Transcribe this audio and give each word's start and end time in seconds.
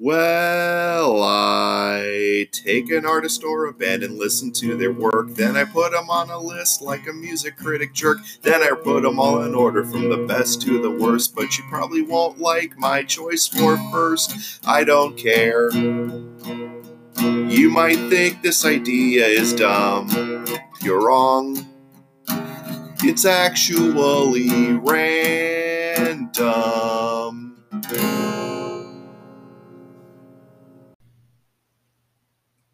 Well, 0.00 1.22
I 1.24 2.48
take 2.52 2.90
an 2.90 3.04
artist 3.04 3.42
or 3.42 3.66
a 3.66 3.72
band 3.72 4.04
and 4.04 4.16
listen 4.18 4.52
to 4.52 4.76
their 4.76 4.92
work. 4.92 5.30
Then 5.30 5.56
I 5.56 5.64
put 5.64 5.92
them 5.92 6.08
on 6.10 6.30
a 6.30 6.38
list 6.38 6.82
like 6.82 7.08
a 7.08 7.12
music 7.12 7.56
critic 7.56 7.94
jerk. 7.94 8.18
Then 8.42 8.62
I 8.62 8.72
put 8.76 9.02
them 9.02 9.18
all 9.20 9.42
in 9.42 9.56
order 9.56 9.84
from 9.84 10.08
the 10.08 10.18
best 10.18 10.62
to 10.62 10.80
the 10.80 10.90
worst. 10.90 11.34
But 11.34 11.58
you 11.58 11.64
probably 11.68 12.02
won't 12.02 12.38
like 12.38 12.78
my 12.78 13.02
choice 13.04 13.48
for 13.48 13.76
first. 13.90 14.60
I 14.66 14.84
don't 14.84 15.16
care. 15.18 15.70
You 15.72 17.70
might 17.70 17.98
think 18.08 18.42
this 18.42 18.64
idea 18.64 19.26
is 19.26 19.52
dumb. 19.54 20.46
You're 20.82 21.06
wrong. 21.06 21.66
It's 23.02 23.24
actually 23.24 24.74
random. 24.78 26.36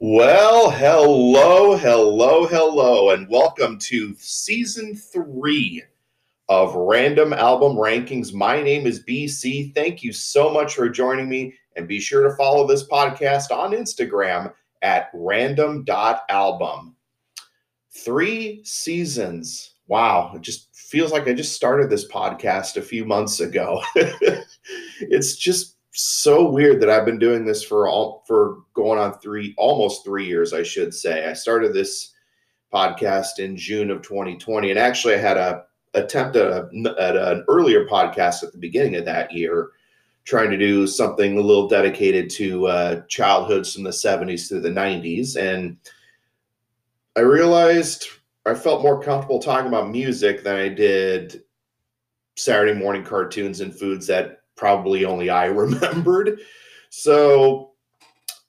Well, 0.06 0.70
hello, 0.70 1.78
hello, 1.78 2.46
hello, 2.46 3.08
and 3.12 3.26
welcome 3.26 3.78
to 3.78 4.14
season 4.18 4.94
three 4.94 5.82
of 6.50 6.74
Randumb 6.74 7.34
Albumb 7.34 7.78
Rankings. 7.78 8.34
My 8.34 8.60
name 8.60 8.86
is 8.86 9.02
BC. 9.02 9.74
Thank 9.74 10.02
you 10.02 10.12
so 10.12 10.52
much 10.52 10.74
for 10.74 10.90
joining 10.90 11.30
me, 11.30 11.54
and 11.76 11.88
be 11.88 12.00
sure 12.00 12.28
to 12.28 12.36
follow 12.36 12.66
this 12.66 12.86
podcast 12.86 13.50
on 13.50 13.72
Instagram 13.72 14.52
at 14.82 15.10
randumb.albumb. 15.14 16.94
Three 17.90 18.62
seasons. 18.62 19.72
Wow, 19.86 20.32
it 20.34 20.42
just 20.42 20.68
feels 20.76 21.12
like 21.12 21.26
I 21.28 21.32
just 21.32 21.54
started 21.54 21.88
this 21.88 22.06
podcast 22.06 22.76
a 22.76 22.82
few 22.82 23.06
months 23.06 23.40
ago. 23.40 23.80
it's 25.00 25.36
just 25.36 25.73
so 25.94 26.50
weird 26.50 26.80
that 26.80 26.90
I've 26.90 27.04
been 27.04 27.20
doing 27.20 27.44
this 27.44 27.62
for 27.62 27.88
all 27.88 28.24
for 28.26 28.58
going 28.74 28.98
on 28.98 29.18
three 29.20 29.54
almost 29.56 30.04
three 30.04 30.26
years, 30.26 30.52
I 30.52 30.62
should 30.62 30.92
say. 30.92 31.28
I 31.28 31.32
started 31.32 31.72
this 31.72 32.12
podcast 32.72 33.38
in 33.38 33.56
June 33.56 33.90
of 33.90 34.02
2020, 34.02 34.70
and 34.70 34.78
actually 34.78 35.14
I 35.14 35.18
had 35.18 35.36
a 35.36 35.64
attempt 35.94 36.34
at, 36.34 36.46
a, 36.46 36.68
at 36.98 37.16
an 37.16 37.44
earlier 37.48 37.86
podcast 37.86 38.42
at 38.42 38.50
the 38.50 38.58
beginning 38.58 38.96
of 38.96 39.04
that 39.04 39.32
year, 39.32 39.70
trying 40.24 40.50
to 40.50 40.58
do 40.58 40.84
something 40.88 41.38
a 41.38 41.40
little 41.40 41.68
dedicated 41.68 42.28
to 42.30 42.66
uh, 42.66 43.02
childhoods 43.06 43.72
from 43.72 43.84
the 43.84 43.90
70s 43.90 44.48
through 44.48 44.62
the 44.62 44.68
90s, 44.68 45.36
and 45.36 45.76
I 47.14 47.20
realized 47.20 48.08
I 48.44 48.54
felt 48.54 48.82
more 48.82 49.00
comfortable 49.00 49.38
talking 49.38 49.68
about 49.68 49.90
music 49.90 50.42
than 50.42 50.56
I 50.56 50.68
did 50.68 51.44
Saturday 52.36 52.74
morning 52.74 53.04
cartoons 53.04 53.60
and 53.60 53.72
foods 53.72 54.08
that 54.08 54.40
probably 54.56 55.04
only 55.04 55.30
I 55.30 55.46
remembered. 55.46 56.40
So 56.90 57.72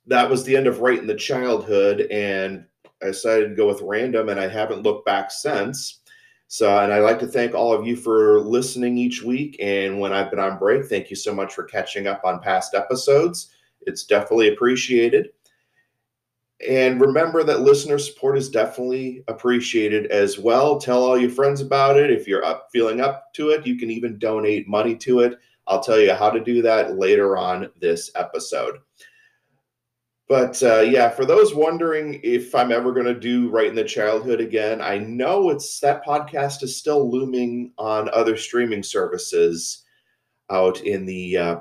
that 0.08 0.30
was 0.30 0.44
the 0.44 0.56
end 0.56 0.68
of 0.68 0.80
Right 0.80 1.00
in 1.00 1.08
the 1.08 1.16
Childhood, 1.16 2.02
and 2.12 2.66
I 3.02 3.08
decided 3.08 3.50
to 3.50 3.56
go 3.56 3.68
with 3.68 3.82
random, 3.82 4.30
and 4.30 4.40
I 4.40 4.48
haven't 4.48 4.84
looked 4.84 5.06
back 5.06 5.32
since. 5.32 6.02
So, 6.48 6.78
and 6.78 6.94
I'd 6.94 7.00
like 7.00 7.20
to 7.20 7.28
thank 7.28 7.56
all 7.56 7.74
of 7.74 7.88
you 7.88 7.96
for 7.96 8.40
listening 8.40 8.98
each 8.98 9.24
week. 9.24 9.58
And 9.60 10.00
when 10.00 10.14
I've 10.14 10.30
been 10.30 10.40
on 10.40 10.60
break, 10.60 10.86
thank 10.86 11.10
you 11.10 11.16
so 11.16 11.34
much 11.34 11.54
for 11.54 11.64
catching 11.64 12.08
up 12.08 12.22
on 12.24 12.40
past 12.40 12.76
episodes. 12.76 13.52
It's 13.82 14.06
definitely 14.06 14.50
appreciated. 14.50 15.30
And 16.68 17.02
remember 17.02 17.44
that 17.44 17.62
listener 17.62 18.00
support 18.00 18.38
is 18.38 18.50
definitely 18.50 19.24
appreciated 19.28 20.06
as 20.08 20.40
well. 20.40 20.80
Tell 20.80 21.04
all 21.04 21.18
your 21.18 21.30
friends 21.30 21.62
about 21.62 21.98
it. 21.98 22.10
If 22.10 22.28
you're 22.28 22.46
up, 22.46 22.70
feeling 22.72 23.02
up 23.02 23.34
to 23.34 23.50
it, 23.50 23.68
you 23.68 23.78
can 23.78 23.90
even 23.90 24.18
donate 24.18 24.68
money 24.68 24.96
to 24.98 25.20
it. 25.20 25.38
I'll 25.68 25.82
tell 25.82 26.00
you 26.00 26.14
how 26.14 26.30
to 26.30 26.40
do 26.40 26.62
that 26.62 26.98
later 26.98 27.38
on 27.38 27.70
this 27.80 28.12
episode. 28.16 28.80
But 30.28 30.62
uh, 30.64 30.82
yeah, 30.82 31.10
for 31.10 31.26
those 31.26 31.54
wondering 31.54 32.20
if 32.24 32.56
I'm 32.56 32.72
ever 32.72 32.92
going 32.92 33.06
to 33.06 33.20
do 33.20 33.50
Right 33.50 33.68
in 33.68 33.76
the 33.76 33.84
Childhood 33.84 34.42
again, 34.42 34.82
I 34.82 34.98
know 34.98 35.52
it's 35.52 35.80
that 35.82 36.04
podcast 36.04 36.64
is 36.64 36.78
still 36.78 37.12
looming 37.12 37.72
on 37.78 38.10
other 38.10 38.36
streaming 38.36 38.82
services 38.82 39.84
out 40.50 40.82
in 40.82 41.06
the 41.06 41.38
uh, 41.38 41.56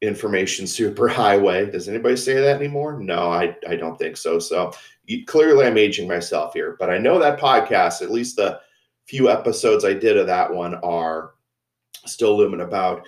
information 0.00 0.64
superhighway. 0.66 1.70
Does 1.70 1.88
anybody 1.88 2.16
say 2.16 2.34
that 2.34 2.56
anymore? 2.56 2.98
No, 2.98 3.30
I, 3.30 3.54
I 3.68 3.76
don't 3.76 3.98
think 3.98 4.16
so. 4.16 4.38
So 4.38 4.72
you, 5.04 5.26
clearly, 5.26 5.66
I'm 5.66 5.76
aging 5.76 6.08
myself 6.08 6.54
here, 6.54 6.76
but 6.78 6.88
I 6.88 6.96
know 6.96 7.18
that 7.18 7.38
podcast, 7.38 8.00
at 8.00 8.10
least 8.10 8.36
the 8.36 8.60
few 9.06 9.28
episodes 9.28 9.84
I 9.84 9.92
did 9.92 10.16
of 10.16 10.26
that 10.26 10.50
one, 10.50 10.76
are 10.76 11.33
still 12.06 12.36
looming 12.36 12.60
about. 12.60 13.06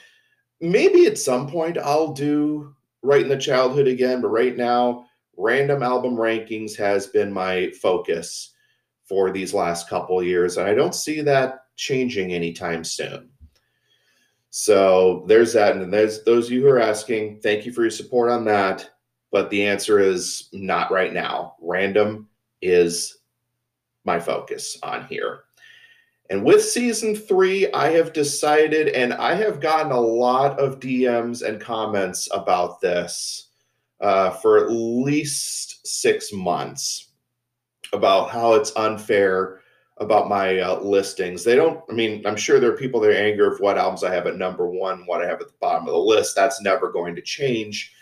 Maybe 0.61 1.07
at 1.07 1.19
some 1.19 1.49
point 1.49 1.79
I'll 1.79 2.13
do 2.13 2.75
Right 3.03 3.23
in 3.23 3.29
the 3.29 3.37
Childhood 3.37 3.87
again, 3.87 4.21
but 4.21 4.29
right 4.29 4.57
now, 4.57 5.07
random 5.37 5.83
album 5.83 6.17
rankings 6.17 6.77
has 6.77 7.07
been 7.07 7.33
my 7.33 7.71
focus 7.81 8.55
for 9.05 9.31
these 9.31 9.55
last 9.55 9.89
couple 9.89 10.21
years, 10.23 10.57
and 10.57 10.67
I 10.67 10.75
don't 10.75 10.95
see 10.95 11.21
that 11.21 11.67
changing 11.77 12.33
anytime 12.33 12.83
soon. 12.83 13.31
So 14.51 15.25
there's 15.29 15.53
that, 15.53 15.77
and 15.77 15.93
there's 15.93 16.25
those 16.25 16.47
of 16.47 16.53
you 16.53 16.63
who 16.63 16.69
are 16.69 16.81
asking. 16.81 17.41
Thank 17.41 17.65
you 17.65 17.73
for 17.73 17.83
your 17.83 17.91
support 17.91 18.31
on 18.31 18.45
that, 18.47 18.91
but 19.31 19.51
the 19.51 19.65
answer 19.65 20.01
is 20.01 20.49
not 20.53 20.91
right 20.91 21.13
now. 21.13 21.55
Random 21.61 22.29
is 22.63 23.19
my 24.05 24.19
focus 24.19 24.79
on 24.83 25.07
here. 25.07 25.46
And 26.31 26.45
with 26.45 26.65
season 26.65 27.15
three, 27.15 27.71
I 27.73 27.91
have 27.91 28.13
decided, 28.13 28.89
and 28.89 29.15
I 29.15 29.35
have 29.35 29.61
gotten 29.61 29.93
a 29.93 30.01
lot 30.01 30.59
of 30.59 30.81
DMs 30.81 31.43
and 31.43 31.61
comments 31.61 32.29
about 32.33 32.81
this 32.81 33.49
uh, 34.01 34.31
for 34.31 34.59
at 34.59 34.71
least 34.71 35.87
six 35.87 36.33
months 36.33 37.13
about 37.93 38.31
how 38.31 38.55
it's 38.55 38.75
unfair 38.77 39.61
about 39.99 40.29
my 40.29 40.59
uh, 40.59 40.81
listings. 40.81 41.45
They 41.45 41.55
don't, 41.55 41.83
I 41.89 41.93
mean, 41.93 42.27
I'm 42.27 42.37
sure 42.37 42.61
there 42.61 42.73
are 42.73 42.77
people 42.77 43.01
that 43.01 43.11
are 43.11 43.15
angry 43.15 43.47
of 43.47 43.61
what 43.61 43.79
albums 43.79 44.05
I 44.05 44.13
have 44.13 44.27
at 44.27 44.37
number 44.37 44.69
one, 44.69 45.07
what 45.07 45.23
I 45.23 45.29
have 45.29 45.41
at 45.41 45.47
the 45.47 45.55
bottom 45.61 45.87
of 45.87 45.95
the 45.95 45.99
list. 45.99 46.35
That's 46.35 46.61
never 46.61 46.91
going 46.91 47.15
to 47.15 47.23
change. 47.23 47.93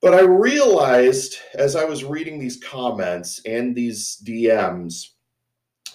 But 0.00 0.14
I 0.14 0.22
realized 0.22 1.36
as 1.54 1.76
I 1.76 1.84
was 1.84 2.02
reading 2.02 2.40
these 2.40 2.56
comments 2.56 3.40
and 3.46 3.76
these 3.76 4.20
DMs 4.24 5.10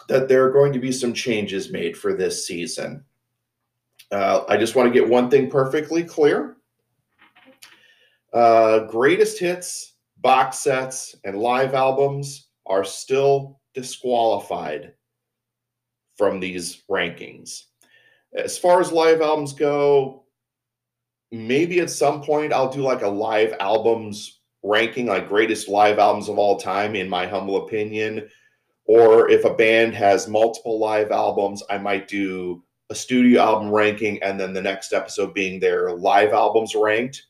that 0.07 0.27
there 0.27 0.45
are 0.45 0.51
going 0.51 0.73
to 0.73 0.79
be 0.79 0.91
some 0.91 1.13
changes 1.13 1.71
made 1.71 1.97
for 1.97 2.13
this 2.13 2.47
season. 2.47 3.03
Uh, 4.11 4.43
I 4.47 4.57
just 4.57 4.75
want 4.75 4.91
to 4.91 4.99
get 4.99 5.07
one 5.07 5.29
thing 5.29 5.49
perfectly 5.49 6.03
clear. 6.03 6.57
Uh, 8.33 8.79
greatest 8.85 9.39
hits, 9.39 9.95
box 10.17 10.59
sets, 10.59 11.15
and 11.25 11.37
live 11.37 11.73
albums 11.73 12.47
are 12.65 12.83
still 12.83 13.59
disqualified 13.73 14.93
from 16.17 16.39
these 16.39 16.83
rankings. 16.89 17.63
As 18.33 18.57
far 18.57 18.79
as 18.79 18.91
live 18.91 19.21
albums 19.21 19.53
go, 19.53 20.25
maybe 21.31 21.79
at 21.79 21.89
some 21.89 22.21
point 22.21 22.53
I'll 22.53 22.71
do 22.71 22.81
like 22.81 23.01
a 23.01 23.07
live 23.07 23.53
albums 23.59 24.39
ranking, 24.63 25.07
like 25.07 25.29
greatest 25.29 25.67
live 25.67 25.99
albums 25.99 26.29
of 26.29 26.37
all 26.37 26.57
time, 26.57 26.95
in 26.95 27.09
my 27.09 27.27
humble 27.27 27.65
opinion 27.65 28.29
or 28.87 29.29
if 29.29 29.43
a 29.43 29.53
band 29.53 29.93
has 29.93 30.27
multiple 30.27 30.79
live 30.79 31.11
albums, 31.11 31.61
I 31.69 31.77
might 31.77 32.07
do 32.07 32.63
a 32.89 32.95
studio 32.95 33.41
album 33.41 33.69
ranking 33.69 34.23
and 34.23 34.39
then 34.39 34.53
the 34.53 34.61
next 34.61 34.93
episode 34.93 35.33
being 35.33 35.59
their 35.59 35.91
live 35.91 36.31
albums 36.31 36.73
ranked. 36.73 37.23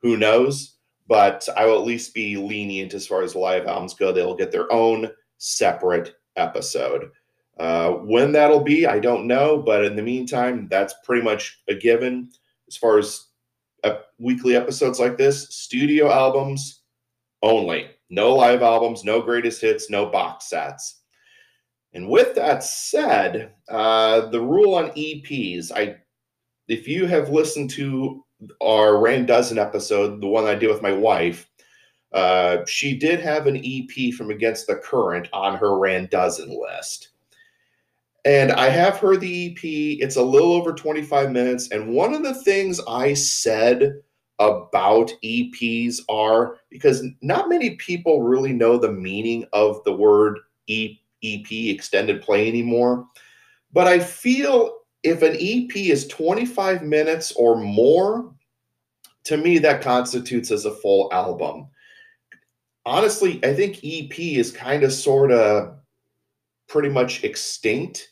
Who 0.00 0.16
knows? 0.16 0.76
But 1.06 1.46
I 1.54 1.66
will 1.66 1.78
at 1.78 1.86
least 1.86 2.14
be 2.14 2.36
lenient 2.36 2.94
as 2.94 3.06
far 3.06 3.22
as 3.22 3.34
live 3.34 3.66
albums 3.66 3.94
go. 3.94 4.10
They'll 4.10 4.34
get 4.36 4.52
their 4.52 4.72
own 4.72 5.10
separate 5.36 6.14
episode. 6.36 7.10
Uh, 7.58 7.90
when 7.90 8.32
that'll 8.32 8.62
be, 8.62 8.86
I 8.86 9.00
don't 9.00 9.26
know. 9.26 9.58
But 9.58 9.84
in 9.84 9.96
the 9.96 10.02
meantime, 10.02 10.66
that's 10.70 10.94
pretty 11.04 11.22
much 11.22 11.60
a 11.68 11.74
given. 11.74 12.30
As 12.68 12.76
far 12.76 12.98
as 12.98 13.26
uh, 13.84 13.96
weekly 14.18 14.56
episodes 14.56 14.98
like 14.98 15.18
this, 15.18 15.48
studio 15.50 16.10
albums 16.10 16.82
only. 17.42 17.90
No 18.10 18.34
live 18.34 18.62
albums, 18.62 19.04
no 19.04 19.22
greatest 19.22 19.62
hits, 19.62 19.88
no 19.88 20.06
box 20.06 20.50
sets. 20.50 21.00
And 21.92 22.08
with 22.08 22.34
that 22.34 22.62
said, 22.62 23.52
uh, 23.68 24.26
the 24.26 24.40
rule 24.40 24.74
on 24.74 24.90
EPs, 24.90 25.72
I 25.74 25.96
if 26.68 26.86
you 26.86 27.06
have 27.06 27.30
listened 27.30 27.70
to 27.70 28.24
our 28.62 28.98
Rand 28.98 29.26
Dozen 29.26 29.58
episode, 29.58 30.20
the 30.20 30.28
one 30.28 30.44
I 30.44 30.54
did 30.54 30.68
with 30.68 30.82
my 30.82 30.92
wife, 30.92 31.48
uh, 32.12 32.58
she 32.66 32.96
did 32.96 33.20
have 33.20 33.46
an 33.46 33.56
EP 33.64 34.14
from 34.14 34.30
Against 34.30 34.66
the 34.66 34.76
Current 34.76 35.28
on 35.32 35.56
her 35.56 35.78
Rand 35.78 36.10
Dozen 36.10 36.48
list. 36.48 37.10
And 38.24 38.52
I 38.52 38.68
have 38.68 38.98
heard 38.98 39.20
the 39.20 39.50
EP. 39.50 39.60
It's 39.62 40.16
a 40.16 40.22
little 40.22 40.52
over 40.52 40.72
25 40.72 41.32
minutes. 41.32 41.70
And 41.70 41.94
one 41.94 42.14
of 42.14 42.22
the 42.22 42.34
things 42.34 42.80
I 42.86 43.14
said 43.14 44.02
about 44.40 45.12
EPs 45.22 46.00
are 46.08 46.56
because 46.70 47.04
not 47.20 47.48
many 47.48 47.76
people 47.76 48.22
really 48.22 48.52
know 48.52 48.78
the 48.78 48.90
meaning 48.90 49.44
of 49.52 49.84
the 49.84 49.92
word 49.92 50.38
EP, 50.68 50.96
extended 51.22 52.22
play 52.22 52.48
anymore. 52.48 53.06
But 53.72 53.86
I 53.86 54.00
feel 54.00 54.78
if 55.02 55.22
an 55.22 55.36
EP 55.38 55.76
is 55.76 56.08
25 56.08 56.82
minutes 56.82 57.32
or 57.32 57.56
more, 57.56 58.34
to 59.24 59.36
me, 59.36 59.58
that 59.58 59.82
constitutes 59.82 60.50
as 60.50 60.64
a 60.64 60.74
full 60.74 61.08
album. 61.12 61.68
Honestly, 62.86 63.38
I 63.44 63.54
think 63.54 63.80
EP 63.84 64.18
is 64.18 64.50
kind 64.50 64.82
of 64.82 64.92
sort 64.92 65.30
of 65.30 65.76
pretty 66.66 66.88
much 66.88 67.24
extinct 67.24 68.09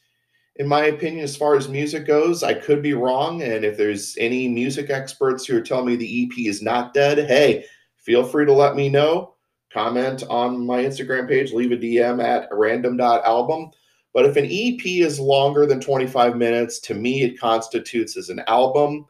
in 0.59 0.67
my 0.67 0.87
opinion, 0.87 1.23
as 1.23 1.37
far 1.37 1.57
as 1.57 1.69
music 1.69 2.07
goes. 2.07 2.43
I 2.43 2.53
could 2.53 2.83
be 2.83 2.95
wrong. 2.95 3.43
And 3.43 3.65
if 3.65 3.77
there's 3.77 4.17
any 4.19 4.49
music 4.49 4.91
experts 4.91 5.47
who 5.47 5.57
are 5.57 5.63
telling 5.63 5.87
me 5.87 5.97
the 5.97 6.25
EP 6.25 6.47
is 6.47 6.63
not 6.63 6.93
dead, 6.93 7.29
hey, 7.29 7.65
feel 7.97 8.25
free 8.25 8.45
to 8.45 8.53
let 8.53 8.75
me 8.75 8.89
know. 8.89 9.35
Comment 9.73 10.23
on 10.29 10.67
my 10.67 10.83
Instagram 10.83 11.29
page, 11.29 11.53
leave 11.53 11.73
a 11.73 11.77
DM 11.77 12.23
at 12.23 12.51
randumb.albumb. 12.51 13.71
But 14.15 14.25
if 14.25 14.37
an 14.37 14.47
EP 14.47 14.85
is 14.85 15.21
longer 15.21 15.67
than 15.67 15.81
25 15.81 16.37
minutes, 16.37 16.81
to 16.81 16.95
me, 16.95 17.23
it 17.23 17.39
constitutes 17.39 18.17
as 18.17 18.31
an 18.31 18.41
album. 18.49 19.07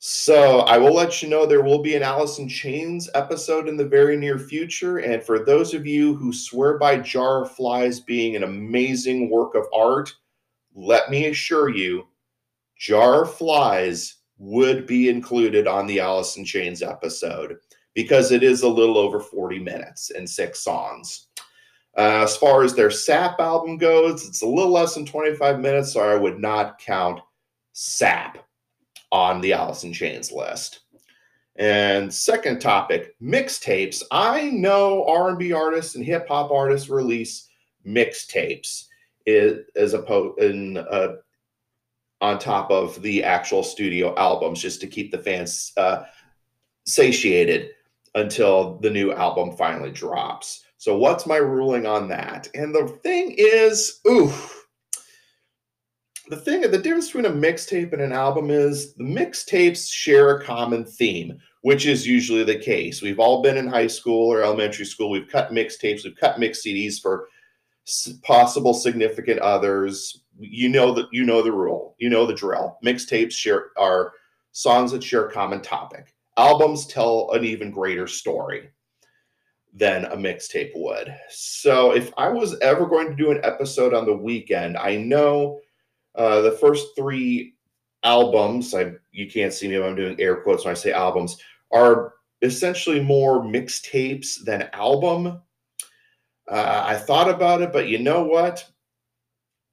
So 0.00 0.60
I 0.60 0.78
will 0.78 0.92
let 0.92 1.22
you 1.22 1.28
know 1.28 1.46
there 1.46 1.62
will 1.62 1.80
be 1.80 1.94
an 1.94 2.02
Alice 2.02 2.40
in 2.40 2.48
Chains 2.48 3.08
episode 3.14 3.68
in 3.68 3.76
the 3.76 3.86
very 3.86 4.16
near 4.16 4.36
future. 4.36 4.98
And 4.98 5.22
for 5.22 5.44
those 5.44 5.72
of 5.74 5.86
you 5.86 6.16
who 6.16 6.32
swear 6.32 6.76
by 6.76 6.96
Jar 6.98 7.44
of 7.44 7.52
Flies 7.52 8.00
being 8.00 8.34
an 8.34 8.42
amazing 8.42 9.30
work 9.30 9.54
of 9.54 9.64
art, 9.72 10.12
let 10.74 11.10
me 11.10 11.26
assure 11.26 11.68
you, 11.68 12.06
Jar 12.76 13.24
Flies 13.24 14.16
would 14.38 14.86
be 14.86 15.08
included 15.08 15.66
on 15.66 15.86
the 15.86 16.00
Alice 16.00 16.36
in 16.36 16.44
Chains 16.44 16.82
episode 16.82 17.58
because 17.94 18.32
it 18.32 18.42
is 18.42 18.62
a 18.62 18.68
little 18.68 18.98
over 18.98 19.20
40 19.20 19.58
minutes 19.58 20.10
and 20.10 20.28
six 20.28 20.60
songs. 20.60 21.28
Uh, 21.96 22.22
as 22.22 22.36
far 22.36 22.64
as 22.64 22.74
their 22.74 22.90
Sap 22.90 23.38
album 23.38 23.76
goes, 23.76 24.26
it's 24.26 24.42
a 24.42 24.46
little 24.46 24.72
less 24.72 24.94
than 24.94 25.04
25 25.04 25.60
minutes, 25.60 25.92
so 25.92 26.00
I 26.00 26.16
would 26.16 26.40
not 26.40 26.78
count 26.78 27.20
Sap 27.74 28.38
on 29.10 29.40
the 29.42 29.52
Alice 29.52 29.84
in 29.84 29.92
Chains 29.92 30.32
list. 30.32 30.80
And 31.56 32.12
second 32.12 32.60
topic, 32.60 33.14
mixtapes. 33.20 34.02
I 34.10 34.50
know 34.50 35.04
R&B 35.06 35.52
artists 35.52 35.94
and 35.94 36.04
hip 36.04 36.26
hop 36.28 36.50
artists 36.50 36.88
release 36.88 37.48
mixtapes 37.86 38.86
as 39.26 39.94
opposed 39.94 40.40
in 40.40 40.78
uh, 40.78 41.16
on 42.20 42.38
top 42.38 42.70
of 42.70 43.00
the 43.02 43.24
actual 43.24 43.62
studio 43.62 44.14
albums, 44.16 44.62
just 44.62 44.80
to 44.80 44.86
keep 44.86 45.10
the 45.10 45.18
fans 45.18 45.72
uh, 45.76 46.04
satiated 46.86 47.70
until 48.14 48.78
the 48.78 48.90
new 48.90 49.12
album 49.12 49.56
finally 49.56 49.90
drops. 49.90 50.64
So, 50.78 50.96
what's 50.96 51.26
my 51.26 51.36
ruling 51.36 51.86
on 51.86 52.08
that? 52.08 52.48
And 52.54 52.74
the 52.74 52.88
thing 53.02 53.34
is, 53.36 54.00
ooh, 54.08 54.32
the 56.28 56.36
thing, 56.36 56.62
the 56.62 56.78
difference 56.78 57.06
between 57.06 57.26
a 57.26 57.30
mixtape 57.30 57.92
and 57.92 58.02
an 58.02 58.12
album 58.12 58.50
is 58.50 58.94
the 58.94 59.04
mixtapes 59.04 59.90
share 59.90 60.36
a 60.36 60.44
common 60.44 60.84
theme, 60.84 61.38
which 61.62 61.86
is 61.86 62.06
usually 62.06 62.44
the 62.44 62.58
case. 62.58 63.02
We've 63.02 63.20
all 63.20 63.42
been 63.42 63.56
in 63.56 63.66
high 63.66 63.86
school 63.86 64.32
or 64.32 64.42
elementary 64.42 64.84
school. 64.84 65.10
We've 65.10 65.28
cut 65.28 65.50
mixtapes, 65.50 66.04
we've 66.04 66.16
cut 66.16 66.38
mix 66.38 66.64
CDs 66.64 67.00
for 67.00 67.28
possible 68.22 68.74
significant 68.74 69.40
others. 69.40 70.22
You 70.38 70.68
know 70.68 70.92
that 70.94 71.06
you 71.12 71.24
know 71.24 71.42
the 71.42 71.52
rule. 71.52 71.94
You 71.98 72.10
know 72.10 72.26
the 72.26 72.34
drill. 72.34 72.78
Mixtapes 72.84 73.32
share 73.32 73.70
are 73.78 74.12
songs 74.52 74.92
that 74.92 75.02
share 75.02 75.26
a 75.26 75.32
common 75.32 75.60
topic. 75.60 76.14
Albums 76.36 76.86
tell 76.86 77.30
an 77.32 77.44
even 77.44 77.70
greater 77.70 78.06
story 78.06 78.70
than 79.74 80.04
a 80.06 80.16
mixtape 80.16 80.72
would. 80.74 81.14
So 81.30 81.92
if 81.92 82.12
I 82.16 82.28
was 82.28 82.58
ever 82.60 82.86
going 82.86 83.08
to 83.08 83.16
do 83.16 83.30
an 83.30 83.40
episode 83.42 83.94
on 83.94 84.04
the 84.04 84.12
Weeknd, 84.12 84.78
I 84.78 84.96
know 84.96 85.60
uh, 86.14 86.42
the 86.42 86.52
first 86.52 86.88
three 86.96 87.54
albums. 88.02 88.74
I 88.74 88.92
you 89.12 89.30
can't 89.30 89.52
see 89.52 89.68
me, 89.68 89.78
but 89.78 89.86
I'm 89.86 89.96
doing 89.96 90.20
air 90.20 90.36
quotes 90.36 90.64
when 90.64 90.72
I 90.72 90.74
say 90.74 90.92
albums. 90.92 91.38
Are 91.72 92.14
essentially 92.42 93.00
more 93.00 93.42
mixtapes 93.42 94.44
than 94.44 94.68
album 94.72 95.40
uh, 96.52 96.84
I 96.86 96.96
thought 96.96 97.30
about 97.30 97.62
it, 97.62 97.72
but 97.72 97.88
you 97.88 97.98
know 97.98 98.24
what? 98.24 98.70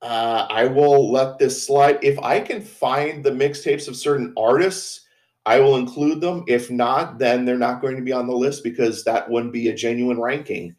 Uh, 0.01 0.47
I 0.49 0.65
will 0.65 1.11
let 1.11 1.37
this 1.37 1.61
slide. 1.61 1.99
If 2.01 2.17
I 2.19 2.39
can 2.39 2.61
find 2.61 3.21
the 3.21 3.31
mixtapes 3.31 3.89
of 3.89 3.97
certain 3.97 4.33
artists, 4.37 5.01
I 5.45 5.59
will 5.59 5.75
include 5.75 6.21
them. 6.21 6.45
If 6.47 6.71
not, 6.71 7.19
then 7.19 7.43
they're 7.43 7.57
not 7.57 7.81
going 7.81 7.97
to 7.97 8.01
be 8.01 8.13
on 8.13 8.27
the 8.27 8.35
list 8.35 8.63
because 8.63 9.03
that 9.03 9.29
wouldn't 9.29 9.51
be 9.51 9.67
a 9.67 9.75
genuine 9.75 10.21
ranking. 10.21 10.73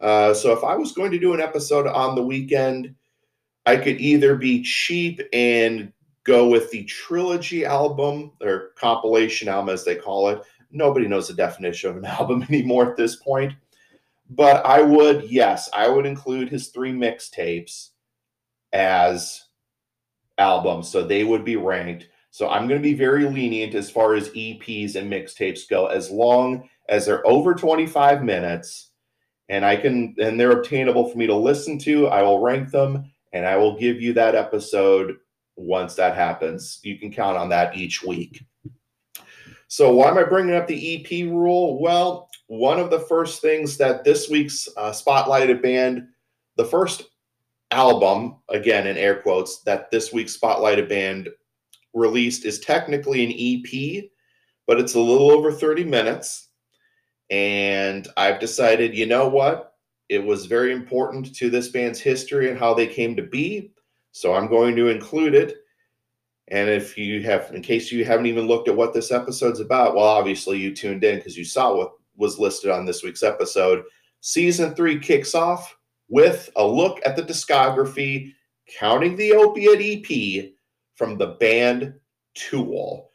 Uh, 0.00 0.34
so 0.34 0.52
if 0.52 0.64
I 0.64 0.74
was 0.74 0.90
going 0.90 1.12
to 1.12 1.18
do 1.18 1.32
an 1.32 1.40
episode 1.40 1.86
on 1.86 2.16
the 2.16 2.22
Weeknd, 2.22 2.92
I 3.66 3.76
could 3.76 4.00
either 4.00 4.34
be 4.34 4.64
cheap 4.64 5.20
and 5.32 5.92
go 6.24 6.48
with 6.48 6.72
the 6.72 6.82
trilogy 6.84 7.64
album 7.64 8.32
or 8.42 8.72
compilation 8.76 9.46
album, 9.46 9.72
as 9.72 9.84
they 9.84 9.94
call 9.94 10.28
it. 10.28 10.42
Nobody 10.72 11.06
knows 11.06 11.28
the 11.28 11.34
definition 11.34 11.90
of 11.90 11.96
an 11.98 12.04
album 12.18 12.42
anymore 12.48 12.90
at 12.90 12.96
this 12.96 13.14
point. 13.14 13.52
But 14.28 14.64
I 14.66 14.82
would, 14.82 15.30
yes, 15.30 15.68
I 15.72 15.88
would 15.88 16.06
include 16.06 16.48
his 16.48 16.68
three 16.68 16.92
mixtapes 16.92 17.90
as 18.72 19.44
albums. 20.38 20.88
So 20.90 21.02
they 21.02 21.24
would 21.24 21.44
be 21.44 21.56
ranked. 21.56 22.08
So 22.30 22.48
I'm 22.48 22.68
going 22.68 22.80
to 22.80 22.88
be 22.88 22.94
very 22.94 23.24
lenient 23.24 23.74
as 23.74 23.88
far 23.88 24.14
as 24.14 24.28
EPs 24.30 24.96
and 24.96 25.10
mixtapes 25.10 25.68
go, 25.68 25.86
as 25.86 26.10
long 26.10 26.68
as 26.88 27.06
they're 27.06 27.26
over 27.26 27.54
25 27.54 28.22
minutes 28.22 28.90
and 29.48 29.64
I 29.64 29.76
can, 29.76 30.14
and 30.18 30.38
they're 30.38 30.58
obtainable 30.58 31.08
for 31.08 31.16
me 31.16 31.26
to 31.26 31.34
listen 31.34 31.78
to. 31.80 32.08
I 32.08 32.22
will 32.22 32.40
rank 32.40 32.70
them 32.70 33.10
and 33.32 33.46
I 33.46 33.56
will 33.56 33.78
give 33.78 34.00
you 34.00 34.12
that 34.14 34.34
episode 34.34 35.16
once 35.56 35.94
that 35.94 36.14
happens. 36.14 36.80
You 36.82 36.98
can 36.98 37.12
count 37.12 37.36
on 37.36 37.48
that 37.50 37.76
each 37.76 38.02
week. 38.02 38.44
So, 39.68 39.92
why 39.94 40.08
am 40.08 40.18
I 40.18 40.24
bringing 40.24 40.54
up 40.54 40.66
the 40.66 40.96
EP 40.96 41.28
rule? 41.28 41.80
Well, 41.80 42.25
one 42.48 42.78
of 42.78 42.90
the 42.90 43.00
first 43.00 43.42
things 43.42 43.76
that 43.78 44.04
this 44.04 44.28
week's 44.30 44.68
uh, 44.76 44.92
spotlighted 44.92 45.62
band, 45.62 46.06
the 46.56 46.64
first 46.64 47.04
album, 47.70 48.36
again 48.48 48.86
in 48.86 48.96
air 48.96 49.20
quotes, 49.20 49.62
that 49.62 49.90
this 49.90 50.12
week's 50.12 50.36
spotlighted 50.36 50.88
band 50.88 51.28
released 51.94 52.44
is 52.44 52.60
technically 52.60 53.24
an 53.24 53.32
EP, 53.32 54.04
but 54.66 54.78
it's 54.78 54.94
a 54.94 55.00
little 55.00 55.30
over 55.30 55.50
30 55.50 55.84
minutes. 55.84 56.48
And 57.30 58.06
I've 58.16 58.38
decided, 58.38 58.96
you 58.96 59.06
know 59.06 59.26
what? 59.26 59.72
It 60.08 60.24
was 60.24 60.46
very 60.46 60.72
important 60.72 61.34
to 61.36 61.50
this 61.50 61.68
band's 61.68 61.98
history 61.98 62.48
and 62.48 62.58
how 62.58 62.74
they 62.74 62.86
came 62.86 63.16
to 63.16 63.22
be. 63.22 63.72
So 64.12 64.34
I'm 64.34 64.46
going 64.46 64.76
to 64.76 64.88
include 64.88 65.34
it. 65.34 65.56
And 66.48 66.70
if 66.70 66.96
you 66.96 67.22
have, 67.22 67.50
in 67.52 67.60
case 67.60 67.90
you 67.90 68.04
haven't 68.04 68.26
even 68.26 68.46
looked 68.46 68.68
at 68.68 68.76
what 68.76 68.94
this 68.94 69.10
episode's 69.10 69.58
about, 69.58 69.96
well, 69.96 70.04
obviously 70.04 70.58
you 70.58 70.72
tuned 70.72 71.02
in 71.02 71.16
because 71.16 71.36
you 71.36 71.44
saw 71.44 71.76
what 71.76 71.92
was 72.16 72.38
listed 72.38 72.70
on 72.70 72.84
this 72.84 73.02
week's 73.02 73.22
episode. 73.22 73.84
Season 74.20 74.74
three 74.74 74.98
kicks 74.98 75.34
off 75.34 75.76
with 76.08 76.50
a 76.56 76.66
look 76.66 77.00
at 77.04 77.16
the 77.16 77.22
discography, 77.22 78.32
counting 78.78 79.16
the 79.16 79.32
opiate 79.32 80.08
EP 80.10 80.52
from 80.94 81.18
the 81.18 81.36
band 81.40 81.94
Tool. 82.34 83.12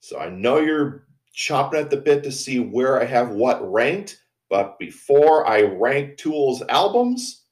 So 0.00 0.18
I 0.18 0.28
know 0.30 0.58
you're 0.58 1.06
chopping 1.34 1.80
at 1.80 1.90
the 1.90 1.96
bit 1.96 2.22
to 2.24 2.32
see 2.32 2.58
where 2.58 3.00
I 3.00 3.04
have 3.04 3.30
what 3.30 3.70
ranked, 3.70 4.18
but 4.48 4.78
before 4.78 5.46
I 5.46 5.62
rank 5.62 6.16
Tool's 6.16 6.62
albums, 6.68 7.44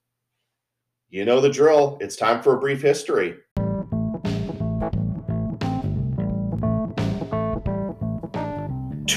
you 1.11 1.25
know 1.25 1.41
the 1.41 1.51
drill. 1.51 1.99
It's 2.01 2.17
time 2.17 2.43
for 2.43 2.57
a 2.57 2.61
brief 2.61 2.81
history. 2.81 3.37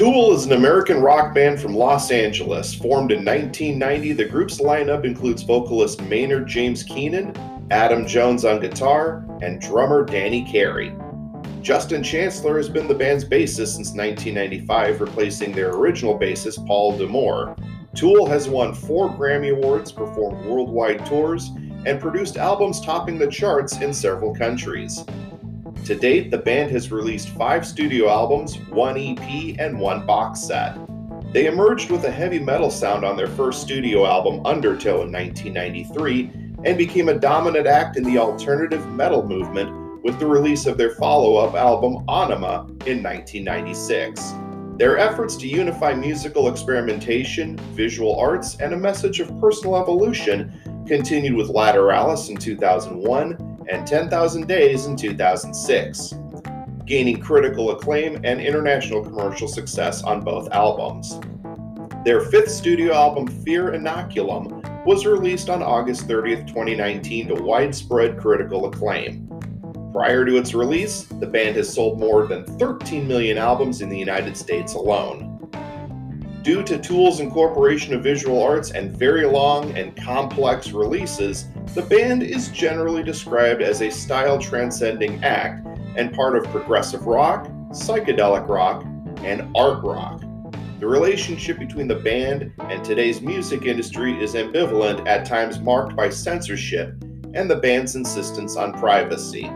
Tool 0.03 0.35
is 0.35 0.45
an 0.45 0.51
American 0.51 0.99
rock 1.01 1.33
band 1.33 1.61
from 1.61 1.73
Los 1.73 2.11
Angeles. 2.11 2.75
Formed 2.75 3.13
in 3.13 3.23
1990, 3.23 4.11
the 4.11 4.25
group's 4.25 4.59
lineup 4.59 5.05
includes 5.05 5.43
vocalist 5.43 6.01
Maynard 6.01 6.45
James 6.45 6.83
Keenan, 6.83 7.33
Adam 7.71 8.05
Jones 8.05 8.43
on 8.43 8.59
guitar, 8.59 9.25
and 9.41 9.61
drummer 9.61 10.03
Danny 10.03 10.43
Carey. 10.43 10.93
Justin 11.61 12.03
Chancellor 12.03 12.57
has 12.57 12.67
been 12.67 12.89
the 12.89 12.93
band's 12.93 13.23
bassist 13.23 13.75
since 13.75 13.93
1995, 13.93 14.99
replacing 14.99 15.53
their 15.53 15.69
original 15.69 16.19
bassist 16.19 16.67
Paul 16.67 16.97
D'Amour. 16.97 17.55
Tool 17.95 18.25
has 18.25 18.49
won 18.49 18.73
four 18.73 19.09
Grammy 19.09 19.53
Awards, 19.53 19.93
performed 19.93 20.45
worldwide 20.45 21.05
tours, 21.05 21.51
and 21.85 22.01
produced 22.01 22.35
albums 22.35 22.81
topping 22.81 23.17
the 23.17 23.27
charts 23.27 23.77
in 23.77 23.93
several 23.93 24.35
countries. 24.35 25.05
To 25.85 25.95
date, 25.95 26.31
the 26.31 26.37
band 26.37 26.71
has 26.71 26.91
released 26.91 27.29
five 27.29 27.65
studio 27.65 28.09
albums, 28.09 28.57
one 28.69 28.97
EP, 28.97 29.55
and 29.59 29.79
one 29.79 30.05
box 30.05 30.41
set. 30.41 30.77
They 31.33 31.47
emerged 31.47 31.89
with 31.89 32.05
a 32.05 32.11
heavy 32.11 32.39
metal 32.39 32.69
sound 32.69 33.03
on 33.03 33.17
their 33.17 33.27
first 33.27 33.61
studio 33.61 34.05
album, 34.05 34.45
Undertow, 34.45 35.01
in 35.01 35.11
1993, 35.11 36.29
and 36.63 36.77
became 36.77 37.09
a 37.09 37.19
dominant 37.19 37.67
act 37.67 37.97
in 37.97 38.03
the 38.03 38.17
alternative 38.17 38.87
metal 38.91 39.27
movement 39.27 40.03
with 40.03 40.19
the 40.19 40.27
release 40.27 40.65
of 40.65 40.77
their 40.77 40.91
follow 40.91 41.37
up 41.37 41.55
album, 41.55 42.05
Ænima, 42.07 42.69
in 42.87 43.01
1996. 43.01 44.33
Their 44.77 44.97
efforts 44.97 45.35
to 45.37 45.47
unify 45.47 45.93
musical 45.93 46.49
experimentation, 46.49 47.57
visual 47.75 48.19
arts, 48.19 48.57
and 48.59 48.73
a 48.73 48.77
message 48.77 49.19
of 49.19 49.39
personal 49.39 49.77
evolution 49.77 50.53
continued 50.87 51.35
with 51.35 51.49
Lateralus 51.49 52.29
in 52.29 52.37
2001 52.37 53.52
and 53.69 53.85
10,000 53.87 54.47
Days 54.47 54.85
in 54.85 54.95
2006. 54.95 56.13
gaining 56.85 57.19
critical 57.19 57.71
acclaim 57.71 58.19
and 58.23 58.41
international 58.41 59.03
commercial 59.03 59.47
success 59.47 60.03
on 60.03 60.21
both 60.21 60.51
albums. 60.51 61.19
Their 62.03 62.21
fifth 62.21 62.51
studio 62.51 62.93
album, 62.93 63.27
Fear 63.43 63.71
Inoculum, 63.71 64.85
was 64.85 65.05
released 65.05 65.49
on 65.49 65.63
August 65.63 66.07
30, 66.07 66.43
2019, 66.43 67.29
to 67.29 67.35
widespread 67.35 68.19
critical 68.19 68.65
acclaim. 68.65 69.29
Prior 69.93 70.25
to 70.25 70.35
its 70.37 70.53
release, 70.53 71.03
the 71.03 71.27
band 71.27 71.55
has 71.55 71.71
sold 71.73 71.99
more 71.99 72.27
than 72.27 72.43
13 72.57 73.07
million 73.07 73.37
albums 73.37 73.81
in 73.81 73.87
the 73.87 73.97
United 73.97 74.35
States 74.35 74.73
alone. 74.73 75.32
Due 76.43 76.61
to 76.61 76.77
Tool's 76.77 77.21
incorporation 77.21 77.93
of 77.93 78.03
visual 78.03 78.43
arts 78.43 78.71
and 78.71 78.91
very 78.91 79.25
long 79.25 79.71
and 79.77 79.95
complex 79.95 80.71
releases, 80.71 81.45
the 81.73 81.81
band 81.81 82.21
is 82.21 82.49
generally 82.49 83.01
described 83.01 83.61
as 83.61 83.81
a 83.81 83.89
style 83.89 84.37
transcending 84.37 85.23
act 85.23 85.65
and 85.95 86.13
part 86.13 86.35
of 86.35 86.43
progressive 86.51 87.05
rock, 87.05 87.47
psychedelic 87.69 88.45
rock, 88.49 88.83
and 89.23 89.49
art 89.55 89.81
rock. 89.85 90.21
The 90.81 90.87
relationship 90.87 91.59
between 91.59 91.87
the 91.87 91.95
band 91.95 92.51
and 92.59 92.83
today's 92.83 93.21
music 93.21 93.63
industry 93.65 94.21
is 94.21 94.33
ambivalent, 94.33 95.07
at 95.07 95.25
times 95.25 95.61
marked 95.61 95.95
by 95.95 96.09
censorship 96.09 96.89
and 97.33 97.49
the 97.49 97.55
band's 97.55 97.95
insistence 97.95 98.57
on 98.57 98.73
privacy. 98.73 99.49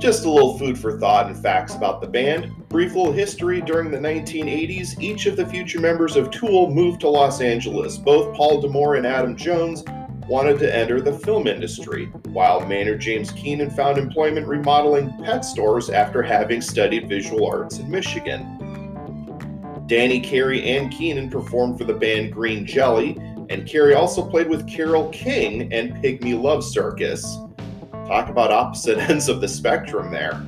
Just 0.00 0.24
a 0.24 0.30
little 0.30 0.56
food 0.56 0.78
for 0.78 0.98
thought 0.98 1.26
and 1.26 1.36
facts 1.36 1.74
about 1.74 2.00
the 2.00 2.06
band. 2.06 2.66
Brief 2.70 2.94
little 2.94 3.12
history 3.12 3.60
during 3.60 3.90
the 3.90 3.98
1980s, 3.98 4.98
each 4.98 5.26
of 5.26 5.36
the 5.36 5.44
future 5.44 5.78
members 5.78 6.16
of 6.16 6.30
Tool 6.30 6.70
moved 6.70 7.02
to 7.02 7.08
Los 7.10 7.42
Angeles. 7.42 7.98
Both 7.98 8.34
Paul 8.34 8.62
D'Amour 8.62 8.94
and 8.94 9.06
Adam 9.06 9.36
Jones 9.36 9.84
wanted 10.26 10.58
to 10.60 10.74
enter 10.74 11.02
the 11.02 11.12
film 11.12 11.46
industry, 11.46 12.06
while 12.30 12.64
Maynard 12.66 13.02
James 13.02 13.30
Keenan 13.32 13.68
found 13.68 13.98
employment 13.98 14.46
remodeling 14.46 15.12
pet 15.22 15.44
stores 15.44 15.90
after 15.90 16.22
having 16.22 16.62
studied 16.62 17.06
visual 17.06 17.46
arts 17.46 17.78
in 17.78 17.90
Michigan. 17.90 18.56
Danny 19.86 20.18
Carey 20.18 20.66
and 20.66 20.90
Keenan 20.90 21.28
performed 21.28 21.76
for 21.76 21.84
the 21.84 21.92
band 21.92 22.32
Green 22.32 22.64
Jelly, 22.64 23.18
and 23.50 23.66
Carey 23.66 23.92
also 23.92 24.26
played 24.26 24.48
with 24.48 24.66
Carole 24.66 25.10
King 25.10 25.70
and 25.74 25.92
Pygmy 25.96 26.40
Love 26.40 26.64
Circus. 26.64 27.36
Talk 28.10 28.28
about 28.28 28.50
opposite 28.50 28.98
ends 29.08 29.28
of 29.28 29.40
the 29.40 29.46
spectrum 29.46 30.10
there. 30.10 30.42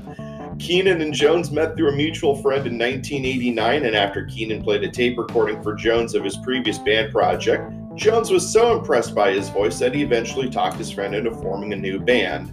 Keenan 0.59 1.01
and 1.01 1.15
Jones 1.15 1.53
met 1.53 1.77
through 1.77 1.91
a 1.91 1.97
mutual 1.97 2.35
friend 2.43 2.67
in 2.67 2.77
1989, 2.77 3.85
and 3.85 3.95
after 3.95 4.25
Keenan 4.25 4.65
played 4.65 4.83
a 4.83 4.91
tape 4.91 5.17
recording 5.17 5.63
for 5.63 5.73
Jones 5.73 6.17
of 6.17 6.25
his 6.25 6.37
previous 6.39 6.79
band 6.79 7.13
project, 7.13 7.73
Jones 7.95 8.33
was 8.33 8.53
so 8.53 8.77
impressed 8.77 9.15
by 9.15 9.31
his 9.31 9.49
voice 9.49 9.79
that 9.79 9.95
he 9.95 10.03
eventually 10.03 10.51
talked 10.51 10.77
his 10.77 10.91
friend 10.91 11.15
into 11.15 11.31
forming 11.31 11.73
a 11.73 11.77
new 11.77 12.01
band. 12.01 12.53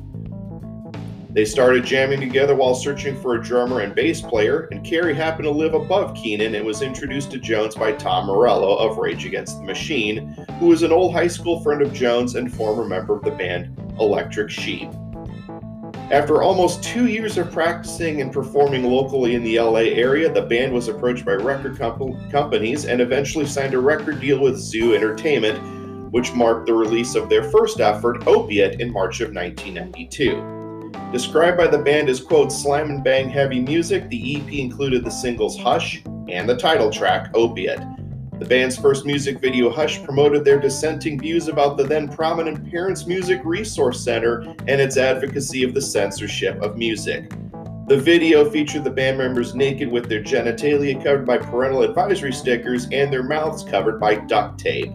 They 1.31 1.45
started 1.45 1.85
jamming 1.85 2.19
together 2.19 2.53
while 2.53 2.75
searching 2.75 3.19
for 3.19 3.33
a 3.33 3.43
drummer 3.43 3.79
and 3.79 3.95
bass 3.95 4.21
player, 4.21 4.67
and 4.71 4.85
Carey 4.85 5.15
happened 5.15 5.45
to 5.45 5.51
live 5.51 5.73
above 5.73 6.13
Keenan 6.13 6.53
and 6.53 6.67
was 6.67 6.83
introduced 6.83 7.31
to 7.31 7.39
Jones 7.39 7.73
by 7.73 7.93
Tom 7.93 8.27
Morello 8.27 8.75
of 8.75 8.97
Rage 8.97 9.25
Against 9.25 9.57
the 9.57 9.63
Machine, 9.63 10.35
who 10.59 10.67
was 10.67 10.83
an 10.83 10.91
old 10.91 11.13
high 11.13 11.27
school 11.27 11.61
friend 11.61 11.81
of 11.81 11.93
Jones 11.93 12.35
and 12.35 12.53
former 12.53 12.85
member 12.85 13.15
of 13.15 13.23
the 13.23 13.31
band 13.31 13.75
Electric 13.99 14.49
Sheep. 14.49 14.89
After 16.11 16.41
almost 16.41 16.83
two 16.83 17.05
years 17.05 17.37
of 17.37 17.51
practicing 17.51 18.21
and 18.21 18.33
performing 18.33 18.83
locally 18.83 19.35
in 19.35 19.43
the 19.43 19.59
LA 19.59 19.91
area, 19.93 20.31
the 20.31 20.41
band 20.41 20.73
was 20.73 20.87
approached 20.87 21.23
by 21.23 21.33
record 21.33 21.77
comp- 21.77 22.31
companies 22.31 22.85
and 22.85 22.99
eventually 22.99 23.45
signed 23.45 23.75
a 23.75 23.79
record 23.79 24.19
deal 24.19 24.39
with 24.39 24.57
Zoo 24.57 24.95
Entertainment, 24.95 26.11
which 26.11 26.33
marked 26.33 26.65
the 26.65 26.73
release 26.73 27.13
of 27.13 27.29
their 27.29 27.43
first 27.43 27.79
effort, 27.79 28.25
Opiate, 28.25 28.81
in 28.81 28.91
March 28.91 29.21
of 29.21 29.35
1992. 29.35 30.89
Described 31.11 31.57
by 31.57 31.67
the 31.67 31.77
band 31.77 32.09
as, 32.09 32.21
quote, 32.21 32.51
slam 32.51 32.89
and 32.89 33.03
bang 33.03 33.29
heavy 33.29 33.59
music, 33.59 34.09
the 34.09 34.37
EP 34.37 34.51
included 34.53 35.05
the 35.05 35.11
singles 35.11 35.59
Hush 35.59 36.01
and 36.27 36.49
the 36.49 36.57
title 36.57 36.89
track, 36.89 37.29
Opiate. 37.35 37.81
The 38.39 38.45
band's 38.45 38.77
first 38.77 39.05
music 39.05 39.39
video, 39.39 39.69
Hush, 39.69 40.01
promoted 40.01 40.45
their 40.45 40.61
dissenting 40.61 41.19
views 41.19 41.49
about 41.49 41.75
the 41.75 41.83
then 41.83 42.07
prominent 42.07 42.71
Parents 42.71 43.05
Music 43.05 43.41
Resource 43.43 44.01
Center 44.01 44.55
and 44.65 44.79
its 44.79 44.95
advocacy 44.95 45.61
of 45.63 45.73
the 45.73 45.81
censorship 45.81 46.61
of 46.61 46.77
music. 46.77 47.29
The 47.89 47.97
video 47.97 48.49
featured 48.49 48.85
the 48.85 48.91
band 48.91 49.17
members 49.17 49.55
naked 49.55 49.91
with 49.91 50.07
their 50.07 50.23
genitalia 50.23 51.03
covered 51.03 51.25
by 51.25 51.37
parental 51.37 51.81
advisory 51.81 52.31
stickers 52.31 52.87
and 52.93 53.11
their 53.11 53.23
mouths 53.23 53.61
covered 53.61 53.99
by 53.99 54.15
duct 54.15 54.57
tape. 54.57 54.93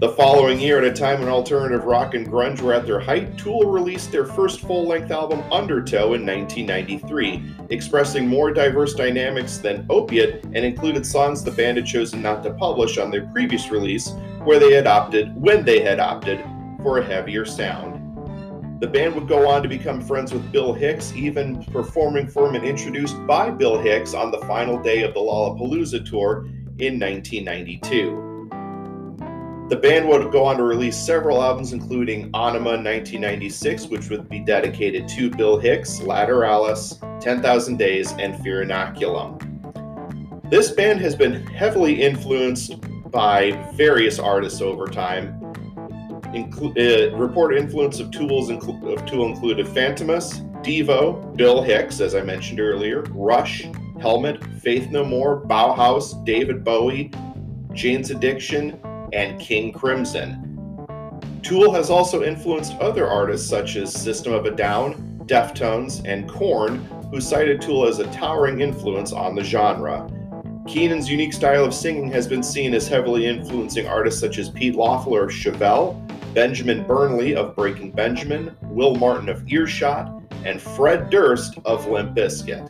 The 0.00 0.12
following 0.12 0.58
year, 0.58 0.78
at 0.78 0.84
a 0.84 0.94
time 0.94 1.20
when 1.20 1.28
alternative 1.28 1.84
rock 1.84 2.14
and 2.14 2.26
grunge 2.26 2.62
were 2.62 2.72
at 2.72 2.86
their 2.86 3.00
height, 3.00 3.36
Tool 3.36 3.70
released 3.70 4.10
their 4.10 4.24
first 4.24 4.62
full 4.62 4.86
length 4.88 5.10
album, 5.10 5.40
Undertow, 5.52 6.14
in 6.14 6.24
1993, 6.24 7.42
expressing 7.68 8.26
more 8.26 8.50
diverse 8.50 8.94
dynamics 8.94 9.58
than 9.58 9.84
Opiate 9.90 10.42
and 10.42 10.64
included 10.64 11.04
songs 11.04 11.44
the 11.44 11.50
band 11.50 11.76
had 11.76 11.84
chosen 11.84 12.22
not 12.22 12.42
to 12.44 12.54
publish 12.54 12.96
on 12.96 13.10
their 13.10 13.26
previous 13.26 13.70
release, 13.70 14.12
where 14.44 14.58
they 14.58 14.72
had 14.72 14.86
opted, 14.86 15.36
when 15.36 15.66
they 15.66 15.80
had 15.80 16.00
opted, 16.00 16.42
for 16.82 16.96
a 16.96 17.04
heavier 17.04 17.44
sound. 17.44 18.00
The 18.80 18.88
band 18.88 19.14
would 19.16 19.28
go 19.28 19.50
on 19.50 19.62
to 19.62 19.68
become 19.68 20.00
friends 20.00 20.32
with 20.32 20.50
Bill 20.50 20.72
Hicks, 20.72 21.12
even 21.12 21.62
performing 21.66 22.26
for 22.26 22.48
him 22.48 22.54
and 22.54 22.64
introduced 22.64 23.18
by 23.26 23.50
Bill 23.50 23.78
Hicks 23.78 24.14
on 24.14 24.30
the 24.30 24.40
final 24.46 24.82
day 24.82 25.02
of 25.02 25.12
the 25.12 25.20
Lollapalooza 25.20 26.08
tour 26.08 26.46
in 26.78 26.98
1992. 26.98 28.29
The 29.70 29.76
band 29.76 30.08
would 30.08 30.32
go 30.32 30.42
on 30.46 30.56
to 30.56 30.64
release 30.64 30.96
several 30.96 31.40
albums, 31.40 31.72
including 31.72 32.32
Ænima 32.32 32.82
1996, 32.82 33.86
which 33.86 34.10
would 34.10 34.28
be 34.28 34.40
dedicated 34.40 35.06
to 35.10 35.30
Bill 35.30 35.60
Hicks, 35.60 36.00
Lateralus, 36.00 36.98
10,000 37.20 37.76
Days, 37.76 38.10
and 38.18 38.36
Fear 38.42 38.64
Inoculum. 38.64 39.38
This 40.50 40.72
band 40.72 41.00
has 41.02 41.14
been 41.14 41.46
heavily 41.46 42.02
influenced 42.02 42.80
by 43.12 43.52
various 43.76 44.18
artists 44.18 44.60
over 44.60 44.88
time. 44.88 45.40
Inclu- 46.34 46.76
uh, 46.76 47.56
influence 47.56 48.00
of 48.00 48.10
tools 48.10 48.50
inclu- 48.50 48.92
of 48.92 49.06
Tool 49.06 49.26
included 49.26 49.66
Fantômas, 49.66 50.40
Devo, 50.64 51.36
Bill 51.36 51.62
Hicks, 51.62 52.00
as 52.00 52.16
I 52.16 52.22
mentioned 52.22 52.58
earlier, 52.58 53.02
Rush, 53.10 53.68
Helmet, 54.00 54.42
Faith 54.62 54.90
No 54.90 55.04
More, 55.04 55.46
Bauhaus, 55.46 56.24
David 56.24 56.64
Bowie, 56.64 57.12
Jane's 57.72 58.10
Addiction, 58.10 58.76
and 59.12 59.40
King 59.40 59.72
Crimson. 59.72 60.46
Tool 61.42 61.72
has 61.72 61.90
also 61.90 62.22
influenced 62.22 62.74
other 62.74 63.08
artists 63.08 63.48
such 63.48 63.76
as 63.76 63.92
System 63.92 64.32
of 64.32 64.46
a 64.46 64.50
Down, 64.50 64.94
Deftones, 65.26 66.02
and 66.04 66.28
Korn, 66.28 66.78
who 67.10 67.20
cited 67.20 67.60
Tool 67.60 67.86
as 67.86 67.98
a 67.98 68.10
towering 68.12 68.60
influence 68.60 69.12
on 69.12 69.34
the 69.34 69.42
genre. 69.42 70.08
Keenan's 70.66 71.10
unique 71.10 71.32
style 71.32 71.64
of 71.64 71.74
singing 71.74 72.10
has 72.12 72.28
been 72.28 72.42
seen 72.42 72.74
as 72.74 72.86
heavily 72.86 73.26
influencing 73.26 73.88
artists 73.88 74.20
such 74.20 74.38
as 74.38 74.50
Pete 74.50 74.76
Loeffler 74.76 75.24
of 75.24 75.30
Chevelle, 75.30 75.96
Benjamin 76.34 76.86
Burnley 76.86 77.34
of 77.34 77.56
Breaking 77.56 77.90
Benjamin, 77.90 78.54
Will 78.62 78.94
Martin 78.94 79.28
of 79.28 79.50
Earshot, 79.50 80.22
and 80.44 80.60
Fred 80.60 81.10
Durst 81.10 81.58
of 81.64 81.86
Limp 81.88 82.14
Bizkit. 82.14 82.68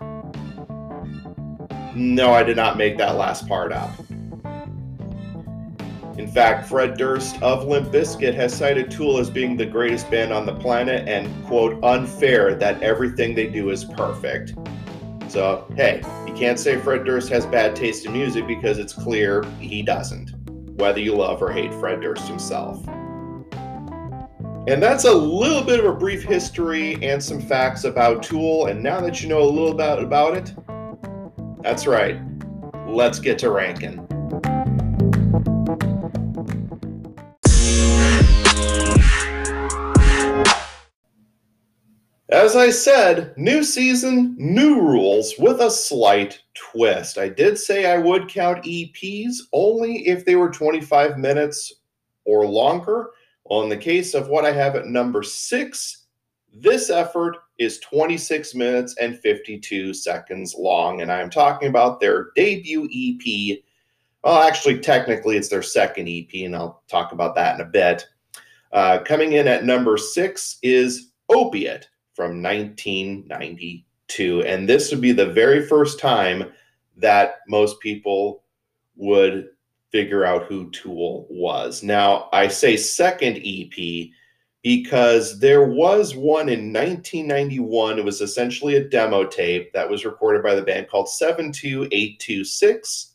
No, 1.95 2.33
I 2.33 2.43
did 2.43 2.57
not 2.57 2.79
make 2.79 2.97
that 2.99 3.17
last 3.17 3.47
part 3.47 3.73
up. 3.73 3.91
In 6.19 6.29
fact, 6.29 6.69
Fred 6.69 6.99
Durst 6.99 7.41
of 7.43 7.65
Limp 7.67 7.89
Bizkit 7.89 8.35
has 8.35 8.53
cited 8.53 8.91
Tool 8.91 9.19
as 9.19 9.31
being 9.31 9.57
the 9.57 9.65
greatest 9.65 10.11
band 10.11 10.33
on 10.33 10.45
the 10.45 10.55
planet 10.55 11.09
and, 11.09 11.29
quote, 11.47 11.83
unfair 11.85 12.55
that 12.57 12.83
everything 12.83 13.35
they 13.35 13.47
do 13.47 13.71
is 13.71 13.85
perfect. 13.85 14.55
So, 15.29 15.67
hey, 15.77 16.03
you 16.27 16.35
can't 16.35 16.59
say 16.59 16.77
Fred 16.77 17.05
Durst 17.05 17.29
has 17.31 17.47
bad 17.47 17.77
taste 17.77 18.05
in 18.05 18.13
music 18.13 18.47
because 18.47 18.79
it's 18.79 18.93
clear 18.93 19.45
he 19.61 19.83
doesn't, 19.83 20.31
whether 20.77 21.01
you 21.01 21.15
love 21.15 21.41
or 21.41 21.53
hate 21.53 21.73
Fred 21.75 22.01
Durst 22.01 22.27
himself. 22.27 22.85
And 24.67 24.83
that's 24.83 25.05
a 25.05 25.13
little 25.13 25.63
bit 25.63 25.81
of 25.81 25.87
a 25.87 25.93
brief 25.93 26.23
history 26.23 27.03
and 27.03 27.23
some 27.23 27.41
facts 27.41 27.85
about 27.85 28.23
Tool. 28.23 28.67
And 28.67 28.83
now 28.83 29.01
that 29.01 29.23
you 29.23 29.29
know 29.29 29.41
a 29.41 29.49
little 29.49 29.75
bit 29.75 30.03
about 30.03 30.37
it, 30.37 30.55
that's 31.63 31.87
right. 31.87 32.21
Let's 32.87 33.21
get 33.21 33.39
to 33.39 33.51
ranking. 33.51 34.07
As 42.41 42.57
I 42.57 42.71
said, 42.71 43.37
new 43.37 43.63
season, 43.63 44.35
new 44.39 44.81
rules 44.81 45.35
with 45.39 45.61
a 45.61 45.71
slight 45.71 46.41
twist. 46.55 47.19
I 47.19 47.29
did 47.29 47.59
say 47.59 47.85
I 47.85 47.99
would 47.99 48.31
count 48.31 48.65
EPs 48.65 49.41
only 49.53 50.09
if 50.09 50.25
they 50.25 50.37
were 50.37 50.49
25 50.49 51.19
minutes 51.19 51.71
or 52.25 52.47
longer. 52.47 53.11
Well, 53.45 53.61
in 53.61 53.69
the 53.69 53.77
case 53.77 54.15
of 54.15 54.29
what 54.29 54.47
I 54.47 54.53
have 54.53 54.75
at 54.75 54.87
number 54.87 55.23
six, 55.23 56.07
this 56.51 56.89
effort 56.89 57.37
is 57.59 57.79
26 57.81 58.55
minutes 58.55 58.97
and 58.99 59.19
52 59.19 59.93
seconds 59.93 60.55
long. 60.59 61.03
And 61.03 61.13
I'm 61.13 61.29
talking 61.29 61.69
about 61.69 62.01
their 62.01 62.29
debut 62.37 62.89
EP. 62.91 63.59
Well, 64.25 64.41
actually, 64.49 64.79
technically, 64.79 65.37
it's 65.37 65.51
their 65.51 65.63
second 65.63 66.09
EP, 66.09 66.47
and 66.47 66.57
I'll 66.57 66.85
talk 66.89 67.13
about 67.13 67.35
that 67.35 67.57
in 67.57 67.61
a 67.61 67.69
bit. 67.69 68.09
Uh, 68.73 69.01
coming 69.01 69.33
in 69.35 69.47
at 69.47 69.67
number 69.67 69.99
six 69.99 70.57
is 70.63 71.11
Opiate 71.29 71.87
from 72.21 72.43
1992. 72.43 74.43
And 74.43 74.69
this 74.69 74.91
would 74.91 75.01
be 75.01 75.13
the 75.13 75.33
very 75.33 75.67
first 75.67 75.99
time 75.99 76.53
that 76.99 77.37
most 77.49 77.81
people 77.81 78.43
would 78.97 79.49
figure 79.91 80.27
out 80.27 80.45
who 80.45 80.71
Tool 80.71 81.27
was. 81.31 81.83
Now, 81.83 82.29
I 82.31 82.49
say 82.49 82.77
second 82.77 83.39
EP 83.39 84.11
because 84.63 85.41
there 85.41 85.65
was 85.65 86.15
one 86.15 86.51
in 86.51 86.75
1991. 86.75 87.99
It 87.99 88.05
was 88.05 88.21
essentially 88.21 88.77
a 88.77 88.87
demo 88.87 89.25
tape 89.25 89.73
that 89.73 89.89
was 89.89 90.05
recorded 90.05 90.43
by 90.43 90.55
the 90.55 90.61
band 90.61 90.91
called 90.91 91.09
72826. 91.09 93.15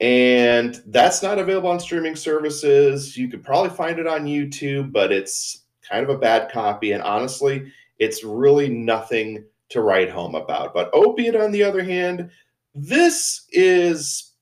And 0.00 0.82
that's 0.88 1.22
not 1.22 1.38
available 1.38 1.70
on 1.70 1.80
streaming 1.80 2.16
services. 2.16 3.16
You 3.16 3.28
could 3.28 3.42
probably 3.42 3.70
find 3.70 3.98
it 3.98 4.06
on 4.06 4.26
YouTube, 4.26 4.92
but 4.92 5.10
it's 5.10 5.62
kind 5.88 6.04
of 6.04 6.10
a 6.10 6.18
bad 6.18 6.52
copy. 6.52 6.92
And 6.92 7.02
honestly, 7.02 7.72
it's 7.98 8.24
really 8.24 8.68
nothing 8.68 9.44
to 9.70 9.80
write 9.80 10.10
home 10.10 10.34
about. 10.34 10.74
But 10.74 10.90
Opiate, 10.92 11.36
on 11.36 11.52
the 11.52 11.62
other 11.62 11.82
hand, 11.82 12.30
this 12.74 13.46
is 13.52 14.32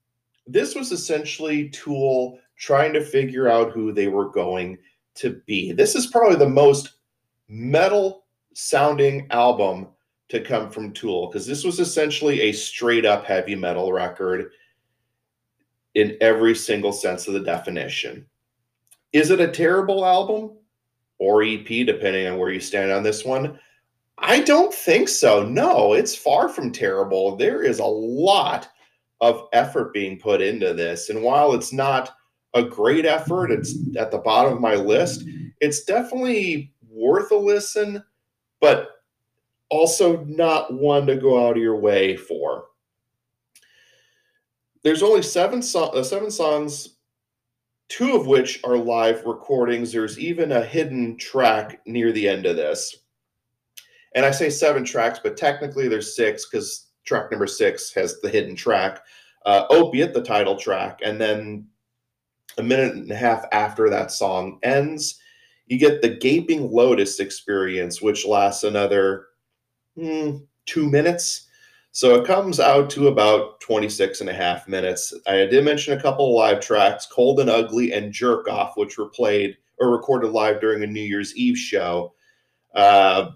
this 0.47 0.75
was 0.75 0.91
essentially 0.93 1.69
Tool 1.71 2.39
trying 2.57 2.93
to 2.93 3.05
figure 3.05 3.49
out 3.49 3.73
who 3.73 3.93
they 3.93 4.09
were 4.09 4.29
going 4.31 4.79
to 5.15 5.41
be. 5.47 5.73
This 5.73 5.95
is 5.95 6.07
probably 6.07 6.37
the 6.37 6.49
most 6.49 6.95
metal 7.49 8.25
sounding 8.55 9.27
album 9.31 9.89
to 10.29 10.41
come 10.41 10.71
from 10.71 10.93
Tool 10.93 11.27
because 11.27 11.47
this 11.47 11.65
was 11.65 11.79
essentially 11.79 12.43
a 12.43 12.53
straight 12.53 13.05
up 13.05 13.25
heavy 13.25 13.55
metal 13.55 13.93
record 13.93 14.51
in 15.95 16.17
every 16.21 16.55
single 16.55 16.93
sense 16.93 17.29
of 17.29 17.35
the 17.35 17.41
definition. 17.41 18.27
Is 19.13 19.31
it 19.31 19.41
a 19.41 19.49
terrible 19.49 20.07
album 20.07 20.57
or 21.23 21.43
EP, 21.43 21.67
depending 21.67 22.27
on 22.27 22.39
where 22.39 22.51
you 22.51 22.61
stand 22.61 22.91
on 22.91 23.03
this 23.03 23.25
one? 23.25 23.59
I 24.19 24.41
don't 24.41 24.73
think 24.73 25.09
so. 25.09 25.45
No, 25.45 25.95
it's 25.95 26.15
far 26.15 26.49
from 26.49 26.73
terrible. 26.73 27.37
There 27.37 27.63
is 27.63 27.79
a 27.79 27.85
lot 27.85 28.69
of 29.21 29.49
effort 29.53 29.93
being 29.93 30.19
put 30.19 30.41
into 30.41 30.75
this. 30.75 31.09
And 31.09 31.23
while 31.23 31.55
it's 31.55 31.73
not 31.73 32.11
a 32.55 32.63
great 32.63 33.07
effort. 33.07 33.51
It's 33.51 33.75
at 33.97 34.11
the 34.11 34.19
bottom 34.19 34.53
of 34.53 34.61
my 34.61 34.75
list. 34.75 35.25
It's 35.61 35.85
definitely 35.85 36.73
worth 36.89 37.31
a 37.31 37.37
listen, 37.37 38.03
but 38.61 39.03
also 39.71 40.25
not 40.25 40.73
one 40.75 41.07
to 41.07 41.17
go 41.17 41.47
out 41.47 41.57
of 41.57 41.63
your 41.63 41.77
way 41.77 42.17
for. 42.17 42.67
There's 44.83 45.03
only 45.03 45.23
seven, 45.23 45.63
so- 45.63 45.91
uh, 45.91 46.03
seven 46.03 46.31
songs, 46.31 46.97
two 47.93 48.17
of 48.17 48.27
which 48.27 48.59
are 48.65 48.79
live 48.79 49.23
recordings. 49.27 49.93
There's 49.93 50.19
even 50.19 50.53
a 50.53 50.65
hidden 50.65 51.19
track 51.19 51.83
near 51.85 52.11
the 52.11 52.27
end 52.27 52.47
of 52.47 52.57
this. 52.57 52.97
And 54.15 54.25
I 54.25 54.31
say 54.31 54.49
seven 54.49 54.83
tracks, 54.83 55.21
but 55.23 55.37
technically 55.37 55.89
there's 55.89 56.17
six 56.17 56.49
because 56.49 56.87
track 57.05 57.31
number 57.31 57.47
six 57.47 57.93
has 57.93 58.19
the 58.23 58.31
hidden 58.31 58.57
track. 58.57 59.03
Uh, 59.45 59.67
Opiate, 59.69 60.15
the 60.15 60.23
title 60.23 60.57
track, 60.57 61.01
and 61.05 61.21
then 61.21 61.67
a 62.57 62.63
minute 62.63 62.95
and 62.95 63.11
a 63.11 63.15
half 63.15 63.45
after 63.53 63.91
that 63.91 64.11
song 64.11 64.59
ends, 64.63 65.19
you 65.67 65.79
get 65.79 66.01
the 66.01 66.17
Gaping 66.17 66.71
Lotus 66.71 67.21
experience, 67.21 68.01
which 68.01 68.25
lasts 68.25 68.65
another 68.65 69.27
hmm, 70.01 70.39
two 70.65 70.89
minutes. 70.89 71.47
So 71.95 72.15
it 72.15 72.27
comes 72.27 72.59
out 72.59 72.89
to 72.91 73.09
about 73.09 73.61
26 73.61 74.23
and 74.23 74.31
a 74.31 74.35
half 74.35 74.67
minutes. 74.67 75.13
I 75.27 75.45
did 75.45 75.63
mention 75.63 75.93
a 75.93 76.01
couple 76.01 76.27
of 76.27 76.35
live 76.35 76.61
tracks, 76.61 77.07
Cold 77.07 77.39
and 77.39 77.51
Ugly 77.51 77.93
and 77.93 78.11
Jerk 78.11 78.49
Off, 78.49 78.79
which 78.79 78.97
were 78.97 79.11
played 79.11 79.59
or 79.79 79.91
recorded 79.91 80.33
live 80.33 80.59
during 80.59 80.83
a 80.83 80.87
New 80.87 81.03
Year's 81.03 81.37
Eve 81.37 81.59
show 81.59 82.15
uh, 82.75 83.33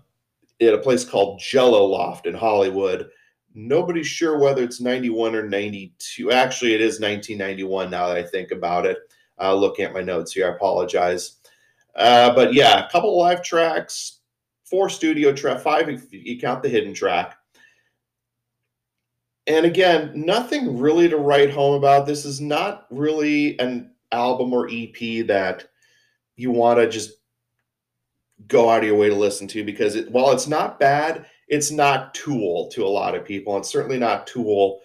at 0.58 0.72
a 0.72 0.78
place 0.78 1.04
called 1.04 1.38
Jello 1.38 1.84
Loft 1.84 2.26
in 2.26 2.32
Hollywood. 2.32 3.10
Nobody's 3.54 4.06
sure 4.06 4.38
whether 4.38 4.62
it's 4.62 4.80
91 4.80 5.34
or 5.34 5.46
92. 5.46 6.32
Actually, 6.32 6.74
it 6.74 6.80
is 6.80 6.98
1991 6.98 7.90
now 7.90 8.08
that 8.08 8.16
I 8.16 8.22
think 8.22 8.52
about 8.52 8.86
it. 8.86 8.96
Uh, 9.38 9.54
looking 9.54 9.84
at 9.84 9.92
my 9.92 10.00
notes 10.00 10.32
here, 10.32 10.50
I 10.50 10.54
apologize. 10.54 11.40
Uh, 11.94 12.34
but 12.34 12.54
yeah, 12.54 12.86
a 12.86 12.90
couple 12.90 13.18
live 13.18 13.42
tracks, 13.42 14.20
four 14.64 14.88
studio 14.88 15.34
track, 15.34 15.60
five 15.60 15.90
if 15.90 16.06
you 16.10 16.40
count 16.40 16.62
the 16.62 16.70
hidden 16.70 16.94
track. 16.94 17.35
And 19.46 19.64
again, 19.64 20.12
nothing 20.14 20.78
really 20.78 21.08
to 21.08 21.18
write 21.18 21.50
home 21.50 21.74
about. 21.74 22.06
This 22.06 22.24
is 22.24 22.40
not 22.40 22.86
really 22.90 23.58
an 23.58 23.92
album 24.12 24.52
or 24.52 24.68
EP 24.70 25.26
that 25.26 25.68
you 26.34 26.50
want 26.50 26.80
to 26.80 26.88
just 26.88 27.12
go 28.48 28.68
out 28.68 28.80
of 28.80 28.84
your 28.84 28.96
way 28.96 29.08
to 29.08 29.14
listen 29.14 29.48
to 29.48 29.64
because 29.64 29.94
it, 29.94 30.10
while 30.10 30.30
it's 30.32 30.46
not 30.46 30.80
bad, 30.80 31.26
it's 31.48 31.70
not 31.70 32.14
Tool 32.14 32.68
to 32.72 32.84
a 32.84 32.88
lot 32.88 33.14
of 33.14 33.24
people. 33.24 33.56
It's 33.56 33.70
certainly 33.70 33.98
not 33.98 34.26
Tool 34.26 34.80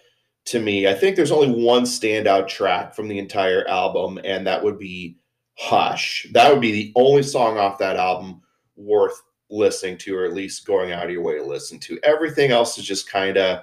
to 0.46 0.60
me. 0.60 0.88
I 0.88 0.94
think 0.94 1.16
there's 1.16 1.32
only 1.32 1.64
one 1.64 1.82
standout 1.82 2.48
track 2.48 2.94
from 2.94 3.08
the 3.08 3.18
entire 3.18 3.66
album, 3.68 4.18
and 4.24 4.46
that 4.46 4.62
would 4.62 4.78
be 4.78 5.18
Hush. 5.58 6.26
That 6.32 6.50
would 6.50 6.60
be 6.60 6.72
the 6.72 6.92
only 6.96 7.22
song 7.22 7.58
off 7.58 7.78
that 7.78 7.96
album 7.96 8.40
worth 8.76 9.20
listening 9.50 9.98
to, 9.98 10.16
or 10.16 10.24
at 10.24 10.32
least 10.32 10.66
going 10.66 10.92
out 10.92 11.04
of 11.04 11.10
your 11.10 11.22
way 11.22 11.36
to 11.36 11.44
listen 11.44 11.78
to. 11.80 11.98
Everything 12.02 12.50
else 12.50 12.78
is 12.78 12.86
just 12.86 13.10
kind 13.10 13.36
of 13.36 13.62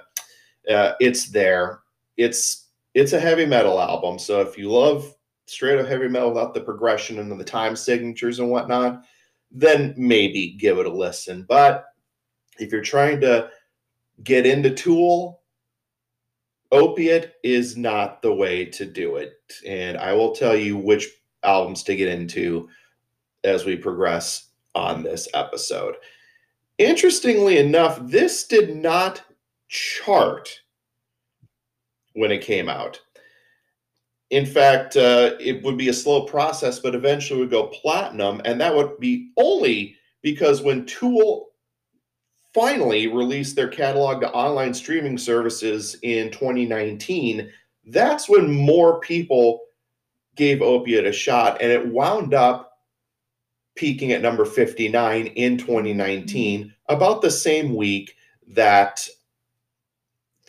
uh, 0.68 0.92
it's 1.00 1.30
there. 1.30 1.80
It's 2.16 2.68
it's 2.94 3.12
a 3.12 3.20
heavy 3.20 3.46
metal 3.46 3.80
album. 3.80 4.18
So 4.18 4.40
if 4.40 4.58
you 4.58 4.70
love 4.70 5.14
straight 5.46 5.78
up 5.78 5.86
heavy 5.86 6.08
metal 6.08 6.30
without 6.30 6.54
the 6.54 6.60
progression 6.60 7.18
and 7.18 7.38
the 7.38 7.44
time 7.44 7.76
signatures 7.76 8.38
and 8.38 8.50
whatnot, 8.50 9.04
then 9.50 9.94
maybe 9.96 10.56
give 10.58 10.78
it 10.78 10.86
a 10.86 10.92
listen. 10.92 11.44
But 11.48 11.86
if 12.58 12.72
you're 12.72 12.82
trying 12.82 13.20
to 13.22 13.50
get 14.22 14.46
into 14.46 14.74
Tool, 14.74 15.40
Opiate 16.72 17.32
is 17.42 17.76
not 17.76 18.22
the 18.22 18.32
way 18.32 18.64
to 18.64 18.84
do 18.84 19.16
it. 19.16 19.34
And 19.66 19.98
I 19.98 20.12
will 20.12 20.32
tell 20.32 20.54
you 20.54 20.76
which 20.76 21.08
albums 21.42 21.82
to 21.84 21.96
get 21.96 22.08
into 22.08 22.68
as 23.42 23.64
we 23.64 23.76
progress 23.76 24.50
on 24.74 25.02
this 25.02 25.26
episode. 25.34 25.96
Interestingly 26.78 27.58
enough, 27.58 27.98
this 28.02 28.46
did 28.46 28.76
not 28.76 29.22
chart 29.70 30.50
when 32.14 32.32
it 32.32 32.42
came 32.42 32.68
out. 32.68 33.00
In 34.30 34.44
fact, 34.44 34.96
uh, 34.96 35.32
it 35.40 35.62
would 35.62 35.76
be 35.76 35.88
a 35.88 35.94
slow 35.94 36.24
process, 36.24 36.78
but 36.78 36.94
eventually 36.94 37.40
would 37.40 37.50
go 37.50 37.68
platinum. 37.68 38.42
And 38.44 38.60
that 38.60 38.74
would 38.74 38.98
be 39.00 39.30
only 39.36 39.96
because 40.22 40.62
when 40.62 40.86
Tool 40.86 41.48
finally 42.52 43.06
released 43.06 43.56
their 43.56 43.68
catalog 43.68 44.20
to 44.20 44.32
online 44.32 44.74
streaming 44.74 45.16
services 45.16 45.96
in 46.02 46.30
2019, 46.30 47.50
that's 47.86 48.28
when 48.28 48.52
more 48.52 49.00
people 49.00 49.60
gave 50.36 50.62
Opiate 50.62 51.06
a 51.06 51.12
shot. 51.12 51.60
And 51.60 51.70
it 51.70 51.86
wound 51.88 52.34
up 52.34 52.72
peaking 53.76 54.12
at 54.12 54.22
number 54.22 54.44
59 54.44 55.26
in 55.26 55.56
2019, 55.56 56.74
about 56.88 57.22
the 57.22 57.30
same 57.30 57.74
week 57.74 58.14
that 58.48 59.06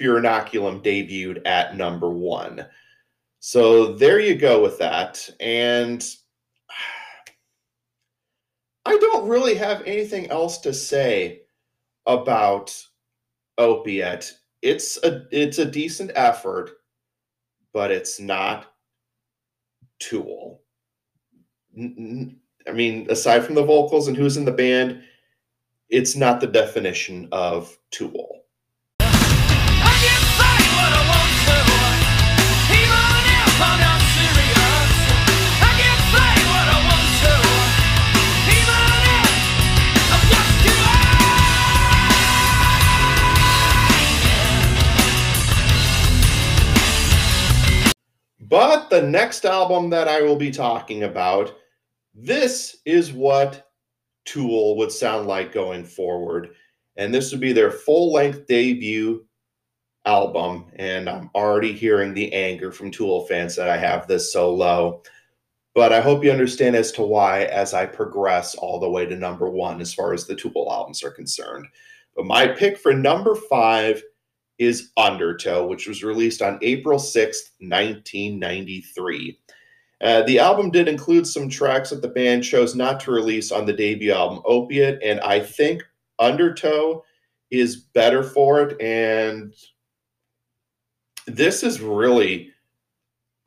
Fear 0.02 0.16
Inoculum 0.16 0.84
debuted 0.84 1.46
at 1.46 1.78
number 1.78 2.10
one. 2.10 2.66
So 3.40 3.94
there 3.94 4.20
you 4.20 4.34
go 4.34 4.60
with 4.60 4.80
that. 4.80 5.30
And 5.40 6.02
I 8.86 8.98
don't 8.98 9.30
really 9.30 9.54
have 9.54 9.84
anything 9.86 10.32
else 10.32 10.58
to 10.62 10.74
say 10.74 11.42
about 12.08 12.76
opiate 13.60 14.34
it's 14.64 14.98
a 15.04 15.28
it's 15.32 15.60
a 15.60 15.66
decent 15.66 16.10
effort 16.16 16.72
but 17.74 17.92
it's 17.92 18.20
not 18.20 18.74
tool 20.00 20.64
i 21.78 22.72
mean 22.74 23.06
aside 23.12 23.44
from 23.44 23.54
the 23.54 23.64
vocals 23.64 24.08
and 24.08 24.18
who's 24.18 24.38
in 24.38 24.46
the 24.46 24.52
band 24.52 25.04
it's 25.90 26.16
not 26.16 26.42
the 26.42 26.48
definition 26.48 27.28
of 27.32 27.78
tool 27.92 28.41
But 48.52 48.90
the 48.90 49.02
next 49.02 49.46
album 49.46 49.90
that 49.92 50.10
I 50.10 50.22
will 50.22 50.36
be 50.36 50.52
talking 50.52 51.04
about, 51.04 51.56
this 52.14 52.80
is 52.86 53.14
what 53.14 53.72
Tool 54.26 54.76
would 54.78 54.92
sound 54.92 55.26
like 55.26 55.54
going 55.54 55.86
forward. 55.86 56.54
And 56.98 57.14
this 57.14 57.32
would 57.32 57.40
be 57.40 57.54
their 57.54 57.72
full 57.72 58.12
length 58.12 58.48
debut 58.48 59.26
album. 60.06 60.66
And 60.76 61.10
I'm 61.10 61.30
already 61.34 61.72
hearing 61.72 62.14
the 62.14 62.34
anger 62.34 62.74
from 62.74 62.92
Tool 62.92 63.26
fans 63.26 63.56
that 63.56 63.70
I 63.70 63.78
have 63.78 64.06
this 64.06 64.34
so 64.34 64.54
low. 64.54 65.02
but 65.74 65.94
I 65.94 66.02
hope 66.02 66.24
you 66.24 66.32
understand 66.32 66.76
as 66.76 66.92
to 66.94 67.02
why 67.02 67.44
as 67.46 67.74
I 67.74 67.86
progress 67.86 68.56
all 68.56 68.80
the 68.80 68.90
way 68.90 69.06
to 69.06 69.16
number 69.16 69.50
one 69.50 69.80
as 69.80 69.94
far 69.94 70.14
as 70.14 70.28
the 70.28 70.36
Tool 70.36 70.68
albums 70.70 71.04
are 71.04 71.12
concerned. 71.12 71.68
But 72.16 72.26
my 72.26 72.48
pick 72.48 72.78
for 72.78 72.94
number 72.94 73.36
five 73.36 74.04
is 74.62 74.92
Undertow, 74.96 75.66
which 75.66 75.88
was 75.88 76.04
released 76.04 76.44
on 76.44 76.60
April 76.62 77.00
6th, 77.00 77.50
1993. 77.62 79.40
Uh, 80.02 80.22
the 80.22 80.38
album 80.38 80.70
did 80.70 80.88
include 80.88 81.26
some 81.26 81.50
tracks 81.50 81.90
that 81.90 82.04
the 82.04 82.08
band 82.08 82.44
chose 82.44 82.76
not 82.76 83.00
to 83.00 83.12
release 83.12 83.52
on 83.52 83.66
the 83.66 83.74
debut 83.74 84.12
album, 84.12 84.40
Opiate, 84.46 85.02
and 85.02 85.20
I 85.22 85.40
think 85.40 85.82
Undertow 86.20 87.04
is 87.50 87.76
better 87.76 88.22
for 88.22 88.62
it. 88.62 88.80
And 88.80 89.52
this 91.26 91.64
is 91.64 91.82
really 91.82 92.52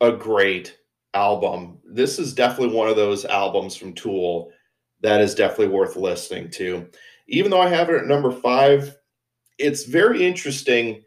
a 0.01 0.11
great 0.11 0.77
album. 1.13 1.77
This 1.85 2.19
is 2.19 2.33
definitely 2.33 2.75
one 2.75 2.89
of 2.89 2.97
those 2.97 3.23
albums 3.23 3.77
from 3.77 3.93
Tool 3.93 4.51
that 4.99 5.21
is 5.21 5.33
definitely 5.33 5.73
worth 5.73 5.95
listening 5.95 6.49
to. 6.51 6.89
Even 7.29 7.51
though 7.51 7.61
I 7.61 7.69
have 7.69 7.89
it 7.89 7.95
at 7.95 8.05
number 8.05 8.33
five, 8.33 8.97
it's 9.57 9.85
very 9.85 10.25
interesting 10.25 11.04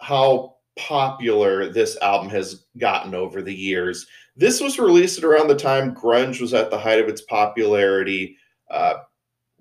how 0.00 0.56
popular 0.76 1.68
this 1.68 1.96
album 2.00 2.30
has 2.30 2.64
gotten 2.78 3.14
over 3.14 3.42
the 3.42 3.54
years. 3.54 4.06
This 4.36 4.60
was 4.60 4.78
released 4.78 5.18
at 5.18 5.24
around 5.24 5.48
the 5.48 5.54
time 5.54 5.94
grunge 5.94 6.40
was 6.40 6.54
at 6.54 6.70
the 6.70 6.78
height 6.78 7.00
of 7.00 7.08
its 7.08 7.22
popularity, 7.22 8.36
uh, 8.70 8.94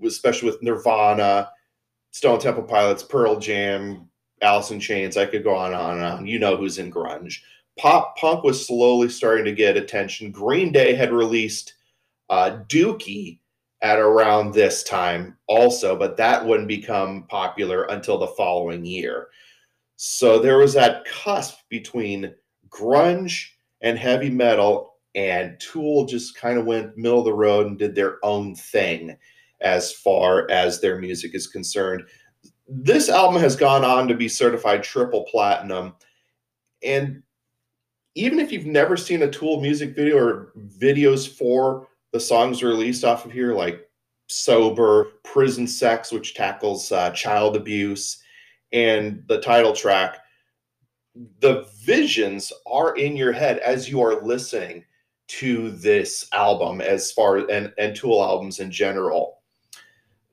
especially 0.03 0.49
with 0.49 0.63
Nirvana, 0.63 1.49
Stone 2.11 2.39
Temple 2.39 2.63
Pilots, 2.63 3.03
Pearl 3.03 3.39
Jam, 3.39 4.09
Alice 4.41 4.71
in 4.71 4.79
Chains. 4.79 5.17
I 5.17 5.25
could 5.25 5.43
go 5.43 5.55
on 5.55 5.73
and 5.73 5.81
on 5.81 5.95
and 5.97 6.05
on. 6.05 6.27
You 6.27 6.39
know 6.39 6.55
who's 6.55 6.77
in 6.77 6.91
grunge. 6.91 7.39
Pop 7.77 8.17
punk 8.17 8.43
was 8.43 8.65
slowly 8.65 9.09
starting 9.09 9.45
to 9.45 9.51
get 9.51 9.77
attention. 9.77 10.31
Green 10.31 10.71
Day 10.71 10.95
had 10.95 11.11
released 11.11 11.75
uh, 12.29 12.59
Dookie 12.67 13.39
at 13.81 13.99
around 13.99 14.53
this 14.53 14.83
time 14.83 15.37
also, 15.47 15.95
but 15.97 16.17
that 16.17 16.45
wouldn't 16.45 16.67
become 16.67 17.23
popular 17.29 17.83
until 17.85 18.17
the 18.17 18.27
following 18.27 18.85
year. 18.85 19.27
So 20.01 20.39
there 20.39 20.57
was 20.57 20.73
that 20.75 21.03
cusp 21.03 21.57
between 21.67 22.33
grunge 22.69 23.47
and 23.81 23.99
heavy 23.99 24.29
metal, 24.29 24.93
and 25.13 25.59
Tool 25.59 26.05
just 26.05 26.37
kind 26.37 26.57
of 26.57 26.65
went 26.65 26.97
middle 26.97 27.19
of 27.19 27.25
the 27.25 27.33
road 27.33 27.67
and 27.67 27.77
did 27.77 27.95
their 27.95 28.17
own 28.23 28.55
thing 28.55 29.17
as 29.59 29.91
far 29.91 30.49
as 30.49 30.79
their 30.79 30.99
music 30.99 31.35
is 31.35 31.47
concerned. 31.47 32.03
This 32.65 33.09
album 33.09 33.41
has 33.41 33.57
gone 33.57 33.83
on 33.83 34.07
to 34.07 34.13
be 34.13 34.29
certified 34.29 34.83
triple 34.83 35.25
platinum. 35.29 35.95
And 36.81 37.21
even 38.15 38.39
if 38.39 38.53
you've 38.53 38.65
never 38.65 38.95
seen 38.95 39.23
a 39.23 39.29
Tool 39.29 39.59
music 39.59 39.97
video 39.97 40.17
or 40.17 40.53
videos 40.77 41.27
for 41.27 41.89
the 42.13 42.21
songs 42.21 42.63
released 42.63 43.03
off 43.03 43.25
of 43.25 43.33
here, 43.33 43.53
like 43.53 43.85
Sober, 44.27 45.07
Prison 45.25 45.67
Sex, 45.67 46.09
which 46.09 46.35
tackles 46.35 46.89
uh, 46.93 47.09
child 47.09 47.57
abuse, 47.57 48.23
and 48.71 49.23
the 49.27 49.41
title 49.41 49.73
track, 49.73 50.19
the 51.39 51.67
visions 51.81 52.53
are 52.65 52.95
in 52.95 53.15
your 53.15 53.31
head 53.31 53.59
as 53.59 53.89
you 53.89 54.01
are 54.01 54.21
listening 54.23 54.85
to 55.27 55.71
this 55.71 56.27
album 56.33 56.81
as 56.81 57.11
far 57.11 57.37
and, 57.49 57.73
and 57.77 57.95
Tool 57.95 58.23
albums 58.23 58.59
in 58.59 58.71
general 58.71 59.39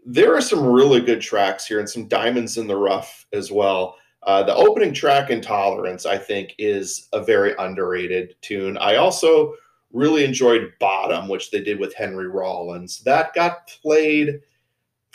there 0.07 0.35
are 0.35 0.41
some 0.41 0.65
really 0.65 1.01
good 1.01 1.21
tracks 1.21 1.67
here 1.67 1.81
and 1.81 1.91
some 1.91 2.07
diamonds 2.07 2.57
in 2.57 2.69
the 2.69 2.77
rough 2.77 3.27
as 3.33 3.51
well. 3.51 3.97
Uh, 4.23 4.43
the 4.43 4.55
opening 4.55 4.95
track, 4.95 5.31
Intolerance, 5.31 6.07
I 6.07 6.17
think, 6.17 6.55
is 6.59 7.09
a 7.13 7.23
very 7.23 7.55
underrated 7.59 8.37
tune. 8.41 8.79
I 8.79 8.97
also 8.97 9.55
really 9.93 10.25
enjoyed 10.25 10.73
Bottom, 10.79 11.29
which 11.29 11.51
they 11.51 11.61
did 11.61 11.81
with 11.81 11.95
Henry 11.95 12.29
Rollins. 12.29 13.01
That 13.01 13.35
got 13.35 13.67
played 13.67 14.41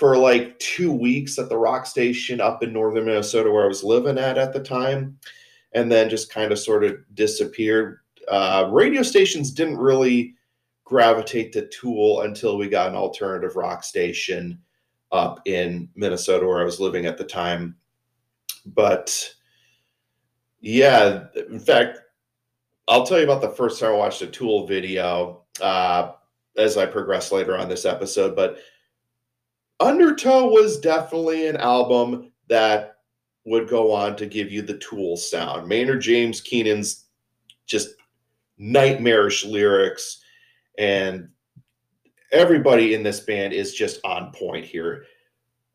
for 0.02 0.18
like 0.18 0.58
two 0.58 0.92
weeks 0.92 1.38
at 1.38 1.48
the 1.48 1.56
rock 1.56 1.86
station 1.86 2.42
up 2.42 2.64
in 2.64 2.74
northern 2.74 3.06
Minnesota 3.06 3.52
where 3.52 3.66
I 3.66 3.68
was 3.68 3.84
living 3.84 4.18
at 4.18 4.36
at 4.36 4.52
the 4.52 4.60
time, 4.60 5.20
and 5.74 5.92
then 5.92 6.10
just 6.10 6.34
kind 6.34 6.52
of 6.52 6.58
sort 6.58 6.84
of 6.84 6.98
disappeared. 7.14 8.00
Uh, 8.28 8.68
radio 8.72 9.04
stations 9.04 9.52
didn't 9.52 9.78
really 9.78 10.34
gravitate 10.86 11.54
to 11.54 11.68
Tool 11.68 12.22
until 12.22 12.58
we 12.58 12.68
got 12.68 12.90
an 12.90 12.96
alternative 12.96 13.56
rock 13.56 13.84
station 13.84 14.60
up 15.12 15.40
in 15.46 15.88
Minnesota 15.94 16.48
where 16.48 16.62
I 16.62 16.66
was 16.66 16.80
living 16.80 17.06
at 17.06 17.20
the 17.20 17.24
time. 17.24 17.76
But 18.66 19.36
yeah, 20.62 21.26
in 21.48 21.60
fact, 21.60 22.00
I'll 22.88 23.06
tell 23.06 23.20
you 23.20 23.26
about 23.26 23.42
the 23.42 23.50
first 23.50 23.80
time 23.80 23.92
I 23.92 23.98
watched 23.98 24.24
a 24.24 24.28
Tool 24.28 24.66
video 24.66 25.44
uh, 25.62 26.14
as 26.58 26.76
I 26.76 26.88
progress 26.88 27.32
later 27.32 27.56
on 27.56 27.70
this 27.70 27.86
episode. 27.86 28.36
But 28.36 28.58
Undertow 29.82 30.46
was 30.46 30.80
definitely 30.80 31.48
an 31.48 31.58
album 31.58 32.32
that 32.48 32.98
would 33.46 33.68
go 33.68 33.92
on 33.92 34.16
to 34.18 34.28
give 34.28 34.52
you 34.52 34.62
the 34.62 34.78
Tool 34.78 35.18
sound. 35.18 35.68
Maynard 35.68 36.02
James 36.02 36.40
Keenan's 36.40 37.06
just 37.66 37.96
nightmarish 38.60 39.44
lyrics 39.44 40.24
and 40.78 41.28
everybody 42.32 42.94
in 42.94 43.02
this 43.02 43.22
band 43.22 43.54
is 43.54 43.74
just 43.74 44.00
on 44.06 44.32
point 44.32 44.66
here. 44.66 45.06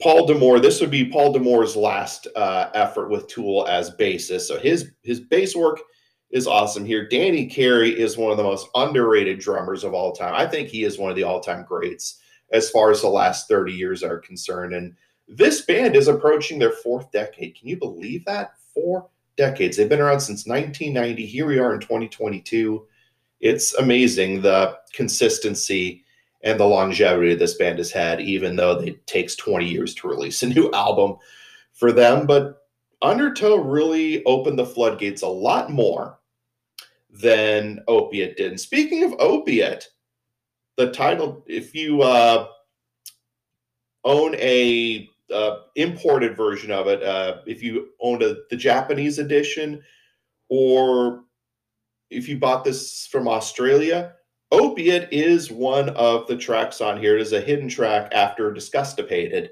Paul 0.00 0.26
D'Amour, 0.26 0.60
this 0.60 0.80
would 0.80 0.90
be 0.90 1.10
Paul 1.10 1.32
D'Amour's 1.32 1.74
last 1.74 2.28
uh, 2.36 2.70
effort 2.74 3.10
with 3.10 3.26
Tool 3.26 3.66
as 3.66 3.90
bassist. 3.96 4.42
So 4.42 4.58
his 4.58 4.92
his 5.02 5.20
bass 5.20 5.56
work 5.56 5.80
is 6.30 6.46
awesome 6.46 6.84
here. 6.84 7.08
Danny 7.08 7.46
Carey 7.46 7.98
is 7.98 8.16
one 8.16 8.30
of 8.30 8.36
the 8.36 8.44
most 8.44 8.68
underrated 8.74 9.40
drummers 9.40 9.84
of 9.84 9.94
all 9.94 10.12
time. 10.12 10.34
I 10.34 10.46
think 10.46 10.68
he 10.68 10.84
is 10.84 10.98
one 10.98 11.10
of 11.10 11.16
the 11.16 11.24
all-time 11.24 11.64
greats 11.64 12.20
as 12.52 12.70
far 12.70 12.90
as 12.90 13.00
the 13.00 13.08
last 13.08 13.48
30 13.48 13.72
years 13.72 14.02
are 14.02 14.18
concerned. 14.18 14.74
And 14.74 14.94
this 15.28 15.62
band 15.62 15.96
is 15.96 16.08
approaching 16.08 16.58
their 16.58 16.70
fourth 16.70 17.10
decade. 17.10 17.58
Can 17.58 17.68
you 17.68 17.76
believe 17.76 18.24
that? 18.24 18.52
Four 18.74 19.08
decades. 19.36 19.76
They've 19.76 19.88
been 19.88 20.00
around 20.00 20.20
since 20.20 20.46
1990. 20.46 21.26
Here 21.26 21.46
we 21.46 21.58
are 21.58 21.74
in 21.74 21.80
2022. 21.80 22.86
It's 23.40 23.74
amazing 23.74 24.40
the 24.40 24.78
consistency 24.92 26.04
and 26.42 26.60
the 26.60 26.64
longevity 26.64 27.34
this 27.34 27.54
band 27.54 27.78
has 27.78 27.90
had, 27.90 28.20
even 28.20 28.56
though 28.56 28.78
it 28.80 29.06
takes 29.06 29.34
20 29.36 29.68
years 29.68 29.94
to 29.94 30.08
release 30.08 30.42
a 30.42 30.48
new 30.48 30.70
album 30.74 31.16
for 31.72 31.92
them. 31.92 32.26
But 32.26 32.62
Undertow 33.02 33.56
really 33.56 34.24
opened 34.24 34.58
the 34.58 34.66
floodgates 34.66 35.22
a 35.22 35.28
lot 35.28 35.70
more 35.70 36.18
than 37.10 37.82
Opiate 37.88 38.36
did. 38.36 38.52
And 38.52 38.60
speaking 38.60 39.02
of 39.04 39.14
Opiate, 39.18 39.88
the 40.76 40.90
title, 40.90 41.44
if 41.46 41.74
you 41.74 42.02
uh, 42.02 42.48
own 44.04 44.34
a 44.36 45.08
uh, 45.32 45.56
imported 45.74 46.36
version 46.36 46.70
of 46.70 46.86
it, 46.86 47.02
uh, 47.02 47.38
if 47.46 47.62
you 47.62 47.88
owned 48.00 48.22
a, 48.22 48.36
the 48.50 48.56
Japanese 48.56 49.18
edition, 49.18 49.82
or 50.48 51.24
if 52.10 52.28
you 52.28 52.38
bought 52.38 52.64
this 52.64 53.08
from 53.10 53.26
Australia, 53.26 54.12
Opiate 54.52 55.08
is 55.10 55.50
one 55.50 55.88
of 55.90 56.26
the 56.28 56.36
tracks 56.36 56.80
on 56.80 57.00
here. 57.00 57.16
It 57.16 57.22
is 57.22 57.32
a 57.32 57.40
hidden 57.40 57.68
track 57.68 58.12
after 58.14 58.52
Disgustipated. 58.52 59.48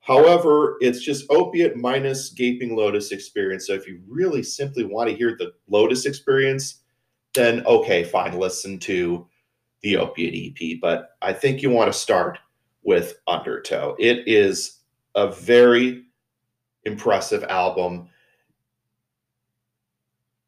However, 0.00 0.76
it's 0.80 1.00
just 1.00 1.26
Opiate 1.30 1.76
minus 1.76 2.30
Gaping 2.30 2.76
Lotus 2.76 3.10
experience. 3.10 3.66
So 3.66 3.74
if 3.74 3.86
you 3.88 4.00
really 4.08 4.42
simply 4.42 4.84
want 4.84 5.10
to 5.10 5.16
hear 5.16 5.36
the 5.36 5.52
Lotus 5.68 6.06
experience, 6.06 6.82
then 7.34 7.66
okay, 7.66 8.04
fine, 8.04 8.38
listen 8.38 8.78
to 8.80 9.26
the 9.82 9.96
Opiate 9.96 10.56
EP. 10.60 10.78
But 10.80 11.10
I 11.22 11.32
think 11.32 11.62
you 11.62 11.70
want 11.70 11.92
to 11.92 11.98
start 11.98 12.38
with 12.82 13.14
Undertow. 13.26 13.96
It 13.98 14.26
is 14.26 14.80
a 15.14 15.30
very 15.30 16.04
impressive 16.84 17.44
album 17.44 18.08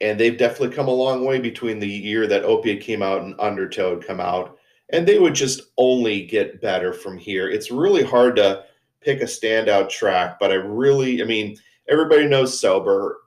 and 0.01 0.19
they've 0.19 0.39
definitely 0.39 0.75
come 0.75 0.89
a 0.89 0.93
long 0.93 1.25
way 1.25 1.39
between 1.39 1.79
the 1.79 1.89
year 1.89 2.27
that 2.27 2.45
Opiate 2.45 2.81
came 2.81 3.03
out 3.03 3.23
and 3.23 3.39
Undertow 3.39 4.01
come 4.01 4.21
out, 4.21 4.59
and 4.91 5.07
they 5.07 5.19
would 5.19 5.35
just 5.35 5.61
only 5.77 6.27
get 6.27 6.61
better 6.61 6.93
from 6.93 7.19
here. 7.19 7.51
It's 7.51 7.71
really 7.71 8.03
hard 8.03 8.37
to 8.37 8.65
pick 9.01 9.21
a 9.21 9.25
standout 9.25 9.91
track, 9.91 10.39
but 10.41 10.51
I 10.51 10.55
really, 10.55 11.23
I 11.23 11.27
mean, 11.27 11.57
everybody 11.89 12.27
knows 12.27 12.59
Sober, 12.59 13.21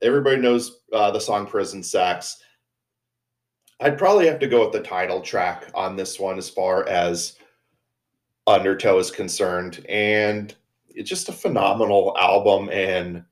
everybody 0.00 0.36
knows 0.40 0.80
uh, 0.92 1.10
the 1.10 1.20
song 1.20 1.46
Prison 1.46 1.82
Sex. 1.82 2.38
I'd 3.82 3.98
probably 3.98 4.28
have 4.28 4.38
to 4.38 4.46
go 4.46 4.62
with 4.64 4.72
the 4.72 4.80
title 4.80 5.20
track 5.20 5.68
on 5.74 5.96
this 5.96 6.20
one 6.20 6.38
as 6.38 6.48
far 6.48 6.88
as 6.88 7.36
Undertow 8.46 8.98
is 8.98 9.10
concerned, 9.10 9.84
and 9.88 10.54
it's 10.88 11.10
just 11.10 11.28
a 11.28 11.32
phenomenal 11.32 12.16
album 12.18 12.68
and 12.70 13.24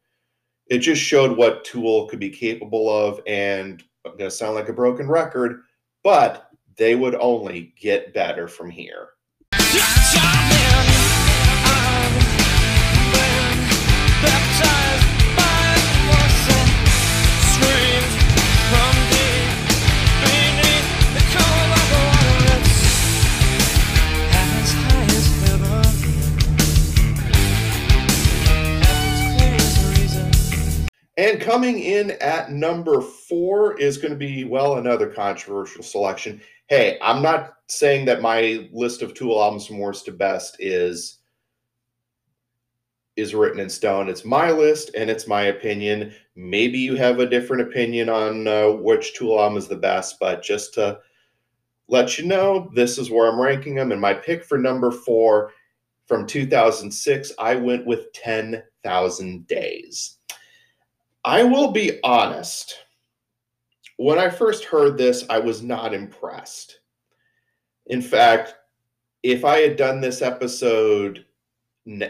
it 0.66 0.78
just 0.78 1.02
showed 1.02 1.36
what 1.36 1.64
Tool 1.64 2.06
could 2.06 2.18
be 2.18 2.30
capable 2.30 2.88
of. 2.88 3.20
And 3.26 3.82
I'm 4.04 4.12
going 4.12 4.30
to 4.30 4.36
sound 4.36 4.54
like 4.54 4.68
a 4.68 4.72
broken 4.72 5.08
record, 5.08 5.62
but 6.02 6.50
they 6.76 6.94
would 6.94 7.16
only 7.16 7.74
get 7.78 8.14
better 8.14 8.48
from 8.48 8.70
here. 8.70 9.10
And 31.20 31.38
coming 31.38 31.80
in 31.80 32.12
at 32.22 32.50
number 32.50 33.02
four 33.02 33.78
is 33.78 33.98
going 33.98 34.12
to 34.12 34.16
be, 34.16 34.44
well, 34.44 34.78
another 34.78 35.06
controversial 35.06 35.83
selection. 35.83 36.40
Hey, 36.68 36.96
I'm 37.02 37.20
not 37.20 37.56
saying 37.66 38.06
that 38.06 38.22
my 38.22 38.70
list 38.72 39.02
of 39.02 39.12
Tool 39.12 39.38
albums 39.38 39.66
from 39.66 39.76
worst 39.76 40.06
to 40.06 40.12
best 40.12 40.56
is 40.61 41.18
is 43.16 43.35
written 43.35 43.61
in 43.61 43.68
stone. 43.68 44.09
It's 44.09 44.24
my 44.24 44.50
list 44.50 44.92
and 44.96 45.11
it's 45.11 45.26
my 45.26 45.42
opinion. 45.42 46.14
Maybe 46.37 46.78
you 46.78 46.96
have 46.96 47.18
a 47.18 47.28
different 47.28 47.68
opinion 47.68 48.09
on 48.09 48.48
uh, 48.48 48.70
which 48.70 49.12
Tool 49.12 49.38
album 49.38 49.59
is 49.59 49.68
the 49.68 49.76
best, 49.76 50.18
but 50.18 50.42
just 50.42 50.72
to 50.74 51.00
let 51.87 52.18
you 52.18 52.24
know, 52.24 52.70
this 52.74 52.96
is 52.96 53.11
where 53.11 53.30
I'm 53.30 53.38
ranking 53.38 53.74
them. 53.74 53.92
And 53.92 54.00
my 54.00 54.14
pick 54.14 54.42
for 54.42 54.56
number 54.56 54.90
four 54.90 55.52
from 56.06 56.26
2006, 56.26 57.33
I 57.38 57.56
went 57.56 57.85
with 57.85 58.11
10,000 58.14 59.46
Days. 59.46 60.16
I 61.24 61.42
will 61.42 61.72
be 61.72 62.00
honest. 62.02 62.74
When 63.96 64.18
I 64.18 64.30
first 64.30 64.64
heard 64.64 64.96
this, 64.96 65.24
I 65.28 65.38
was 65.38 65.62
not 65.62 65.92
impressed. 65.92 66.80
In 67.87 68.00
fact, 68.00 68.54
if 69.22 69.44
I 69.44 69.59
had 69.59 69.76
done 69.76 70.00
this 70.00 70.22
episode 70.22 71.26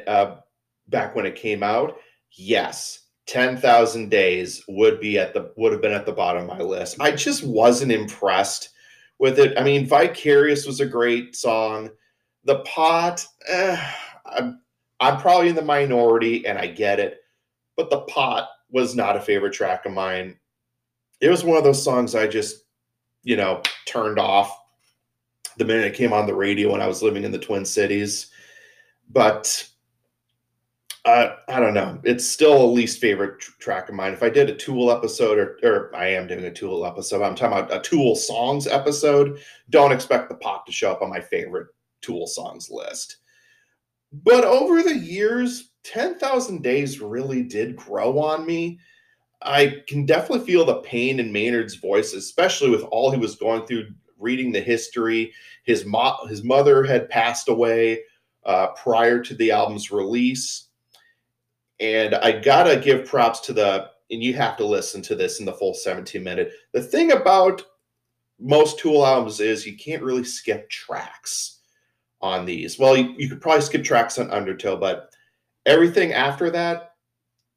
uh, 0.07 0.37
back 0.89 1.17
when 1.17 1.27
it 1.27 1.35
came 1.35 1.63
out, 1.65 1.97
yes, 2.31 3.07
10,000 3.27 4.09
days 4.09 4.63
would 4.69 5.01
be 5.01 5.19
at 5.19 5.35
the 5.35 5.53
would 5.57 5.73
have 5.73 5.83
been 5.83 5.93
at 5.93 6.07
the 6.07 6.13
bottom 6.13 6.43
of 6.43 6.59
my 6.59 6.63
list. 6.63 6.97
I 7.01 7.11
just 7.11 7.45
wasn't 7.45 7.93
impressed 7.93 8.71
with 9.19 9.39
it. 9.39 9.59
I 9.59 9.65
mean, 9.65 9.87
Vicarious 9.87 10.67
was 10.67 10.81
a 10.81 10.87
great 10.87 11.35
song. 11.35 11.91
The 12.45 12.61
Pot, 12.61 13.27
eh, 13.49 13.93
I'm, 14.27 14.61
I'm 15.01 15.21
probably 15.21 15.49
in 15.49 15.57
the 15.57 15.63
minority 15.63 16.47
and 16.47 16.59
I 16.59 16.69
get 16.69 17.01
it, 17.01 17.19
but 17.77 17.91
The 17.91 18.03
Pot 18.03 18.49
was 18.71 18.95
not 18.95 19.17
a 19.17 19.21
favorite 19.21 19.53
track 19.53 19.87
of 19.87 19.93
mine. 19.93 20.39
It 21.21 21.29
was 21.29 21.45
one 21.45 21.57
of 21.57 21.65
those 21.65 21.83
songs 21.83 22.15
I 22.15 22.27
just, 22.27 22.65
you 23.23 23.37
know, 23.37 23.63
turned 23.87 24.19
off 24.19 24.57
the 25.57 25.65
minute 25.65 25.87
it 25.87 25.95
came 25.95 26.13
on 26.13 26.27
the 26.27 26.35
radio 26.35 26.73
when 26.73 26.81
I 26.81 26.87
was 26.87 27.03
living 27.03 27.25
in 27.25 27.33
the 27.33 27.39
Twin 27.39 27.65
Cities. 27.65 28.31
But 29.11 29.69
uh, 31.05 31.37
I 31.49 31.61
don't 31.61 31.75
know. 31.75 31.99
It's 32.05 32.27
still 32.27 32.63
a 32.63 32.67
least 32.67 33.01
favorite 33.01 33.41
tr- 33.41 33.53
track 33.59 33.89
of 33.89 33.95
mine. 33.95 34.13
If 34.13 34.23
I 34.23 34.29
did 34.31 34.51
a 34.51 34.55
Tool 34.55 34.91
episode, 34.91 35.39
or, 35.39 35.59
or 35.63 35.95
I 35.97 36.09
am 36.09 36.27
doing 36.27 36.45
a 36.45 36.53
Tool 36.53 36.85
episode, 36.87 37.23
I'm 37.23 37.35
talking 37.35 37.59
about 37.59 37.75
a 37.75 37.81
Tool 37.81 38.15
songs 38.15 38.67
episode. 38.67 39.41
Don't 39.71 39.93
expect 39.93 40.29
the 40.29 40.35
Pot 40.37 40.67
to 40.67 40.73
show 40.73 40.93
up 40.93 41.03
on 41.03 41.11
my 41.11 41.21
favorite 41.21 41.69
Tool 42.03 42.27
songs 42.27 42.71
list. 42.71 43.17
But 44.13 44.45
over 44.45 44.83
the 44.83 44.97
years, 44.97 45.70
10,000 45.85 46.63
Days 46.63 47.01
really 47.01 47.43
did 47.43 47.77
grow 47.77 48.19
on 48.19 48.47
me. 48.47 48.79
I 49.43 49.83
can 49.89 50.05
definitely 50.05 50.47
feel 50.47 50.65
the 50.65 50.83
pain 50.83 51.19
in 51.19 51.33
Maynard's 51.33 51.77
voice, 51.77 52.13
especially 52.13 52.71
with 52.71 52.83
all 52.85 53.11
he 53.11 53.19
was 53.19 53.37
going 53.37 53.67
through, 53.67 53.89
reading 54.19 54.53
the 54.53 54.61
history. 54.61 55.33
His, 55.65 55.87
mo- 55.87 56.27
his 56.29 56.45
mother 56.45 56.85
had 56.85 57.09
passed 57.09 57.49
away 57.49 58.01
uh, 58.45 58.69
prior 58.69 59.23
to 59.23 59.35
the 59.35 59.51
album's 59.51 59.91
release 59.91 60.69
and 61.81 62.15
I 62.15 62.39
gotta 62.39 62.77
give 62.77 63.07
props 63.07 63.41
to 63.41 63.53
the, 63.53 63.91
and 64.11 64.23
you 64.23 64.35
have 64.35 64.57
to 64.59 64.67
listen 64.67 65.01
to 65.03 65.15
this 65.15 65.41
in 65.41 65.47
the 65.47 65.53
full 65.53 65.75
17 65.75 66.23
minute. 66.23 66.53
The 66.73 66.83
thing 66.83 67.13
about 67.13 67.63
most 68.39 68.79
Tool 68.79 69.05
albums 69.05 69.41
is 69.41 69.67
you 69.67 69.77
can't 69.77 70.03
really 70.03 70.25
skip 70.25 70.69
tracks 70.69 71.61
on 72.21 72.45
these. 72.45 72.79
Well, 72.79 72.97
you, 72.97 73.15
you 73.17 73.29
could 73.29 73.41
probably 73.41 73.63
skip 73.63 73.83
tracks 73.83 74.19
on 74.19 74.31
Undertow, 74.31 74.77
but 74.77 75.11
everything 75.71 76.13
after 76.13 76.51
that, 76.51 76.95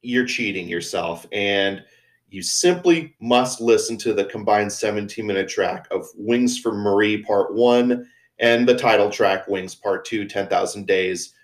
you're 0.02 0.26
cheating 0.26 0.68
yourself. 0.68 1.26
And 1.32 1.82
you 2.28 2.42
simply 2.42 3.14
must 3.20 3.60
listen 3.60 3.96
to 3.98 4.12
the 4.12 4.24
combined 4.24 4.72
17 4.72 5.26
minute 5.26 5.48
track 5.48 5.86
of 5.90 6.06
Wings 6.16 6.58
for 6.58 6.72
Marie 6.74 7.22
Part 7.22 7.54
1 7.54 8.08
and 8.38 8.68
the 8.68 8.76
title 8.76 9.10
track 9.10 9.46
Wings 9.48 9.74
Part 9.74 10.04
2, 10.04 10.26
10,000 10.26 10.86
Days 10.86 11.34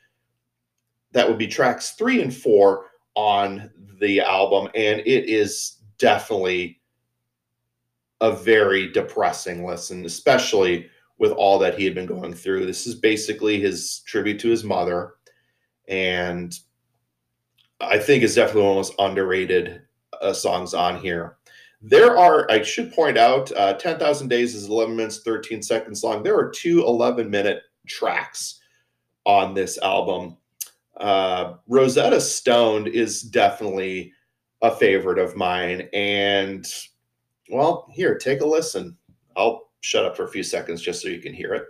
that 1.13 1.29
would 1.29 1.39
be 1.39 1.47
tracks 1.47 1.93
three 1.93 2.23
and 2.23 2.35
four 2.35 2.87
on 3.15 3.71
the 4.01 4.21
album. 4.21 4.69
And 4.75 5.01
it 5.01 5.29
is 5.29 5.79
definitely 5.99 6.81
a 8.21 8.33
very 8.33 8.93
depressing 8.93 9.65
listen, 9.65 10.05
especially 10.05 10.89
with 11.19 11.33
all 11.33 11.59
that 11.59 11.79
he 11.79 11.85
had 11.85 11.95
been 11.95 12.07
going 12.07 12.33
through. 12.33 12.67
This 12.67 12.87
is 12.87 12.95
basically 12.95 13.61
his 13.61 14.01
tribute 14.07 14.39
to 14.41 14.51
his 14.51 14.65
mother. 14.65 15.15
And 15.90 16.59
I 17.81 17.98
think 17.98 18.22
is 18.22 18.35
definitely 18.35 18.62
one 18.62 18.79
of 18.79 18.87
the 18.87 18.92
most 18.92 19.11
underrated 19.11 19.83
uh, 20.22 20.33
songs 20.33 20.72
on 20.72 20.98
here. 20.98 21.37
There 21.83 22.16
are, 22.16 22.50
I 22.50 22.62
should 22.62 22.92
point 22.92 23.18
out, 23.18 23.53
uh, 23.53 23.74
10,000 23.74 24.29
Days 24.29 24.55
is 24.55 24.68
11 24.68 24.96
minutes, 24.96 25.20
13 25.22 25.62
seconds 25.62 26.03
long. 26.03 26.22
There 26.22 26.38
are 26.38 26.50
two 26.50 26.85
11 26.87 27.29
minute 27.29 27.62
tracks 27.87 28.61
on 29.26 29.53
this 29.53 29.79
album 29.79 30.37
uh, 31.00 31.55
Rosetta 31.66 32.20
Stone 32.20 32.87
is 32.87 33.22
definitely 33.22 34.12
a 34.62 34.70
favorite 34.70 35.18
of 35.18 35.35
mine. 35.35 35.88
And 35.94 36.66
well, 37.50 37.88
here, 37.90 38.16
take 38.16 38.42
a 38.42 38.46
listen. 38.46 38.96
I'll 39.37 39.70
shut 39.81 40.05
up 40.05 40.16
for 40.16 40.24
a 40.24 40.31
few 40.31 40.42
seconds 40.42 40.83
just 40.83 41.03
so 41.03 41.09
you 41.09 41.20
can 41.20 41.33
hear 41.33 41.55
it. 41.55 41.64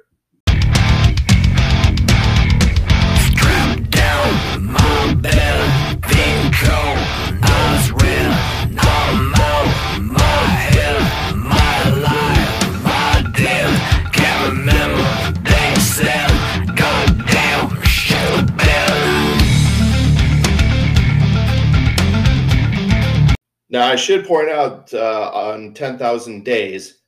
Now, 23.81 23.87
I 23.87 23.97
should 23.97 24.27
point 24.27 24.51
out 24.51 24.93
uh, 24.93 25.31
on 25.33 25.73
10,000 25.73 26.45
Days, 26.45 26.99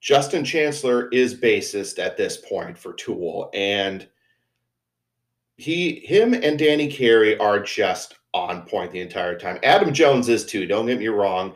Justin 0.00 0.44
Chancellor 0.44 1.08
is 1.08 1.34
bassist 1.34 1.98
at 1.98 2.16
this 2.16 2.36
point 2.36 2.78
for 2.78 2.92
Tool, 2.92 3.50
and 3.52 4.08
he, 5.56 5.96
him, 6.06 6.32
and 6.32 6.56
Danny 6.56 6.86
Carey 6.86 7.36
are 7.38 7.58
just 7.58 8.14
on 8.34 8.62
point 8.62 8.92
the 8.92 9.00
entire 9.00 9.36
time. 9.36 9.58
Adam 9.64 9.92
Jones 9.92 10.28
is 10.28 10.46
too. 10.46 10.64
Don't 10.64 10.86
get 10.86 11.00
me 11.00 11.08
wrong. 11.08 11.54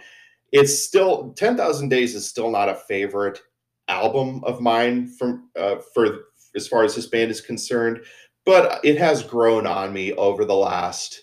It's 0.51 0.77
still 0.77 1.33
10,000 1.35 1.89
Days 1.89 2.17
is 2.17 2.29
still 2.29 2.51
not 2.51 2.69
a 2.69 2.75
favorite 2.75 3.39
album 3.87 4.43
of 4.43 4.61
mine 4.61 5.07
from 5.07 5.49
uh, 5.57 5.77
for 5.95 6.23
as 6.57 6.67
far 6.67 6.83
as 6.83 6.97
this 6.97 7.07
band 7.07 7.31
is 7.31 7.41
concerned, 7.41 8.01
but 8.45 8.85
it 8.85 8.99
has 8.99 9.23
grown 9.23 9.65
on 9.65 9.93
me 9.93 10.13
over 10.15 10.45
the 10.45 10.57
last 10.57 11.23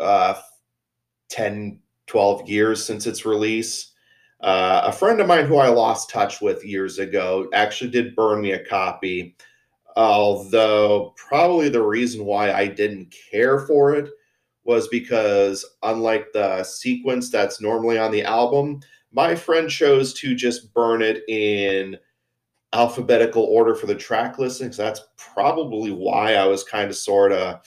uh, 0.00 0.34
10 1.30 1.79
12 2.10 2.48
years 2.48 2.84
since 2.84 3.06
its 3.06 3.24
release. 3.24 3.92
Uh, 4.40 4.82
a 4.84 4.92
friend 4.92 5.20
of 5.20 5.28
mine 5.28 5.46
who 5.46 5.58
I 5.58 5.68
lost 5.68 6.10
touch 6.10 6.40
with 6.40 6.64
years 6.64 6.98
ago 6.98 7.48
actually 7.54 7.90
did 7.90 8.16
burn 8.16 8.40
me 8.40 8.50
a 8.50 8.64
copy, 8.64 9.36
although 9.94 11.14
probably 11.16 11.68
the 11.68 11.82
reason 11.82 12.24
why 12.24 12.52
I 12.52 12.66
didn't 12.66 13.14
care 13.30 13.60
for 13.60 13.94
it 13.94 14.10
was 14.64 14.88
because, 14.88 15.64
unlike 15.84 16.32
the 16.32 16.64
sequence 16.64 17.30
that's 17.30 17.60
normally 17.60 17.96
on 17.96 18.10
the 18.10 18.24
album, 18.24 18.80
my 19.12 19.36
friend 19.36 19.70
chose 19.70 20.12
to 20.14 20.34
just 20.34 20.74
burn 20.74 21.02
it 21.02 21.22
in 21.28 21.96
alphabetical 22.72 23.44
order 23.44 23.76
for 23.76 23.86
the 23.86 23.94
track 23.94 24.36
listings. 24.36 24.76
That's 24.76 25.02
probably 25.16 25.92
why 25.92 26.34
I 26.34 26.46
was 26.46 26.64
kind 26.64 26.90
of 26.90 26.96
sort 26.96 27.30
of 27.30 27.60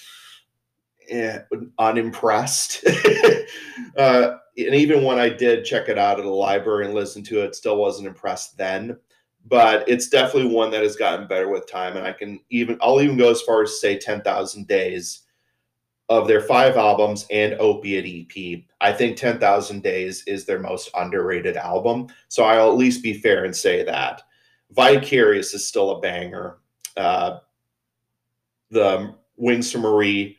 unimpressed. 1.80 2.86
uh, 3.98 4.38
and 4.58 4.76
even 4.76 5.04
when 5.04 5.20
I 5.20 5.30
did 5.30 5.66
check 5.66 5.90
it 5.90 5.98
out 5.98 6.20
at 6.20 6.26
a 6.26 6.30
library 6.30 6.86
and 6.86 6.94
listen 6.94 7.24
to 7.24 7.42
it, 7.42 7.56
still 7.56 7.78
wasn't 7.78 8.08
impressed 8.08 8.58
then. 8.58 8.98
But 9.46 9.88
it's 9.90 10.08
definitely 10.08 10.54
one 10.54 10.72
that 10.72 10.84
has 10.84 10.96
gotten 10.96 11.28
better 11.28 11.50
with 11.50 11.70
time. 11.70 11.98
And 11.98 12.08
I 12.08 12.14
can 12.14 12.40
even, 12.50 12.78
I'll 12.82 13.02
even 13.02 13.18
go 13.18 13.30
as 13.30 13.42
far 13.42 13.64
as 13.64 13.82
say 13.82 13.98
10,000 13.98 14.68
days 14.68 15.24
of 16.10 16.28
their 16.28 16.42
five 16.42 16.78
albums 16.78 17.26
and 17.32 17.56
Opiate 17.60 18.30
EP. 18.32 18.64
I 18.82 18.92
think 18.92 19.18
10,000 19.18 19.82
Days 19.82 20.24
is 20.28 20.46
their 20.46 20.60
most 20.60 20.90
underrated 20.96 21.58
album. 21.58 22.08
So 22.28 22.44
I'll 22.44 22.70
at 22.70 22.78
least 22.78 23.04
be 23.04 23.14
fair 23.14 23.46
and 23.46 23.56
say 23.56 23.84
that. 23.84 24.22
Vicarious 24.72 25.54
is 25.54 25.68
still 25.68 25.92
a 25.92 26.02
banger. 26.02 26.58
Uh, 26.98 27.40
the 28.70 29.16
Wings 29.38 29.72
to 29.72 29.78
Marie 29.78 30.38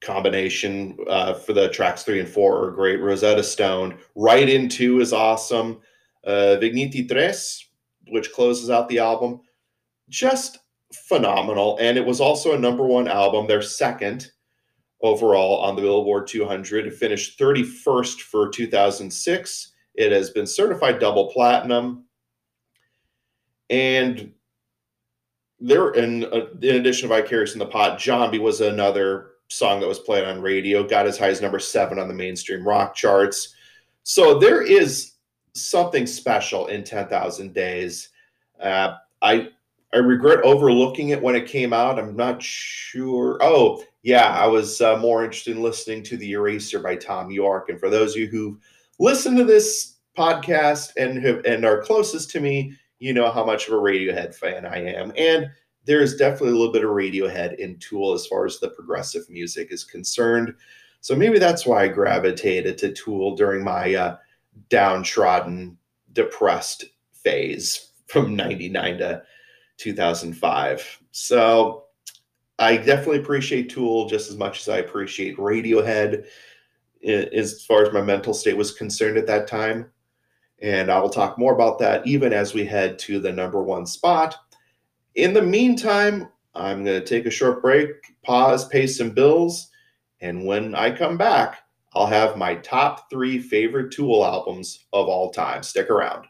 combination 0.00 0.96
uh, 1.08 1.34
for 1.34 1.52
the 1.52 1.68
tracks 1.68 2.02
three 2.02 2.20
and 2.20 2.28
four 2.28 2.64
are 2.64 2.70
great. 2.70 3.00
Rosetta 3.00 3.42
Stone, 3.42 3.98
right 4.14 4.48
into 4.48 5.00
is 5.00 5.12
awesome. 5.12 5.80
Uh, 6.24 6.56
Viginti 6.60 7.08
Tres, 7.08 7.68
which 8.08 8.32
closes 8.32 8.70
out 8.70 8.88
the 8.88 8.98
album, 8.98 9.40
just 10.08 10.58
phenomenal. 10.92 11.78
And 11.80 11.96
it 11.96 12.04
was 12.04 12.20
also 12.20 12.54
a 12.54 12.58
number 12.58 12.84
one 12.84 13.08
album, 13.08 13.46
their 13.46 13.62
second 13.62 14.30
overall 15.02 15.60
on 15.60 15.76
the 15.76 15.82
Billboard 15.82 16.26
200. 16.26 16.86
It 16.86 16.94
finished 16.94 17.38
31st 17.38 18.20
for 18.22 18.48
2006. 18.48 19.72
It 19.94 20.12
has 20.12 20.30
been 20.30 20.46
certified 20.46 20.98
double 20.98 21.30
platinum. 21.30 22.04
And 23.68 24.32
there, 25.60 25.90
in, 25.90 26.24
uh, 26.24 26.46
in 26.60 26.76
addition 26.76 27.08
to 27.08 27.14
Vicarious 27.14 27.52
in 27.52 27.58
the 27.58 27.66
Pot, 27.66 27.98
Jambi 27.98 28.40
was 28.40 28.60
another 28.60 29.29
song 29.50 29.80
that 29.80 29.88
was 29.88 29.98
played 29.98 30.24
on 30.24 30.40
radio, 30.40 30.86
got 30.86 31.06
as 31.06 31.18
high 31.18 31.28
as 31.28 31.42
number 31.42 31.58
seven 31.58 31.98
on 31.98 32.08
the 32.08 32.14
mainstream 32.14 32.66
rock 32.66 32.94
charts. 32.94 33.54
So 34.04 34.38
there 34.38 34.62
is 34.62 35.12
something 35.52 36.06
special 36.06 36.68
in 36.68 36.84
10,000 36.84 37.52
Days. 37.52 38.08
Uh, 38.60 38.94
I 39.20 39.48
I 39.92 39.98
regret 39.98 40.44
overlooking 40.44 41.08
it 41.08 41.20
when 41.20 41.34
it 41.34 41.48
came 41.48 41.72
out. 41.72 41.98
I'm 41.98 42.14
not 42.14 42.40
sure. 42.40 43.38
Oh, 43.40 43.82
yeah, 44.02 44.28
I 44.28 44.46
was 44.46 44.80
uh, 44.80 44.96
more 44.98 45.24
interested 45.24 45.56
in 45.56 45.62
listening 45.62 46.04
to 46.04 46.16
The 46.16 46.30
Eraser 46.32 46.78
by 46.78 46.94
Thom 46.94 47.32
Yorke. 47.32 47.70
And 47.70 47.80
for 47.80 47.90
those 47.90 48.12
of 48.12 48.18
you 48.18 48.28
who 48.28 48.60
listen 49.00 49.36
to 49.36 49.44
this 49.44 49.96
podcast 50.16 50.92
and 50.96 51.20
have, 51.24 51.44
and 51.44 51.64
are 51.64 51.82
closest 51.82 52.30
to 52.30 52.40
me, 52.40 52.74
you 53.00 53.12
know 53.12 53.32
how 53.32 53.44
much 53.44 53.66
of 53.66 53.74
a 53.74 53.78
Radiohead 53.78 54.32
fan 54.32 54.64
I 54.64 54.76
am. 54.76 55.12
And 55.16 55.50
there 55.84 56.00
is 56.00 56.16
definitely 56.16 56.50
a 56.50 56.56
little 56.56 56.72
bit 56.72 56.84
of 56.84 56.90
Radiohead 56.90 57.58
in 57.58 57.78
Tool 57.78 58.12
as 58.12 58.26
far 58.26 58.44
as 58.46 58.58
the 58.58 58.70
progressive 58.70 59.28
music 59.30 59.68
is 59.72 59.84
concerned. 59.84 60.54
So 61.00 61.16
maybe 61.16 61.38
that's 61.38 61.66
why 61.66 61.84
I 61.84 61.88
gravitated 61.88 62.76
to 62.78 62.92
Tool 62.92 63.34
during 63.34 63.64
my 63.64 63.94
uh, 63.94 64.16
downtrodden, 64.68 65.78
depressed 66.12 66.84
phase 67.12 67.92
from 68.06 68.36
99 68.36 68.98
to 68.98 69.22
2005. 69.78 71.02
So 71.12 71.84
I 72.58 72.76
definitely 72.76 73.20
appreciate 73.20 73.70
Tool 73.70 74.08
just 74.08 74.30
as 74.30 74.36
much 74.36 74.60
as 74.60 74.68
I 74.68 74.78
appreciate 74.78 75.38
Radiohead 75.38 76.26
as 77.02 77.64
far 77.64 77.82
as 77.82 77.92
my 77.92 78.02
mental 78.02 78.34
state 78.34 78.56
was 78.56 78.72
concerned 78.72 79.16
at 79.16 79.26
that 79.26 79.46
time. 79.46 79.90
And 80.60 80.90
I 80.90 81.00
will 81.00 81.08
talk 81.08 81.38
more 81.38 81.54
about 81.54 81.78
that 81.78 82.06
even 82.06 82.34
as 82.34 82.52
we 82.52 82.66
head 82.66 82.98
to 83.00 83.18
the 83.18 83.32
number 83.32 83.62
one 83.62 83.86
spot. 83.86 84.36
In 85.16 85.34
the 85.34 85.42
meantime, 85.42 86.28
I'm 86.54 86.84
going 86.84 87.00
to 87.00 87.04
take 87.04 87.26
a 87.26 87.30
short 87.30 87.62
break, 87.62 87.88
pause, 88.22 88.68
pay 88.68 88.86
some 88.86 89.10
bills. 89.10 89.68
And 90.20 90.46
when 90.46 90.76
I 90.76 90.92
come 90.92 91.16
back, 91.16 91.64
I'll 91.94 92.06
have 92.06 92.36
my 92.36 92.54
top 92.54 93.10
three 93.10 93.40
favorite 93.40 93.90
Tool 93.90 94.24
albums 94.24 94.84
of 94.92 95.08
all 95.08 95.32
time. 95.32 95.64
Stick 95.64 95.90
around. 95.90 96.26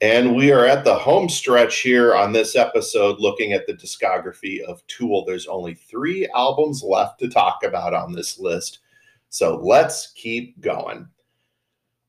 And 0.00 0.36
we 0.36 0.52
are 0.52 0.66
at 0.66 0.84
the 0.84 0.94
home 0.94 1.28
stretch 1.28 1.80
here 1.80 2.14
on 2.14 2.32
this 2.32 2.54
episode 2.54 3.18
looking 3.18 3.52
at 3.52 3.66
the 3.66 3.74
discography 3.74 4.60
of 4.60 4.86
Tool. 4.86 5.24
There's 5.24 5.48
only 5.48 5.74
three 5.74 6.28
albums 6.28 6.84
left 6.84 7.18
to 7.20 7.28
talk 7.28 7.64
about 7.64 7.92
on 7.92 8.12
this 8.12 8.38
list. 8.38 8.78
So 9.32 9.56
let's 9.56 10.12
keep 10.12 10.60
going. 10.60 11.08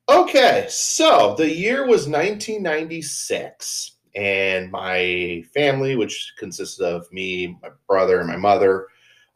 Okay, 0.09 0.65
so 0.69 1.35
the 1.37 1.49
year 1.49 1.87
was 1.87 2.09
1996, 2.09 3.95
and 4.13 4.69
my 4.69 5.41
family, 5.53 5.95
which 5.95 6.33
consisted 6.37 6.85
of 6.85 7.09
me, 7.13 7.57
my 7.63 7.69
brother, 7.87 8.19
and 8.19 8.27
my 8.27 8.35
mother, 8.35 8.87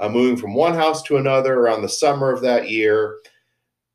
uh, 0.01 0.09
moving 0.09 0.35
from 0.35 0.53
one 0.53 0.73
house 0.73 1.01
to 1.03 1.15
another 1.15 1.59
around 1.61 1.81
the 1.81 1.87
summer 1.87 2.29
of 2.29 2.41
that 2.41 2.69
year, 2.69 3.19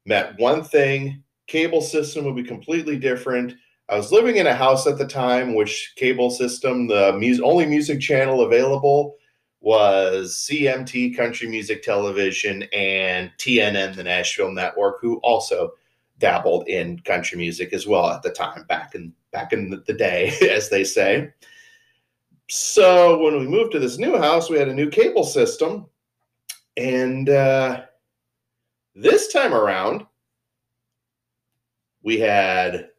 met 0.06 0.38
one 0.38 0.64
thing 0.64 1.22
cable 1.46 1.82
system 1.82 2.24
would 2.24 2.36
be 2.36 2.42
completely 2.42 2.98
different 2.98 3.54
I 3.92 3.96
was 3.96 4.10
living 4.10 4.36
in 4.36 4.46
a 4.46 4.54
house 4.54 4.86
at 4.86 4.96
the 4.96 5.06
time, 5.06 5.54
which 5.54 5.92
cable 5.96 6.30
system, 6.30 6.86
the 6.86 7.12
music, 7.12 7.44
only 7.44 7.66
music 7.66 8.00
channel 8.00 8.40
available 8.40 9.16
was 9.62 10.46
CMT 10.50 11.16
Country 11.16 11.48
Music 11.48 11.82
Television 11.82 12.64
and 12.72 13.30
TNN, 13.38 13.94
the 13.94 14.02
Nashville 14.02 14.50
Network, 14.50 15.00
who 15.00 15.16
also 15.18 15.72
dabbled 16.18 16.68
in 16.68 16.98
country 17.00 17.38
music 17.38 17.72
as 17.72 17.86
well 17.86 18.08
at 18.08 18.22
the 18.22 18.30
time, 18.30 18.64
back 18.64 18.94
in 18.94 19.12
back 19.32 19.52
in 19.52 19.82
the 19.86 19.92
day, 19.92 20.32
as 20.50 20.68
they 20.68 20.84
say. 20.84 21.32
So 22.50 23.22
when 23.22 23.38
we 23.38 23.46
moved 23.46 23.72
to 23.72 23.78
this 23.78 23.98
new 23.98 24.18
house, 24.18 24.50
we 24.50 24.58
had 24.58 24.68
a 24.68 24.74
new 24.74 24.90
cable 24.90 25.24
system, 25.24 25.86
and 26.76 27.28
uh, 27.28 27.82
this 28.94 29.32
time 29.32 29.54
around, 29.54 30.04
we 32.02 32.18
had 32.18 32.90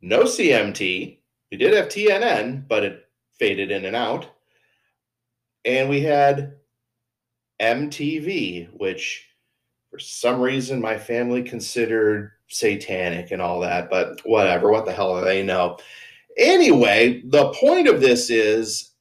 no 0.00 0.22
CMT. 0.22 1.18
We 1.50 1.56
did 1.56 1.74
have 1.74 1.88
TNN, 1.88 2.66
but 2.66 2.82
it 2.82 3.08
faded 3.38 3.70
in 3.70 3.84
and 3.84 3.94
out. 3.94 4.31
And 5.64 5.88
we 5.88 6.00
had 6.00 6.56
MTV, 7.60 8.68
which 8.72 9.28
for 9.90 9.98
some 9.98 10.40
reason 10.40 10.80
my 10.80 10.98
family 10.98 11.42
considered 11.42 12.32
satanic 12.48 13.30
and 13.30 13.40
all 13.40 13.60
that, 13.60 13.90
but 13.90 14.20
whatever. 14.24 14.70
What 14.70 14.84
the 14.84 14.92
hell 14.92 15.18
do 15.18 15.24
they 15.24 15.42
know? 15.42 15.78
Anyway, 16.36 17.22
the 17.26 17.52
point 17.52 17.88
of 17.88 18.00
this 18.00 18.30
is 18.30 18.92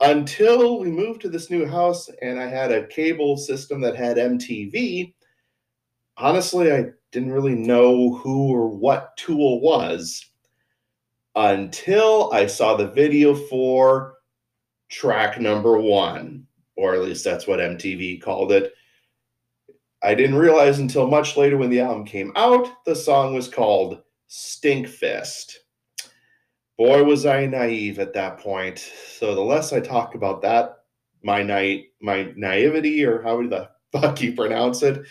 until 0.00 0.78
we 0.78 0.90
moved 0.90 1.20
to 1.22 1.28
this 1.28 1.50
new 1.50 1.66
house 1.66 2.08
and 2.22 2.38
I 2.38 2.46
had 2.46 2.70
a 2.70 2.86
cable 2.86 3.36
system 3.36 3.80
that 3.80 3.96
had 3.96 4.16
MTV, 4.16 5.12
honestly, 6.16 6.72
I 6.72 6.90
didn't 7.10 7.32
really 7.32 7.54
know 7.54 8.14
who 8.14 8.48
or 8.52 8.68
what 8.68 9.16
Tool 9.16 9.60
was 9.60 10.24
until 11.34 12.32
I 12.32 12.46
saw 12.46 12.76
the 12.76 12.88
video 12.88 13.34
for 13.34 14.17
track 14.88 15.40
number 15.40 15.78
one, 15.78 16.46
or 16.76 16.94
at 16.94 17.02
least 17.02 17.24
that's 17.24 17.46
what 17.46 17.60
MTV 17.60 18.22
called 18.22 18.52
it. 18.52 18.72
I 20.02 20.14
didn't 20.14 20.36
realize 20.36 20.78
until 20.78 21.08
much 21.08 21.36
later 21.36 21.56
when 21.56 21.70
the 21.70 21.80
album 21.80 22.04
came 22.04 22.32
out, 22.36 22.84
the 22.84 22.94
song 22.94 23.34
was 23.34 23.48
called 23.48 24.02
Stinkfist. 24.30 25.56
Boy, 26.76 27.02
was 27.02 27.26
I 27.26 27.46
naive 27.46 27.98
at 27.98 28.14
that 28.14 28.38
point. 28.38 28.78
So 28.78 29.34
the 29.34 29.40
less 29.40 29.72
I 29.72 29.80
talk 29.80 30.14
about 30.14 30.40
that, 30.42 30.76
my 31.22 31.42
night, 31.42 31.86
my 32.00 32.32
naivety, 32.36 33.04
or 33.04 33.20
how 33.22 33.44
the 33.46 33.68
fuck 33.92 34.20
you 34.22 34.34
pronounce 34.34 34.82
it, 34.82 35.02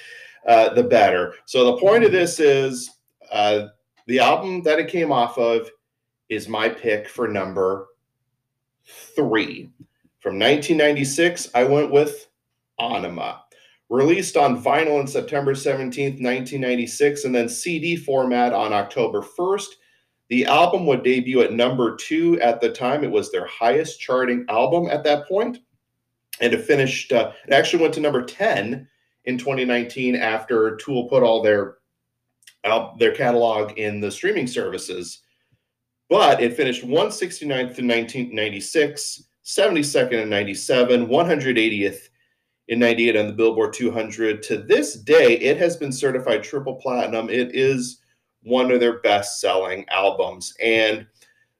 uh, 0.47 0.73
the 0.73 0.83
better. 0.83 1.33
So 1.45 1.65
the 1.65 1.77
point 1.77 2.05
of 2.05 2.13
this 2.13 2.39
is 2.39 2.89
uh, 3.29 3.67
the 4.05 4.19
album 4.19 4.63
that 4.63 4.79
it 4.79 4.87
came 4.87 5.11
off 5.11 5.37
of 5.37 5.69
is 6.29 6.47
my 6.47 6.69
pick 6.69 7.09
for 7.09 7.27
number 7.27 7.86
three. 9.15 9.69
From 10.19 10.39
1996, 10.39 11.49
I 11.53 11.63
went 11.63 11.91
with 11.91 12.27
Ænima. 12.79 13.39
Released 13.89 14.35
on 14.35 14.61
vinyl 14.61 14.99
on 14.99 15.07
September 15.07 15.53
17th, 15.53 16.21
1996, 16.21 17.23
and 17.23 17.33
then 17.33 17.47
CD 17.47 17.95
format 17.95 18.51
on 18.51 18.73
October 18.73 19.21
1st. 19.21 19.67
The 20.29 20.45
album 20.45 20.85
would 20.87 21.03
debut 21.03 21.41
at 21.41 21.53
number 21.53 21.95
two 21.95 22.39
at 22.41 22.59
the 22.59 22.69
time. 22.69 23.03
It 23.03 23.11
was 23.11 23.31
their 23.31 23.45
highest 23.45 24.01
charting 24.01 24.45
album 24.49 24.89
at 24.89 25.05
that 25.05 25.27
point. 25.27 25.59
And 26.41 26.53
it 26.53 26.65
finished, 26.65 27.13
uh, 27.13 27.31
it 27.47 27.53
actually 27.53 27.81
went 27.81 27.93
to 27.93 28.01
number 28.01 28.23
10 28.25 28.87
in 29.23 29.37
2019 29.37 30.15
after 30.15 30.75
Tool 30.75 31.07
put 31.07 31.23
all 31.23 31.41
their, 31.41 31.77
uh, 32.65 32.89
their 32.99 33.15
catalog 33.15 33.77
in 33.77 34.01
the 34.01 34.11
streaming 34.11 34.47
services 34.47 35.21
but 36.09 36.41
it 36.41 36.55
finished 36.55 36.83
169th 36.83 37.79
in 37.79 37.87
1996, 37.87 39.23
72nd 39.43 40.23
in 40.23 40.29
97, 40.29 41.07
180th 41.07 41.99
in 42.69 42.79
98 42.79 43.15
on 43.15 43.27
the 43.27 43.33
Billboard 43.33 43.73
200. 43.73 44.43
To 44.43 44.57
this 44.57 44.95
day, 44.95 45.37
it 45.37 45.57
has 45.57 45.77
been 45.77 45.91
certified 45.91 46.43
triple 46.43 46.75
platinum. 46.75 47.29
It 47.29 47.55
is 47.55 48.01
one 48.43 48.71
of 48.71 48.79
their 48.79 48.99
best 48.99 49.39
selling 49.39 49.85
albums. 49.89 50.53
And 50.63 51.05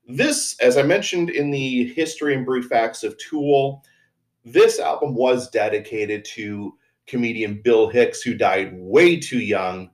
this, 0.08 0.56
as 0.60 0.78
I 0.78 0.84
mentioned 0.84 1.30
in 1.30 1.52
the 1.52 1.94
history 1.94 2.34
and 2.34 2.46
brief 2.46 2.66
facts 2.66 3.04
of 3.04 3.18
Tool, 3.18 3.84
this 4.46 4.80
album 4.80 5.14
was 5.14 5.50
dedicated 5.50 6.24
to 6.26 6.74
comedian 7.08 7.62
Bill 7.62 7.90
Hicks, 7.90 8.22
who 8.22 8.34
died 8.34 8.72
way 8.74 9.20
too 9.20 9.40
young 9.40 9.90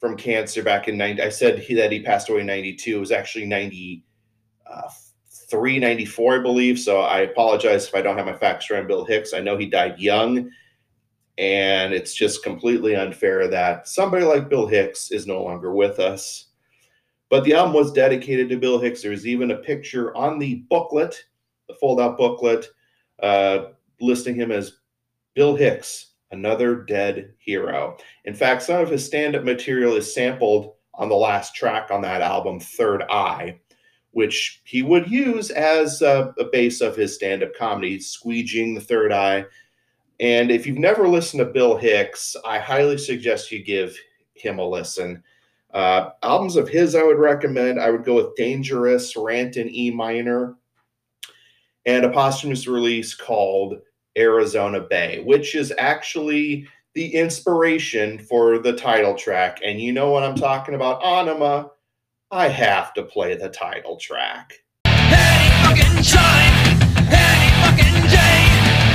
from 0.00 0.16
cancer 0.16 0.62
back 0.62 0.88
in 0.88 0.96
90. 0.96 1.22
I 1.22 1.28
said 1.28 1.58
he, 1.58 1.74
that 1.74 1.92
he 1.92 2.02
passed 2.02 2.28
away 2.28 2.40
in 2.40 2.46
92. 2.46 2.96
It 2.96 3.00
was 3.00 3.12
actually 3.12 3.46
93, 3.46 4.04
uh, 4.70 4.88
94, 5.50 6.34
I 6.34 6.38
believe. 6.42 6.78
So 6.78 7.00
I 7.00 7.20
apologize 7.20 7.86
if 7.86 7.94
I 7.94 8.02
don't 8.02 8.16
have 8.16 8.26
my 8.26 8.36
facts 8.36 8.70
around 8.70 8.86
Bill 8.86 9.04
Hicks. 9.04 9.34
I 9.34 9.40
know 9.40 9.56
he 9.56 9.66
died 9.66 9.98
young. 9.98 10.50
And 11.38 11.94
it's 11.94 12.14
just 12.14 12.42
completely 12.42 12.96
unfair 12.96 13.46
that 13.48 13.86
somebody 13.86 14.24
like 14.24 14.48
Bill 14.48 14.66
Hicks 14.66 15.12
is 15.12 15.26
no 15.26 15.42
longer 15.42 15.72
with 15.72 16.00
us. 16.00 16.46
But 17.30 17.44
the 17.44 17.54
album 17.54 17.74
was 17.74 17.92
dedicated 17.92 18.48
to 18.48 18.56
Bill 18.56 18.78
Hicks. 18.78 19.02
There's 19.02 19.26
even 19.26 19.52
a 19.52 19.58
picture 19.58 20.16
on 20.16 20.38
the 20.38 20.64
booklet, 20.68 21.14
the 21.68 21.74
fold 21.74 22.00
out 22.00 22.18
booklet, 22.18 22.66
uh, 23.22 23.66
listing 24.00 24.34
him 24.34 24.50
as 24.50 24.78
Bill 25.34 25.54
Hicks, 25.54 26.14
Another 26.30 26.74
Dead 26.74 27.34
Hero. 27.38 27.96
In 28.24 28.34
fact, 28.34 28.62
some 28.62 28.80
of 28.80 28.90
his 28.90 29.04
stand 29.04 29.36
up 29.36 29.44
material 29.44 29.94
is 29.94 30.12
sampled 30.12 30.74
on 30.94 31.08
the 31.08 31.14
last 31.14 31.54
track 31.54 31.90
on 31.90 32.00
that 32.02 32.22
album, 32.22 32.58
Third 32.58 33.04
Eye, 33.10 33.60
which 34.12 34.60
he 34.64 34.82
would 34.82 35.10
use 35.10 35.50
as 35.50 36.02
a, 36.02 36.34
a 36.38 36.44
base 36.44 36.80
of 36.80 36.96
his 36.96 37.14
stand 37.14 37.42
up 37.42 37.54
comedy, 37.54 37.98
squeegeeing 37.98 38.74
the 38.74 38.80
third 38.80 39.12
eye. 39.12 39.44
And 40.20 40.50
if 40.50 40.66
you've 40.66 40.78
never 40.78 41.08
listened 41.08 41.40
to 41.40 41.52
Bill 41.52 41.76
Hicks, 41.76 42.34
I 42.44 42.58
highly 42.58 42.98
suggest 42.98 43.52
you 43.52 43.62
give 43.62 43.96
him 44.34 44.58
a 44.58 44.68
listen. 44.68 45.22
Uh, 45.72 46.10
albums 46.22 46.56
of 46.56 46.68
his 46.68 46.94
I 46.94 47.02
would 47.02 47.18
recommend. 47.18 47.80
I 47.80 47.90
would 47.90 48.04
go 48.04 48.14
with 48.14 48.34
Dangerous, 48.36 49.16
Rant 49.16 49.56
in 49.56 49.68
E 49.68 49.90
minor, 49.90 50.56
and 51.86 52.04
a 52.04 52.10
posthumous 52.10 52.66
release 52.66 53.14
called 53.14 53.78
Arizona 54.16 54.80
Bay, 54.80 55.22
which 55.24 55.54
is 55.54 55.72
actually 55.78 56.66
the 56.94 57.14
inspiration 57.14 58.18
for 58.18 58.58
the 58.58 58.72
title 58.72 59.14
track. 59.14 59.60
And 59.62 59.80
you 59.80 59.92
know 59.92 60.10
what 60.10 60.24
I'm 60.24 60.34
talking 60.34 60.74
about, 60.74 61.02
Ænima. 61.02 61.70
I 62.30 62.48
have 62.48 62.92
to 62.92 63.04
play 63.04 63.36
the 63.36 63.48
title 63.48 63.96
track. 63.96 64.62
Any 64.84 65.48
fucking 65.64 66.02
time, 66.04 66.52
any 67.08 67.48
fucking 67.64 68.04
day, 68.04 68.44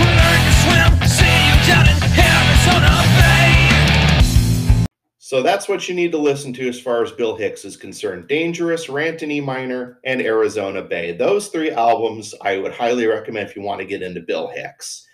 learn 0.05 0.37
to 0.45 0.53
swim, 0.61 0.93
see 1.09 1.25
you 1.25 1.57
down 1.65 1.89
in 1.89 1.97
Arizona 2.13 2.93
Bay. 3.17 4.85
So 5.17 5.41
that's 5.41 5.67
what 5.67 5.89
you 5.89 5.95
need 5.95 6.11
to 6.11 6.19
listen 6.19 6.53
to 6.53 6.69
as 6.69 6.79
far 6.79 7.01
as 7.01 7.11
Bill 7.11 7.35
Hicks 7.35 7.65
is 7.65 7.75
concerned. 7.75 8.27
Dangerous, 8.27 8.87
Rant 8.87 9.23
in 9.23 9.31
E 9.31 9.41
minor, 9.41 9.97
and 10.03 10.21
Arizona 10.21 10.83
Bay. 10.83 11.13
Those 11.13 11.47
three 11.47 11.71
albums 11.71 12.35
I 12.39 12.59
would 12.59 12.73
highly 12.73 13.07
recommend 13.07 13.49
if 13.49 13.55
you 13.55 13.63
want 13.63 13.79
to 13.81 13.87
get 13.87 14.03
into 14.03 14.21
Bill 14.21 14.49
Hicks. 14.49 15.07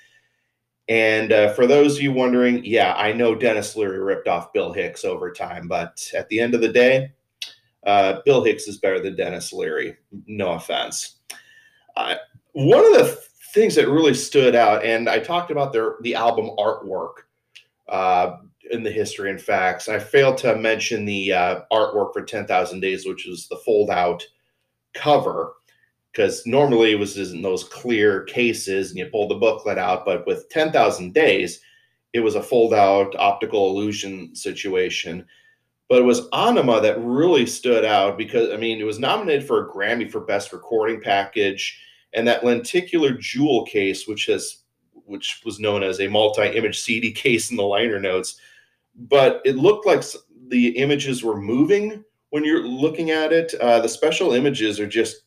And 0.90 1.32
uh, 1.32 1.54
for 1.54 1.68
those 1.68 1.96
of 1.96 2.02
you 2.02 2.12
wondering, 2.12 2.66
yeah, 2.66 2.96
I 2.96 3.14
know 3.14 3.34
Denis 3.34 3.78
Leary 3.78 4.00
ripped 4.00 4.28
off 4.28 4.52
Bill 4.52 4.74
Hicks 4.74 5.06
over 5.06 5.32
time, 5.32 5.70
but 5.70 6.12
at 6.14 6.28
the 6.28 6.42
end 6.42 6.54
of 6.54 6.60
the 6.60 6.68
day, 6.68 7.14
uh, 7.86 8.20
Bill 8.26 8.44
Hicks 8.44 8.68
is 8.68 8.78
better 8.78 9.00
than 9.00 9.16
Denis 9.16 9.54
Leary. 9.54 9.98
No 10.28 10.52
offense. 10.52 11.18
Uh, 11.96 12.16
one 12.54 12.86
of 12.86 12.94
the 12.94 13.22
things 13.54 13.76
that 13.76 13.90
really 13.90 14.14
stood 14.14 14.56
out, 14.56 14.84
and 14.84 15.10
I 15.10 15.20
talked 15.20 15.52
about 15.52 15.74
their 15.74 15.96
the 16.02 16.16
album 16.16 16.52
artwork 16.58 17.24
uh, 17.88 18.38
in 18.72 18.84
the 18.84 18.92
history 18.92 19.30
and 19.30 19.42
facts. 19.42 19.90
I 19.90 20.00
failed 20.00 20.38
to 20.40 20.56
mention 20.56 21.06
the 21.06 21.34
uh, 21.34 21.62
artwork 21.72 22.14
for 22.14 22.24
Ten 22.24 22.46
Thousand 22.46 22.82
Days, 22.82 23.06
which 23.06 23.26
was 23.26 23.48
the 23.48 23.58
fold 23.58 23.90
out 23.90 24.24
cover, 24.94 25.54
because 26.12 26.46
normally 26.46 26.92
it 26.92 27.00
was 27.00 27.18
in 27.18 27.42
those 27.42 27.64
clear 27.64 28.24
cases 28.24 28.90
and 28.90 29.00
you 29.00 29.06
pull 29.08 29.28
the 29.28 29.36
booklet 29.36 29.78
out, 29.78 30.06
but 30.06 30.26
with 30.26 30.50
Ten 30.50 30.72
Thousand 30.72 31.14
Days, 31.14 31.62
it 32.14 32.20
was 32.20 32.36
a 32.36 32.44
fold 32.44 32.74
out 32.74 33.16
optical 33.18 33.70
illusion 33.70 34.36
situation 34.36 35.26
but 35.90 35.98
it 36.00 36.06
was 36.06 36.30
Ænima 36.30 36.82
that 36.84 37.02
really 37.02 37.48
stood 37.48 37.84
out 37.84 38.18
because 38.18 38.52
I 38.54 38.58
mean 38.58 38.80
it 38.80 38.86
was 38.86 39.00
nominated 39.00 39.46
for 39.46 39.66
a 39.66 39.70
Grammy 39.70 40.10
for 40.10 40.22
Best 40.22 40.54
Recording 40.54 41.02
Package, 41.02 41.82
and 42.14 42.28
that 42.28 42.46
lenticular 42.46 43.14
jewel 43.14 43.66
case, 43.66 44.08
which 44.08 44.28
has 44.28 44.64
which 45.06 45.42
was 45.44 45.60
known 45.60 45.82
as 45.82 46.00
a 46.00 46.08
multi-image 46.08 46.80
CD 46.80 47.12
case 47.12 47.50
in 47.50 47.58
the 47.58 47.64
liner 47.64 48.00
notes, 48.00 48.40
but 48.96 49.42
it 49.44 49.58
looked 49.58 49.88
like 49.88 50.04
the 50.50 50.70
images 50.78 51.24
were 51.24 51.42
moving 51.42 52.04
when 52.30 52.46
you're 52.46 52.68
looking 52.68 53.10
at 53.10 53.34
it. 53.34 53.56
Uh, 53.56 53.80
the 53.80 53.90
special 53.90 54.34
images 54.34 54.80
are 54.80 54.88
just 54.88 55.24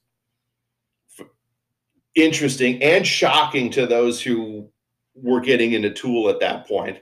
interesting 2.14 2.80
and 2.80 3.04
shocking 3.04 3.70
to 3.70 3.86
those 3.86 4.22
who 4.22 4.68
were 5.14 5.40
getting 5.40 5.72
into 5.72 5.90
Tool 5.90 6.28
at 6.28 6.38
that 6.38 6.68
point. 6.68 6.98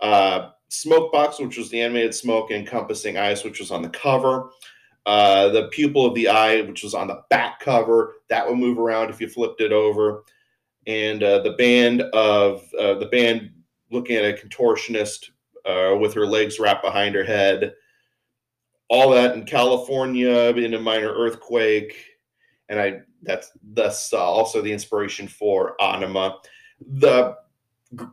Uh, 0.00 0.50
Smokebox, 0.70 1.44
which 1.44 1.56
was 1.56 1.70
the 1.70 1.80
animated 1.80 2.14
smoke 2.14 2.50
encompassing 2.50 3.16
ice, 3.16 3.44
which 3.44 3.60
was 3.60 3.70
on 3.70 3.82
the 3.82 3.88
cover. 3.88 4.50
Uh, 5.06 5.48
the 5.48 5.68
pupil 5.68 6.04
of 6.04 6.14
the 6.14 6.28
eye, 6.28 6.60
which 6.62 6.82
was 6.82 6.94
on 6.94 7.06
the 7.06 7.22
back 7.30 7.60
cover, 7.60 8.16
that 8.28 8.46
would 8.46 8.58
move 8.58 8.78
around 8.78 9.08
if 9.08 9.20
you 9.20 9.28
flipped 9.28 9.62
it 9.62 9.72
over. 9.72 10.24
And 10.86 11.22
uh, 11.22 11.40
the 11.40 11.52
band 11.52 12.02
of 12.02 12.62
uh, 12.78 12.94
the 12.94 13.06
band 13.06 13.50
looking 13.90 14.16
at 14.16 14.24
a 14.24 14.46
contortionist 14.46 15.30
uh, 15.64 15.96
with 15.96 16.12
her 16.14 16.26
legs 16.26 16.58
wrapped 16.58 16.82
behind 16.82 17.14
her 17.14 17.24
head. 17.24 17.74
All 18.88 19.10
that 19.10 19.34
in 19.34 19.44
California 19.44 20.30
in 20.30 20.74
a 20.74 20.80
minor 20.80 21.12
earthquake, 21.12 21.94
and 22.68 22.80
I 22.80 23.00
that's 23.22 23.52
thus 23.62 24.12
uh, 24.12 24.18
also 24.18 24.62
the 24.62 24.72
inspiration 24.72 25.28
for 25.28 25.74
Ænima. 25.80 26.36
The 26.80 27.36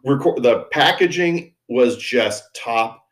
record 0.03 0.43
the 0.43 0.65
packaging 0.71 1.54
was 1.67 1.97
just 1.97 2.43
top 2.55 3.05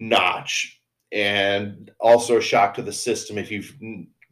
notch 0.00 0.80
and 1.12 1.90
also 2.00 2.38
a 2.38 2.42
shock 2.42 2.74
to 2.74 2.82
the 2.82 2.92
system 2.92 3.38
if 3.38 3.50
you've 3.50 3.74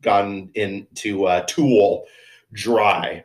gone 0.03 0.51
into 0.55 1.25
uh, 1.25 1.45
Tool 1.47 2.05
dry. 2.53 3.25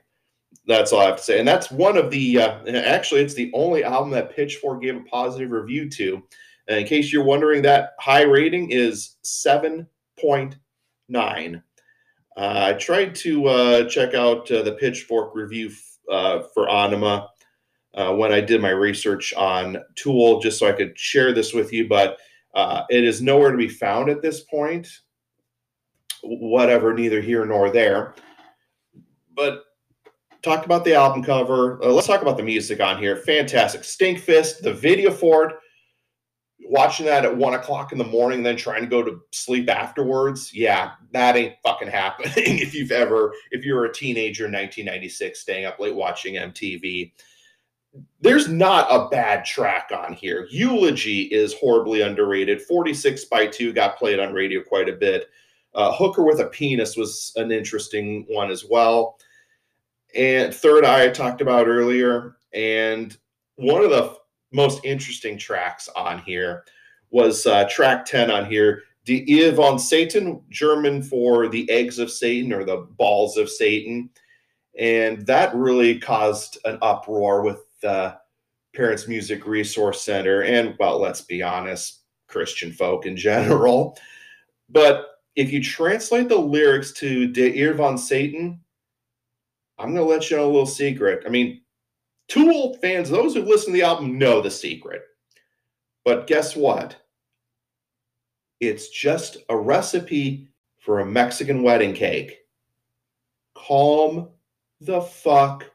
That's 0.66 0.93
all 0.93 1.02
I 1.02 1.06
have 1.06 1.18
to 1.18 1.24
say. 1.24 1.39
And 1.39 1.47
that's 1.47 1.72
one 1.72 1.97
of 1.97 2.12
the, 2.12 2.39
uh, 2.39 2.66
actually, 2.68 3.22
it's 3.22 3.34
the 3.34 3.52
only 3.54 3.84
album 3.84 4.12
that 4.12 4.36
Pitchfork 4.36 4.82
gave 4.82 4.95
a 4.95 5.02
positive 5.02 5.52
review 5.52 5.89
to. 5.91 6.22
And 6.68 6.80
in 6.80 6.86
case 6.86 7.12
you're 7.12 7.24
wondering, 7.24 7.64
that 7.64 7.93
high 8.00 8.22
rating 8.24 8.70
is 8.72 9.18
7.9. 9.24 9.88
Uh, 11.12 11.62
I 12.38 12.74
tried 12.74 13.16
to 13.16 13.47
uh, 13.47 13.89
check 13.89 14.14
out 14.14 14.50
uh, 14.52 14.62
the 14.62 14.74
Pitchfork 14.74 15.34
review 15.34 15.72
uh, 16.10 16.43
for 16.54 16.68
Ænima 16.68 17.28
uh, 18.00 18.14
when 18.14 18.32
I 18.32 18.39
did 18.39 18.62
my 18.62 18.70
research 18.70 19.34
on 19.34 19.78
Tool, 19.95 20.39
just 20.39 20.58
so 20.58 20.68
I 20.68 20.72
could 20.72 20.97
share 20.97 21.34
this 21.34 21.54
with 21.54 21.74
you. 21.74 21.88
But 21.89 22.18
uh, 22.56 22.84
it 22.89 23.04
is 23.04 23.22
nowhere 23.22 23.52
to 23.52 23.58
be 23.58 23.68
found 23.68 24.10
at 24.10 24.22
this 24.22 24.39
point. 24.41 24.88
Whatever, 26.24 26.93
neither 26.93 27.20
here 27.20 27.45
nor 27.45 27.70
there. 27.70 28.16
But 29.36 29.64
talked 30.41 30.66
about 30.66 30.86
the 30.86 30.95
album 30.95 31.24
cover. 31.24 31.84
Uh, 31.84 31.88
let's 31.88 32.08
talk 32.08 32.22
about 32.22 32.38
the 32.38 32.43
music 32.43 32.80
on 32.80 32.97
here. 33.00 33.18
Fantastic. 33.18 33.82
Stinkfist, 33.82 34.62
the 34.62 34.74
video 34.74 35.12
for 35.12 35.50
it. 35.50 35.56
Watching 36.62 37.08
that 37.08 37.26
at 37.26 37.36
one 37.36 37.56
o'clock 37.56 37.91
in 37.91 37.97
the 37.97 38.04
morning, 38.06 38.43
then 38.43 38.56
trying 38.56 38.82
to 38.82 38.88
go 38.88 39.04
to 39.04 39.20
sleep 39.32 39.70
afterwards. 39.70 40.54
Yeah, 40.54 40.91
that 41.12 41.36
ain't 41.36 41.56
fucking 41.64 41.88
happening. 41.89 42.32
if 42.38 42.74
you've 42.74 42.91
ever, 42.91 43.34
if 43.52 43.66
you're 43.66 43.86
a 43.86 43.93
teenager 43.93 44.45
in 44.45 44.52
1996, 44.52 45.39
staying 45.39 45.66
up 45.66 45.80
late 45.80 45.95
watching 45.95 46.36
MTV 46.36 47.12
there's 48.22 48.48
not 48.48 48.88
a 48.90 49.08
bad 49.10 49.46
track 49.46 49.92
on 49.96 50.14
here. 50.14 50.48
Eulogy 50.50 51.24
is 51.24 51.54
horribly 51.54 52.02
underrated. 52.02 52.62
46 52.62 53.26
by 53.26 53.48
2 53.48 53.74
got 53.74 53.98
played 53.98 54.20
on 54.20 54.34
radio 54.34 54.62
quite 54.62 54.90
a 54.90 54.94
bit. 54.94 55.30
Uh, 55.74 55.94
Hooker 55.94 56.24
with 56.24 56.40
a 56.40 56.46
Penis 56.46 56.98
was 56.98 57.32
an 57.36 57.52
interesting 57.52 58.26
one 58.28 58.52
as 58.52 58.66
well. 58.70 59.18
And 60.16 60.54
Third 60.54 60.84
Eye, 60.84 61.06
I 61.06 61.10
talked 61.10 61.42
about 61.42 61.68
earlier. 61.68 62.38
And 62.54 63.16
one 63.56 63.84
of 63.84 63.92
the 63.92 64.18
most 64.52 64.84
interesting 64.84 65.38
tracks 65.38 65.88
on 65.96 66.20
here 66.20 66.66
was 67.12 67.46
uh, 67.46 67.68
track 67.70 68.06
10 68.06 68.30
on 68.30 68.46
here. 68.46 68.84
Die 69.06 69.26
Eier 69.30 69.56
von 69.56 69.80
Satan, 69.80 70.42
German 70.50 71.02
for 71.02 71.48
the 71.48 71.70
eggs 71.70 72.00
of 72.00 72.12
Satan 72.12 72.52
or 72.52 72.64
the 72.64 72.88
balls 72.98 73.38
of 73.38 73.50
Satan. 73.50 74.10
And 74.78 75.26
that 75.26 75.56
really 75.56 76.00
caused 76.00 76.58
an 76.66 76.78
uproar 76.82 77.44
with 77.44 77.64
the 77.82 78.17
Parents 78.75 79.07
Music 79.07 79.45
Resource 79.45 80.03
Center, 80.03 80.43
and 80.43 80.75
well, 80.80 80.99
let's 80.99 81.21
be 81.21 81.41
honest, 81.41 82.03
Christian 82.27 82.71
folk 82.71 83.05
in 83.05 83.17
general. 83.17 83.97
But 84.69 85.07
if 85.36 85.51
you 85.51 85.63
translate 85.63 86.30
the 86.30 86.38
lyrics 86.38 86.91
to 86.93 87.27
Die 87.27 87.41
Eier 87.41 87.75
von 87.75 87.97
Satan, 87.97 88.59
I'm 89.77 89.93
going 89.93 90.05
to 90.05 90.11
let 90.11 90.30
you 90.30 90.38
know 90.38 90.45
a 90.45 90.51
little 90.51 90.65
secret. 90.65 91.23
I 91.25 91.30
mean, 91.30 91.61
Tool 92.30 92.77
fans, 92.77 93.09
those 93.09 93.34
who 93.34 93.41
listen 93.41 93.73
to 93.73 93.80
the 93.80 93.86
album, 93.86 94.19
know 94.19 94.39
the 94.39 94.51
secret. 94.51 95.01
But 96.05 96.27
guess 96.27 96.55
what? 96.55 96.95
It's 98.59 98.89
just 98.89 99.38
a 99.49 99.57
recipe 99.57 100.47
for 100.77 100.99
a 100.99 101.05
Mexican 101.05 101.63
wedding 101.63 101.93
cake. 101.93 102.38
Calm 103.55 104.30
the 104.80 105.01
fuck 105.01 105.65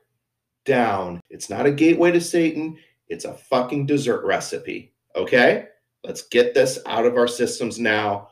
down. 0.64 1.20
It's 1.30 1.50
not 1.50 1.66
a 1.66 1.70
gateway 1.70 2.12
to 2.12 2.20
Satan, 2.20 2.78
it's 3.08 3.24
a 3.24 3.34
fucking 3.34 3.86
dessert 3.86 4.24
recipe. 4.24 4.92
Okay? 5.16 5.66
Let's 6.02 6.22
get 6.22 6.54
this 6.54 6.78
out 6.86 7.06
of 7.06 7.16
our 7.16 7.28
systems 7.28 7.78
now. 7.78 8.28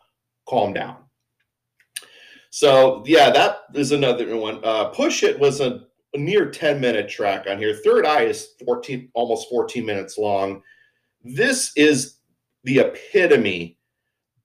Calm 0.49 0.73
down. 0.73 0.97
So, 2.51 3.03
yeah, 3.07 3.31
that 3.31 3.61
is 3.75 3.93
another 3.93 4.37
one. 4.37 4.61
Uh, 4.63 4.87
Push 4.87 5.23
It 5.23 5.39
was 5.39 5.61
a, 5.61 5.87
a 6.13 6.19
near 6.19 6.51
10 6.51 6.81
minute 6.81 7.09
track 7.09 7.47
on 7.49 7.57
here. 7.57 7.75
Third 7.75 8.05
Eye 8.05 8.25
is 8.25 8.51
14, 8.65 9.09
almost 9.15 9.49
14 9.49 9.87
minutes 9.87 10.19
long. 10.19 10.63
This 11.25 11.73
is 11.77 12.17
the 12.65 12.81
epitome 12.81 13.79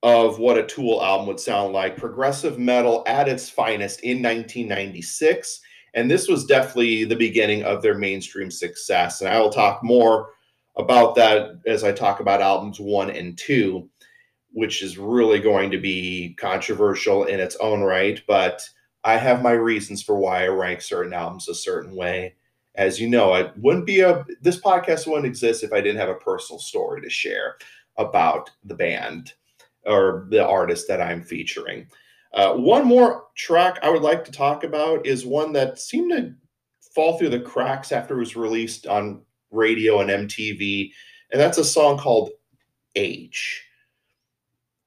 of 0.03 0.39
what 0.39 0.57
a 0.57 0.65
Tool 0.65 1.03
album 1.03 1.27
would 1.27 1.39
sound 1.39 1.73
like. 1.73 1.97
Progressive 1.97 2.57
metal 2.57 3.03
at 3.07 3.27
its 3.27 3.49
finest 3.49 4.01
in 4.01 4.21
1996. 4.21 5.59
And 5.97 6.11
this 6.11 6.27
was 6.27 6.45
definitely 6.45 7.05
the 7.05 7.15
beginning 7.15 7.63
of 7.63 7.81
their 7.81 7.97
mainstream 7.97 8.51
success. 8.51 9.19
And 9.19 9.29
I 9.31 9.39
will 9.39 9.49
talk 9.49 9.83
more 9.83 10.29
about 10.77 11.15
that 11.15 11.59
as 11.65 11.83
I 11.83 11.91
talk 11.91 12.19
about 12.19 12.39
albums 12.39 12.79
one 12.79 13.09
and 13.09 13.35
two, 13.35 13.89
which 14.51 14.83
is 14.83 14.99
really 14.99 15.39
going 15.39 15.71
to 15.71 15.79
be 15.79 16.35
controversial 16.39 17.23
in 17.23 17.39
its 17.39 17.55
own 17.55 17.81
right. 17.81 18.21
But 18.27 18.61
I 19.03 19.17
have 19.17 19.41
my 19.41 19.53
reasons 19.53 20.03
for 20.03 20.15
why 20.17 20.43
I 20.43 20.49
rank 20.49 20.81
certain 20.81 21.13
albums 21.13 21.49
a 21.49 21.55
certain 21.55 21.95
way. 21.95 22.35
As 22.75 23.01
you 23.01 23.09
know, 23.09 23.33
I 23.33 23.49
wouldn't 23.57 23.87
be 23.87 24.01
a 24.01 24.23
this 24.39 24.61
podcast 24.61 25.07
wouldn't 25.07 25.25
exist 25.25 25.63
if 25.63 25.73
I 25.73 25.81
didn't 25.81 25.99
have 25.99 26.09
a 26.09 26.15
personal 26.15 26.59
story 26.59 27.01
to 27.01 27.09
share 27.09 27.55
about 27.97 28.51
the 28.63 28.75
band 28.75 29.33
or 29.83 30.27
the 30.29 30.45
artist 30.45 30.87
that 30.89 31.01
I'm 31.01 31.23
featuring. 31.23 31.87
Uh, 32.33 32.53
one 32.53 32.85
more 32.85 33.25
track 33.35 33.79
I 33.81 33.89
would 33.89 34.01
like 34.01 34.23
to 34.25 34.31
talk 34.31 34.63
about 34.63 35.05
is 35.05 35.25
one 35.25 35.53
that 35.53 35.79
seemed 35.79 36.11
to 36.11 36.33
fall 36.93 37.17
through 37.17 37.29
the 37.29 37.39
cracks 37.39 37.91
after 37.91 38.15
it 38.15 38.19
was 38.19 38.35
released 38.35 38.87
on 38.87 39.21
radio 39.51 40.01
and 40.01 40.09
MTV, 40.09 40.91
and 41.31 41.39
that's 41.39 41.57
a 41.57 41.63
song 41.63 41.97
called 41.97 42.31
Age. 42.95 43.63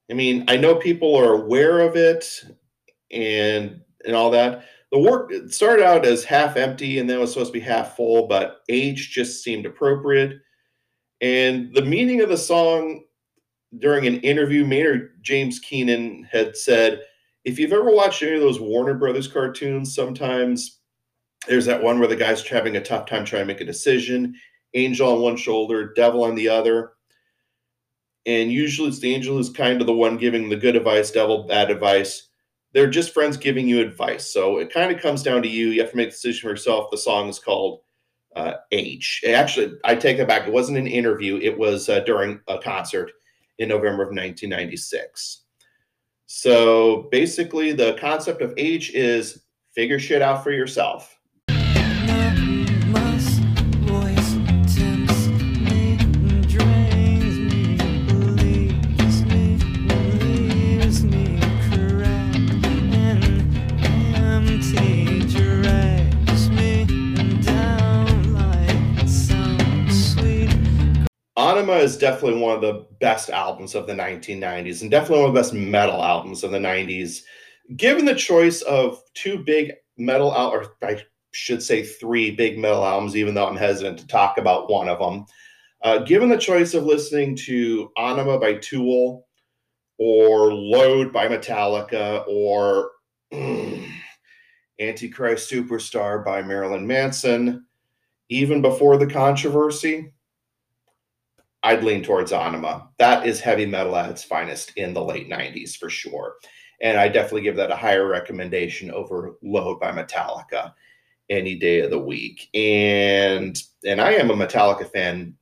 I 0.09 0.13
mean, 0.13 0.43
I 0.49 0.57
know 0.57 0.75
people 0.75 1.15
are 1.15 1.33
aware 1.33 1.79
of 1.79 1.95
it 1.95 2.43
and 3.11 3.81
and 4.05 4.15
all 4.15 4.29
that. 4.31 4.65
The 4.91 4.99
work 4.99 5.31
started 5.47 5.85
out 5.85 6.05
as 6.05 6.25
half 6.25 6.57
empty 6.57 6.99
and 6.99 7.09
then 7.09 7.19
was 7.19 7.31
supposed 7.31 7.53
to 7.53 7.59
be 7.59 7.65
half 7.65 7.95
full, 7.95 8.27
but 8.27 8.61
age 8.67 9.11
just 9.11 9.41
seemed 9.41 9.65
appropriate. 9.65 10.41
And 11.21 11.73
the 11.73 11.83
meaning 11.83 12.21
of 12.21 12.29
the 12.29 12.37
song 12.37 13.05
during 13.79 14.05
an 14.05 14.19
interview, 14.19 14.65
Maynard 14.65 15.21
James 15.21 15.59
Keenan 15.59 16.27
had 16.29 16.57
said, 16.57 17.03
if 17.43 17.57
you've 17.57 17.73
ever 17.73 17.91
watched 17.91 18.21
any 18.21 18.35
of 18.35 18.41
those 18.41 18.59
Warner 18.59 18.93
Brothers 18.93 19.27
cartoons, 19.27 19.95
sometimes 19.95 20.79
there's 21.47 21.65
that 21.65 21.81
one 21.81 21.99
where 21.99 22.07
the 22.07 22.15
guy's 22.15 22.45
having 22.47 22.77
a 22.77 22.81
tough 22.81 23.07
time 23.07 23.25
trying 23.25 23.43
to 23.43 23.45
make 23.47 23.61
a 23.61 23.65
decision, 23.65 24.35
angel 24.73 25.11
on 25.11 25.21
one 25.21 25.37
shoulder, 25.37 25.93
devil 25.93 26.23
on 26.23 26.35
the 26.35 26.49
other. 26.49 26.93
And 28.25 28.51
usually 28.51 28.89
it's 28.89 28.99
the 28.99 29.13
angel 29.13 29.35
who's 29.35 29.49
kind 29.49 29.81
of 29.81 29.87
the 29.87 29.93
one 29.93 30.17
giving 30.17 30.49
the 30.49 30.55
good 30.55 30.75
advice, 30.75 31.09
devil 31.09 31.47
bad 31.47 31.71
advice. 31.71 32.27
They're 32.73 32.89
just 32.89 33.13
friends 33.13 33.37
giving 33.37 33.67
you 33.67 33.81
advice. 33.81 34.31
So 34.31 34.59
it 34.59 34.71
kind 34.71 34.91
of 34.91 35.01
comes 35.01 35.23
down 35.23 35.41
to 35.41 35.49
you. 35.49 35.69
You 35.69 35.81
have 35.81 35.91
to 35.91 35.97
make 35.97 36.09
a 36.09 36.11
decision 36.11 36.41
for 36.41 36.49
yourself. 36.51 36.91
The 36.91 36.97
song 36.97 37.27
is 37.27 37.39
called 37.39 37.81
uh, 38.35 38.53
Age. 38.71 39.21
Actually, 39.27 39.73
I 39.83 39.95
take 39.95 40.19
it 40.19 40.27
back. 40.27 40.47
It 40.47 40.53
wasn't 40.53 40.77
an 40.77 40.87
interview, 40.87 41.37
it 41.37 41.57
was 41.57 41.89
uh, 41.89 42.01
during 42.01 42.39
a 42.47 42.59
concert 42.59 43.11
in 43.57 43.67
November 43.69 44.03
of 44.03 44.09
1996. 44.09 45.41
So 46.33 47.09
basically, 47.11 47.73
the 47.73 47.97
concept 47.99 48.41
of 48.41 48.53
age 48.55 48.91
is 48.91 49.43
figure 49.75 49.99
shit 49.99 50.21
out 50.21 50.45
for 50.45 50.51
yourself. 50.51 51.19
Ænima 71.61 71.81
is 71.81 71.97
definitely 71.97 72.39
one 72.39 72.55
of 72.55 72.61
the 72.61 72.85
best 72.99 73.29
albums 73.29 73.75
of 73.75 73.87
the 73.87 73.93
1990s 73.93 74.81
and 74.81 74.91
definitely 74.91 75.19
one 75.19 75.29
of 75.29 75.33
the 75.35 75.39
best 75.39 75.53
metal 75.53 76.03
albums 76.03 76.43
of 76.43 76.51
the 76.51 76.57
90s. 76.57 77.21
Given 77.75 78.05
the 78.05 78.15
choice 78.15 78.61
of 78.63 79.01
two 79.13 79.43
big 79.43 79.73
metal 79.97 80.33
al- 80.33 80.49
or 80.49 80.75
I 80.81 81.03
should 81.31 81.63
say 81.63 81.83
three 81.83 82.31
big 82.31 82.57
metal 82.57 82.85
albums, 82.85 83.15
even 83.15 83.33
though 83.33 83.47
I'm 83.47 83.55
hesitant 83.55 83.99
to 83.99 84.07
talk 84.07 84.37
about 84.37 84.69
one 84.69 84.89
of 84.89 84.99
them. 84.99 85.25
Uh, 85.83 85.99
given 85.99 86.29
the 86.29 86.37
choice 86.37 86.73
of 86.73 86.83
listening 86.83 87.35
to 87.35 87.89
Ænima 87.97 88.39
by 88.39 88.55
Tool 88.55 89.27
or 89.97 90.53
Load 90.53 91.13
by 91.13 91.27
Metallica 91.27 92.25
or 92.27 92.91
Antichrist 94.79 95.51
Superstar 95.51 96.25
by 96.25 96.41
Marilyn 96.41 96.85
Manson, 96.85 97.65
even 98.29 98.61
before 98.61 98.97
the 98.97 99.07
controversy, 99.07 100.11
I'd 101.63 101.83
lean 101.83 102.03
towards 102.03 102.31
Ænima. 102.31 102.87
That 102.97 103.27
is 103.27 103.39
heavy 103.39 103.65
metal 103.65 103.95
at 103.95 104.09
its 104.09 104.23
finest 104.23 104.73
in 104.77 104.93
the 104.93 105.03
late 105.03 105.29
90s 105.29 105.77
for 105.77 105.89
sure. 105.89 106.35
And 106.81 106.97
I 106.97 107.07
definitely 107.07 107.43
give 107.43 107.55
that 107.57 107.71
a 107.71 107.75
higher 107.75 108.07
recommendation 108.07 108.91
over 108.91 109.35
Load 109.43 109.79
by 109.79 109.91
Metallica 109.91 110.73
any 111.29 111.55
day 111.55 111.81
of 111.81 111.91
the 111.91 111.99
week. 111.99 112.49
And 112.53 113.57
and 113.85 114.01
I 114.01 114.13
am 114.13 114.31
a 114.31 114.35
Metallica 114.35 114.91
fan 114.91 115.35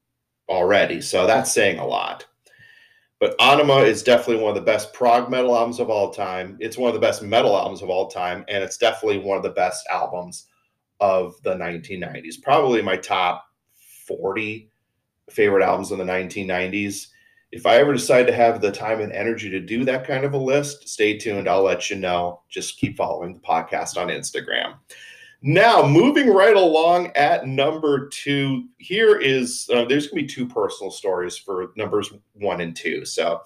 already, 0.49 1.01
so 1.01 1.26
that's 1.26 1.53
saying 1.53 1.80
a 1.80 1.88
lot. 1.88 2.26
But 3.20 3.38
Ænima 3.38 3.86
is 3.86 4.03
definitely 4.03 4.41
one 4.41 4.49
of 4.49 4.55
the 4.55 4.61
best 4.61 4.93
prog 4.93 5.30
metal 5.30 5.55
albums 5.55 5.80
of 5.80 5.89
all 5.89 6.11
time. 6.11 6.57
It's 6.59 6.78
one 6.78 6.88
of 6.88 6.93
the 6.93 7.05
best 7.05 7.22
metal 7.22 7.55
albums 7.55 7.82
of 7.82 7.89
all 7.89 8.07
time, 8.07 8.45
and 8.47 8.63
it's 8.63 8.78
definitely 8.78 9.20
one 9.20 9.38
of 9.38 9.43
the 9.43 9.49
best 9.49 9.86
albums 9.91 10.47
of 11.01 11.36
the 11.43 11.55
1990s. 11.55 12.41
Probably 12.41 12.82
my 12.82 12.95
top 12.95 13.45
40 14.07 14.70
favorite 15.32 15.63
albums 15.63 15.91
in 15.91 15.97
the 15.97 16.03
1990s. 16.03 17.07
If 17.51 17.65
I 17.65 17.77
ever 17.77 17.93
decide 17.93 18.27
to 18.27 18.34
have 18.34 18.61
the 18.61 18.71
time 18.71 19.01
and 19.01 19.11
energy 19.11 19.49
to 19.49 19.59
do 19.59 19.84
that 19.86 20.05
kind 20.05 20.23
of 20.23 20.34
a 20.34 20.38
list, 20.38 20.88
stay 20.88 21.17
tuned. 21.17 21.47
I'll 21.47 21.63
let 21.63 21.89
you 21.89 21.95
know. 21.95 22.41
Just 22.47 22.77
keep 22.77 22.97
following 22.97 23.34
the 23.34 23.39
podcast 23.39 23.97
on 23.97 24.09
Instagram. 24.09 24.75
Now, 25.41 25.88
moving 25.88 26.30
right 26.30 26.55
along 26.55 27.11
at 27.15 27.47
number 27.47 28.09
two, 28.09 28.65
here 28.77 29.17
is 29.17 29.69
uh, 29.73 29.86
there's 29.86 30.09
to 30.09 30.15
be 30.15 30.27
two 30.27 30.45
personal 30.45 30.91
stories 30.91 31.38
for 31.38 31.71
numbers 31.77 32.11
one 32.34 32.61
and 32.61 32.75
two. 32.75 33.05
So, 33.05 33.41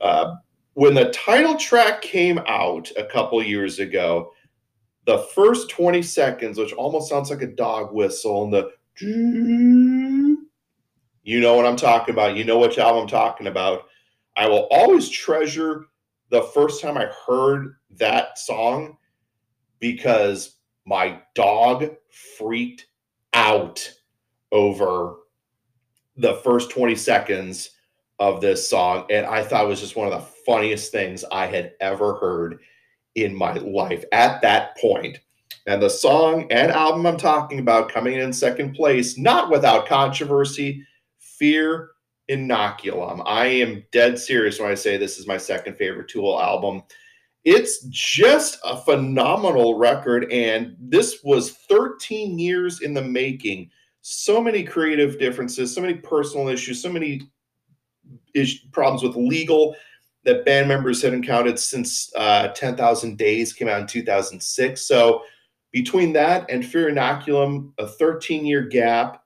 uh, 0.00 0.34
when 0.74 0.94
the 0.94 1.10
title 1.10 1.56
track 1.56 2.02
came 2.02 2.38
out 2.48 2.90
a 2.96 3.04
couple 3.04 3.42
years 3.42 3.78
ago, 3.78 4.32
the 5.06 5.18
first 5.34 5.70
20 5.70 6.02
seconds, 6.02 6.58
which 6.58 6.72
almost 6.72 7.08
sounds 7.08 7.30
like 7.30 7.42
a 7.42 7.46
dog 7.46 7.94
whistle, 7.94 8.44
and 8.44 8.52
the 8.52 8.72
you 11.26 11.40
know 11.40 11.56
what 11.56 11.66
I'm 11.66 11.76
talking 11.76 12.14
about. 12.14 12.36
You 12.36 12.44
know 12.44 12.60
which 12.60 12.78
album 12.78 13.02
I'm 13.02 13.08
talking 13.08 13.48
about. 13.48 13.88
I 14.36 14.48
will 14.48 14.68
always 14.70 15.08
treasure 15.08 15.86
the 16.30 16.42
first 16.42 16.80
time 16.80 16.96
I 16.96 17.10
heard 17.26 17.74
that 17.96 18.38
song 18.38 18.96
because 19.80 20.58
my 20.86 21.20
dog 21.34 21.90
freaked 22.38 22.86
out 23.34 23.92
over 24.52 25.16
the 26.16 26.34
first 26.44 26.70
20 26.70 26.94
seconds 26.94 27.70
of 28.20 28.40
this 28.40 28.70
song. 28.70 29.06
And 29.10 29.26
I 29.26 29.42
thought 29.42 29.64
it 29.64 29.68
was 29.68 29.80
just 29.80 29.96
one 29.96 30.06
of 30.06 30.12
the 30.12 30.28
funniest 30.46 30.92
things 30.92 31.24
I 31.32 31.46
had 31.46 31.72
ever 31.80 32.14
heard 32.14 32.60
in 33.16 33.34
my 33.34 33.54
life 33.54 34.04
at 34.12 34.40
that 34.42 34.78
point. 34.78 35.18
And 35.66 35.82
the 35.82 35.90
song 35.90 36.46
and 36.52 36.70
album 36.70 37.04
I'm 37.04 37.16
talking 37.16 37.58
about 37.58 37.88
coming 37.88 38.14
in 38.14 38.32
second 38.32 38.74
place, 38.74 39.18
not 39.18 39.50
without 39.50 39.88
controversy, 39.88 40.86
Fear 41.38 41.90
Inoculum. 42.30 43.22
I 43.24 43.46
am 43.46 43.84
dead 43.92 44.18
serious 44.18 44.58
when 44.58 44.70
I 44.70 44.74
say 44.74 44.96
this 44.96 45.18
is 45.18 45.26
my 45.26 45.36
second 45.36 45.76
favorite 45.76 46.08
Tool 46.08 46.40
album. 46.40 46.82
It's 47.44 47.84
just 47.90 48.58
a 48.64 48.76
phenomenal 48.76 49.78
record, 49.78 50.30
and 50.32 50.76
this 50.80 51.20
was 51.22 51.52
13 51.68 52.38
years 52.38 52.80
in 52.80 52.92
the 52.92 53.02
making. 53.02 53.70
So 54.02 54.40
many 54.40 54.64
creative 54.64 55.18
differences, 55.18 55.72
so 55.72 55.80
many 55.80 55.94
personal 55.94 56.48
issues, 56.48 56.82
so 56.82 56.90
many 56.90 57.22
is- 58.34 58.58
problems 58.72 59.02
with 59.04 59.14
legal 59.14 59.76
that 60.24 60.44
band 60.44 60.66
members 60.66 61.00
had 61.00 61.14
encountered 61.14 61.58
since 61.58 62.10
uh, 62.16 62.48
10,000 62.48 63.16
Days 63.16 63.52
came 63.52 63.68
out 63.68 63.80
in 63.80 63.86
2006. 63.86 64.80
So 64.82 65.22
between 65.70 66.12
that 66.14 66.50
and 66.50 66.66
Fear 66.66 66.90
Inoculum, 66.90 67.72
a 67.78 67.86
13 67.86 68.44
year 68.44 68.62
gap, 68.62 69.22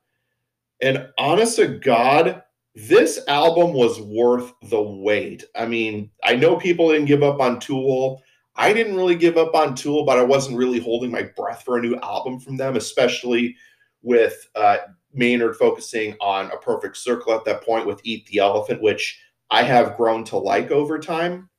and 0.82 1.08
honest 1.18 1.56
to 1.56 1.66
God, 1.66 2.42
this 2.74 3.20
album 3.28 3.72
was 3.72 4.00
worth 4.00 4.52
the 4.70 4.80
wait. 4.80 5.44
I 5.56 5.66
mean, 5.66 6.10
I 6.24 6.36
know 6.36 6.56
people 6.56 6.90
didn't 6.90 7.06
give 7.06 7.22
up 7.22 7.40
on 7.40 7.60
Tool. 7.60 8.22
I 8.56 8.72
didn't 8.72 8.96
really 8.96 9.16
give 9.16 9.36
up 9.36 9.54
on 9.54 9.74
Tool, 9.74 10.04
but 10.04 10.18
I 10.18 10.22
wasn't 10.22 10.58
really 10.58 10.80
holding 10.80 11.10
my 11.10 11.22
breath 11.36 11.62
for 11.64 11.78
a 11.78 11.82
new 11.82 11.96
album 11.96 12.40
from 12.40 12.56
them, 12.56 12.76
especially 12.76 13.56
with 14.02 14.48
uh, 14.54 14.78
Maynard 15.12 15.56
focusing 15.56 16.16
on 16.20 16.50
a 16.52 16.56
perfect 16.56 16.96
circle 16.96 17.34
at 17.34 17.44
that 17.44 17.64
point 17.64 17.86
with 17.86 18.00
Eat 18.04 18.26
the 18.26 18.38
Elephant, 18.38 18.82
which 18.82 19.20
I 19.50 19.62
have 19.62 19.96
grown 19.96 20.24
to 20.24 20.38
like 20.38 20.70
over 20.70 20.98
time. 20.98 21.49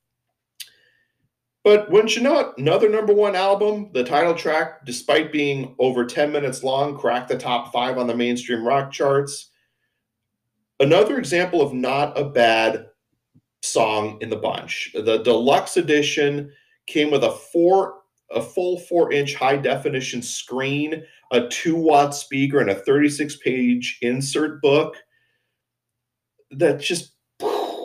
But 1.64 1.90
wouldn't 1.90 2.16
you 2.16 2.22
know 2.22 2.40
it, 2.40 2.48
another 2.58 2.88
number 2.88 3.12
one 3.12 3.36
album, 3.36 3.90
the 3.92 4.02
title 4.02 4.34
track, 4.34 4.84
despite 4.84 5.30
being 5.30 5.76
over 5.78 6.04
10 6.04 6.32
minutes 6.32 6.64
long, 6.64 6.98
cracked 6.98 7.28
the 7.28 7.38
top 7.38 7.72
five 7.72 7.98
on 7.98 8.08
the 8.08 8.16
mainstream 8.16 8.66
rock 8.66 8.90
charts. 8.90 9.50
Another 10.80 11.18
example 11.18 11.62
of 11.62 11.72
not 11.72 12.18
a 12.18 12.24
bad 12.24 12.86
song 13.62 14.18
in 14.20 14.28
the 14.28 14.36
bunch. 14.36 14.90
The 14.94 15.22
deluxe 15.22 15.76
edition 15.76 16.50
came 16.86 17.10
with 17.10 17.22
a 17.22 17.30
four 17.30 18.02
a 18.32 18.42
full 18.42 18.78
four 18.78 19.12
inch 19.12 19.34
high 19.34 19.56
definition 19.56 20.22
screen, 20.22 21.04
a 21.32 21.46
two 21.48 21.76
watt 21.76 22.14
speaker, 22.14 22.60
and 22.60 22.70
a 22.70 22.74
36 22.74 23.36
page 23.36 23.98
insert 24.02 24.60
book. 24.62 24.96
That's 26.50 26.86
just 26.86 27.12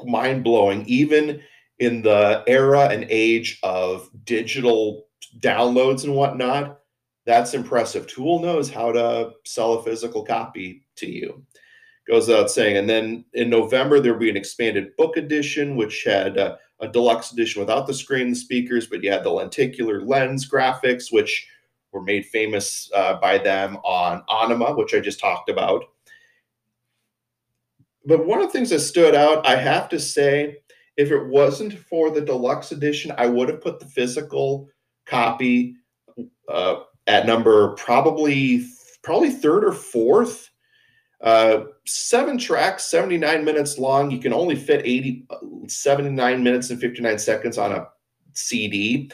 mind 0.05 0.43
blowing. 0.43 0.85
Even 0.87 1.41
in 1.79 2.01
the 2.01 2.43
era 2.47 2.87
and 2.87 3.05
age 3.09 3.59
of 3.63 4.09
digital 4.23 5.07
downloads 5.39 6.03
and 6.03 6.15
whatnot, 6.15 6.79
that's 7.25 7.53
impressive. 7.53 8.07
Tool 8.07 8.39
knows 8.39 8.69
how 8.69 8.91
to 8.91 9.31
sell 9.45 9.73
a 9.73 9.83
physical 9.83 10.23
copy 10.23 10.85
to 10.95 11.11
you. 11.11 11.43
Goes 12.07 12.27
without 12.27 12.49
saying. 12.49 12.77
And 12.77 12.89
then 12.89 13.25
in 13.33 13.49
November, 13.49 13.99
there'll 13.99 14.17
be 14.17 14.29
an 14.29 14.37
expanded 14.37 14.95
book 14.95 15.17
edition, 15.17 15.75
which 15.75 16.03
had 16.05 16.37
uh, 16.37 16.55
a 16.79 16.87
deluxe 16.87 17.33
edition 17.33 17.59
without 17.59 17.85
the 17.85 17.93
screen 17.93 18.27
and 18.27 18.37
speakers, 18.37 18.87
but 18.87 19.03
you 19.03 19.11
had 19.11 19.23
the 19.23 19.29
lenticular 19.29 20.01
lens 20.01 20.49
graphics, 20.49 21.11
which 21.11 21.47
were 21.91 22.01
made 22.01 22.25
famous 22.25 22.89
uh, 22.95 23.15
by 23.19 23.37
them 23.37 23.77
on 23.83 24.23
Ænima, 24.29 24.77
which 24.77 24.93
I 24.93 24.99
just 24.99 25.19
talked 25.19 25.49
about. 25.49 25.83
But 28.05 28.25
one 28.25 28.39
of 28.39 28.47
the 28.47 28.53
things 28.53 28.69
that 28.69 28.79
stood 28.79 29.15
out, 29.15 29.45
I 29.45 29.57
have 29.57 29.89
to 29.89 29.99
say, 29.99 30.59
if 30.97 31.11
it 31.11 31.25
wasn't 31.27 31.77
for 31.77 32.09
the 32.09 32.21
deluxe 32.21 32.71
edition, 32.71 33.13
I 33.17 33.27
would 33.27 33.49
have 33.49 33.61
put 33.61 33.79
the 33.79 33.85
physical 33.85 34.67
copy 35.05 35.75
uh, 36.49 36.81
at 37.05 37.25
number 37.25 37.69
probably 37.75 38.65
probably 39.03 39.29
third 39.29 39.63
or 39.63 39.71
fourth. 39.71 40.49
Uh, 41.21 41.63
seven 41.85 42.37
tracks, 42.37 42.85
79 42.85 43.43
minutes 43.43 43.79
long. 43.79 44.11
You 44.11 44.19
can 44.19 44.33
only 44.33 44.55
fit 44.55 44.85
80, 44.85 45.25
79 45.67 46.43
minutes 46.43 46.69
and 46.69 46.79
59 46.79 47.17
seconds 47.17 47.57
on 47.57 47.71
a 47.71 47.87
CD. 48.33 49.09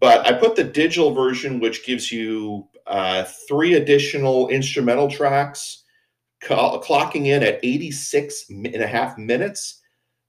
But 0.00 0.26
I 0.26 0.32
put 0.32 0.56
the 0.56 0.64
digital 0.64 1.12
version, 1.12 1.60
which 1.60 1.84
gives 1.84 2.10
you 2.10 2.68
uh, 2.86 3.24
three 3.46 3.74
additional 3.74 4.48
instrumental 4.48 5.08
tracks, 5.08 5.84
clocking 6.42 7.26
in 7.26 7.42
at 7.42 7.60
86 7.62 8.50
and 8.50 8.66
a 8.74 8.86
half 8.86 9.16
minutes. 9.16 9.81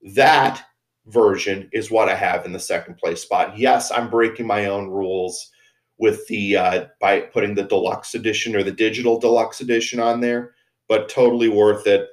That 0.03 0.63
version 1.07 1.69
is 1.73 1.91
what 1.91 2.09
I 2.09 2.15
have 2.15 2.45
in 2.45 2.53
the 2.53 2.59
second 2.59 2.95
place 2.97 3.21
spot. 3.21 3.57
Yes, 3.57 3.91
I'm 3.91 4.09
breaking 4.09 4.47
my 4.47 4.67
own 4.67 4.89
rules 4.89 5.49
with 5.97 6.25
the 6.27 6.57
uh, 6.57 6.85
by 6.99 7.21
putting 7.21 7.55
the 7.55 7.63
deluxe 7.63 8.15
edition 8.15 8.55
or 8.55 8.63
the 8.63 8.71
digital 8.71 9.19
deluxe 9.19 9.61
edition 9.61 9.99
on 9.99 10.19
there, 10.19 10.53
but 10.87 11.09
totally 11.09 11.49
worth 11.49 11.87
it. 11.87 12.09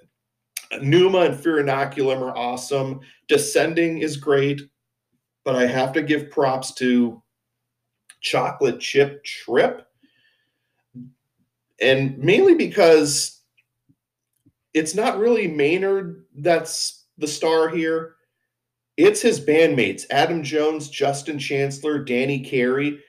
Pneuma 0.80 1.20
and 1.20 1.38
Fear 1.38 1.64
Inoculum 1.64 2.20
are 2.20 2.36
awesome. 2.36 3.00
Descending 3.28 3.98
is 3.98 4.16
great, 4.16 4.60
but 5.44 5.56
I 5.56 5.66
have 5.66 5.92
to 5.94 6.02
give 6.02 6.30
props 6.30 6.72
to 6.74 7.20
Chocolate 8.20 8.78
Chip 8.78 9.24
Trip. 9.24 9.86
And 11.80 12.18
mainly 12.18 12.54
because 12.54 13.40
it's 14.74 14.94
not 14.94 15.18
really 15.18 15.48
Maynard 15.48 16.26
that's 16.36 16.99
the 17.20 17.28
star 17.28 17.68
here. 17.68 18.14
It's 18.96 19.22
his 19.22 19.40
bandmates, 19.40 20.04
Adam 20.10 20.42
Jones, 20.42 20.88
Justin 20.88 21.38
Chancellor, 21.38 22.02
Danny 22.02 22.40
Carey 22.40 23.00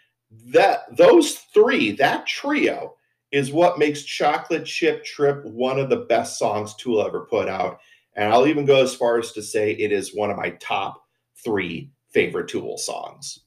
that 0.47 0.95
those 0.95 1.35
three, 1.53 1.91
that 1.93 2.25
trio, 2.25 2.95
is 3.31 3.51
what 3.51 3.79
makes 3.79 4.03
Chocolate 4.03 4.65
Chip 4.65 5.03
Trip 5.03 5.43
one 5.45 5.79
of 5.79 5.89
the 5.89 6.05
best 6.09 6.37
songs 6.37 6.75
Tool 6.75 7.05
ever 7.05 7.21
put 7.29 7.47
out. 7.47 7.79
And 8.15 8.31
I'll 8.31 8.47
even 8.47 8.65
go 8.65 8.81
as 8.81 8.93
far 8.93 9.19
as 9.19 9.31
to 9.33 9.41
say 9.41 9.71
it 9.71 9.91
is 9.91 10.15
one 10.15 10.29
of 10.29 10.37
my 10.37 10.51
top 10.51 11.01
three 11.43 11.91
favorite 12.11 12.49
Tool 12.49 12.77
songs. 12.77 13.39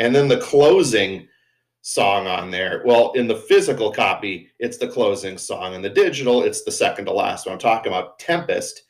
And 0.00 0.14
then 0.14 0.28
the 0.28 0.38
closing 0.38 1.28
song 1.82 2.26
on 2.26 2.50
there. 2.50 2.82
Well, 2.86 3.12
in 3.12 3.28
the 3.28 3.36
physical 3.36 3.92
copy, 3.92 4.48
it's 4.58 4.78
the 4.78 4.88
closing 4.88 5.36
song. 5.36 5.74
In 5.74 5.82
the 5.82 5.90
digital, 5.90 6.42
it's 6.42 6.64
the 6.64 6.72
second 6.72 7.04
to 7.04 7.12
last 7.12 7.44
one. 7.44 7.52
I'm 7.52 7.58
talking 7.58 7.92
about 7.92 8.18
Tempest, 8.18 8.82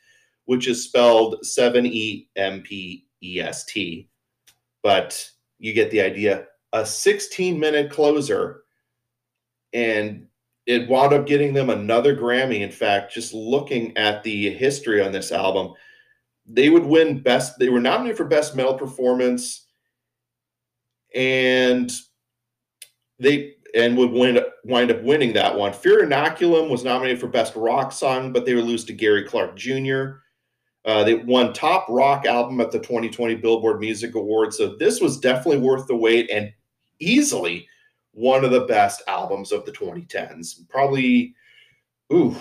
which 0.45 0.69
is 0.69 0.85
spelled 0.85 1.45
7 1.45 1.85
E 1.85 2.29
M 2.37 2.61
P 2.61 3.05
E 3.21 3.41
S 3.41 3.65
T. 3.65 4.09
But 4.83 5.29
you 5.59 5.73
get 5.73 5.91
the 5.91 5.99
idea. 5.99 6.45
A 6.71 6.85
16 6.85 7.59
minute 7.59 7.91
closer. 7.91 8.63
And 9.73 10.27
it 10.65 10.87
wound 10.87 11.11
up 11.11 11.27
getting 11.27 11.53
them 11.53 11.69
another 11.69 12.15
Grammy. 12.15 12.61
In 12.61 12.71
fact, 12.71 13.13
just 13.13 13.33
looking 13.33 13.95
at 13.97 14.23
the 14.23 14.49
history 14.51 15.01
on 15.01 15.11
this 15.11 15.33
album, 15.33 15.73
they 16.45 16.69
would 16.69 16.85
win 16.85 17.19
best, 17.21 17.59
they 17.59 17.67
were 17.67 17.81
nominated 17.81 18.15
for 18.15 18.25
best 18.25 18.55
metal 18.55 18.75
performance 18.75 19.67
and 21.15 21.91
they 23.19 23.55
and 23.73 23.97
would 23.97 24.11
wind 24.11 24.37
up, 24.37 24.53
wind 24.65 24.91
up 24.91 25.01
winning 25.03 25.33
that 25.33 25.55
one. 25.57 25.73
Fear 25.73 26.05
Inoculum 26.05 26.69
was 26.69 26.83
nominated 26.83 27.19
for 27.19 27.27
Best 27.27 27.55
Rock 27.55 27.91
Song, 27.91 28.33
but 28.33 28.45
they 28.45 28.53
were 28.53 28.61
lose 28.61 28.83
to 28.85 28.93
Gary 28.93 29.23
Clark 29.23 29.55
Jr. 29.55 30.15
Uh, 30.83 31.03
they 31.03 31.15
won 31.15 31.53
Top 31.53 31.85
Rock 31.89 32.25
Album 32.25 32.59
at 32.59 32.71
the 32.71 32.79
2020 32.79 33.35
Billboard 33.35 33.79
Music 33.79 34.15
Awards. 34.15 34.57
So 34.57 34.75
this 34.75 34.99
was 34.99 35.19
definitely 35.19 35.59
worth 35.59 35.87
the 35.87 35.95
wait 35.95 36.29
and 36.31 36.51
easily 36.99 37.67
one 38.13 38.43
of 38.43 38.51
the 38.51 38.65
best 38.65 39.03
albums 39.07 39.51
of 39.51 39.65
the 39.65 39.71
2010s. 39.71 40.67
Probably, 40.69 41.33
ooh, 42.11 42.35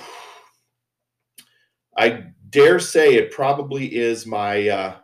I 1.96 2.24
dare 2.48 2.80
say 2.80 3.14
it 3.14 3.30
probably 3.30 3.94
is 3.94 4.26
my 4.26 4.68
uh, 4.68 4.96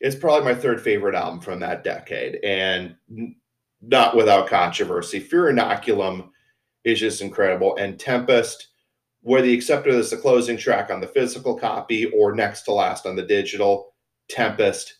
it's 0.00 0.16
probably 0.16 0.44
my 0.44 0.58
third 0.58 0.80
favorite 0.80 1.14
album 1.14 1.40
from 1.40 1.60
that 1.60 1.84
decade, 1.84 2.36
and 2.42 2.96
not 3.82 4.16
without 4.16 4.48
controversy. 4.48 5.20
Fear 5.20 5.52
Inoculum 5.52 6.30
is 6.84 6.98
just 6.98 7.20
incredible, 7.20 7.76
and 7.76 7.98
Tempest, 7.98 8.68
whether 9.22 9.46
you 9.46 9.54
accept 9.54 9.86
it 9.86 9.94
as 9.94 10.10
the 10.10 10.16
closing 10.16 10.56
track 10.56 10.90
on 10.90 11.00
the 11.00 11.06
physical 11.06 11.54
copy 11.54 12.06
or 12.06 12.34
next 12.34 12.62
to 12.62 12.72
last 12.72 13.04
on 13.06 13.16
the 13.16 13.22
digital, 13.22 13.92
Tempest 14.28 14.94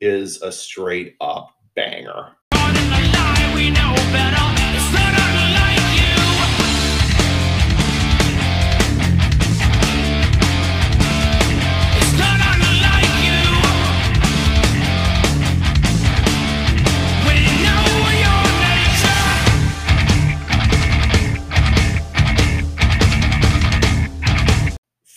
is 0.00 0.42
a 0.42 0.50
straight 0.50 1.14
up 1.20 1.50
banger. 1.76 2.32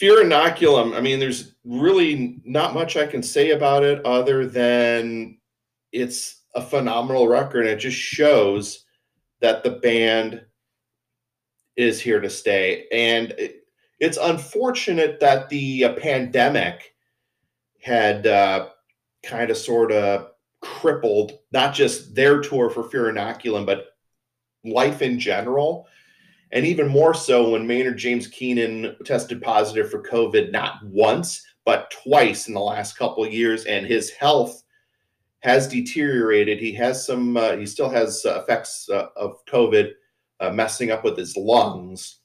Fear 0.06 0.26
Inoculum, 0.26 0.96
I 0.96 1.02
mean, 1.02 1.20
there's 1.20 1.56
really 1.64 2.40
not 2.46 2.76
much 2.76 2.96
I 2.96 3.08
can 3.08 3.24
say 3.24 3.50
about 3.50 3.82
it 3.82 4.06
other 4.06 4.46
than 4.46 5.40
it's 5.92 6.44
a 6.54 6.62
phenomenal 6.62 7.28
record. 7.28 7.62
And 7.62 7.70
it 7.70 7.80
just 7.80 7.98
shows 7.98 8.86
that 9.42 9.64
the 9.64 9.72
band 9.72 10.46
is 11.76 12.00
here 12.00 12.22
to 12.22 12.30
stay. 12.30 12.86
And 12.92 13.32
it, 13.32 13.64
it's 14.00 14.20
unfortunate 14.22 15.20
that 15.22 15.50
the 15.50 15.86
uh, 15.86 15.94
pandemic 15.94 16.94
had 17.82 18.28
uh, 18.28 18.68
kind 19.24 19.50
of 19.50 19.58
sort 19.58 19.92
of 19.92 20.34
crippled 20.62 21.40
not 21.52 21.74
just 21.74 22.14
their 22.14 22.42
tour 22.42 22.70
for 22.70 22.84
Fear 22.84 23.12
Inoculum, 23.12 23.66
but 23.66 23.88
life 24.64 25.02
in 25.02 25.20
general 25.20 25.88
and 26.52 26.66
even 26.66 26.88
more 26.88 27.14
so 27.14 27.52
when 27.52 27.68
Maynard 27.68 27.98
James 27.98 28.28
Keenan 28.28 28.96
tested 29.06 29.42
positive 29.42 29.90
for 29.90 30.04
COVID 30.04 30.52
not 30.52 30.84
once, 30.86 31.46
but 31.66 31.92
twice 31.92 32.48
in 32.48 32.54
the 32.54 32.60
last 32.60 32.98
couple 32.98 33.24
of 33.24 33.34
years, 33.34 33.66
and 33.66 33.86
his 33.86 34.12
health 34.12 34.64
has 35.40 35.68
deteriorated. 35.68 36.60
He 36.60 36.74
has 36.74 37.06
some, 37.06 37.38
uh, 37.38 37.56
he 37.58 37.66
still 37.66 37.90
has 37.90 38.26
uh, 38.26 38.42
effects 38.42 38.90
uh, 38.90 39.08
of 39.16 39.46
COVID 39.46 39.92
uh, 40.40 40.50
messing 40.52 40.92
up 40.92 41.04
with 41.04 41.18
his 41.18 41.36
lungs, 41.36 42.20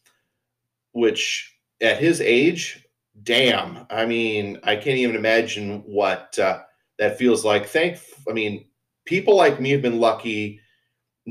which 0.93 1.57
at 1.81 1.99
his 1.99 2.21
age, 2.21 2.87
damn, 3.23 3.87
I 3.91 4.07
mean, 4.07 4.59
I 4.63 4.77
can't 4.77 4.99
even 4.99 5.17
imagine 5.17 5.81
what 5.87 6.39
uh, 6.39 6.61
that 6.99 7.19
feels 7.19 7.45
like. 7.45 7.67
Thank, 7.67 7.99
I 8.29 8.33
mean, 8.33 8.67
people 9.05 9.37
like 9.37 9.61
me 9.61 9.71
have 9.71 9.83
been 9.83 10.01
lucky 10.01 10.60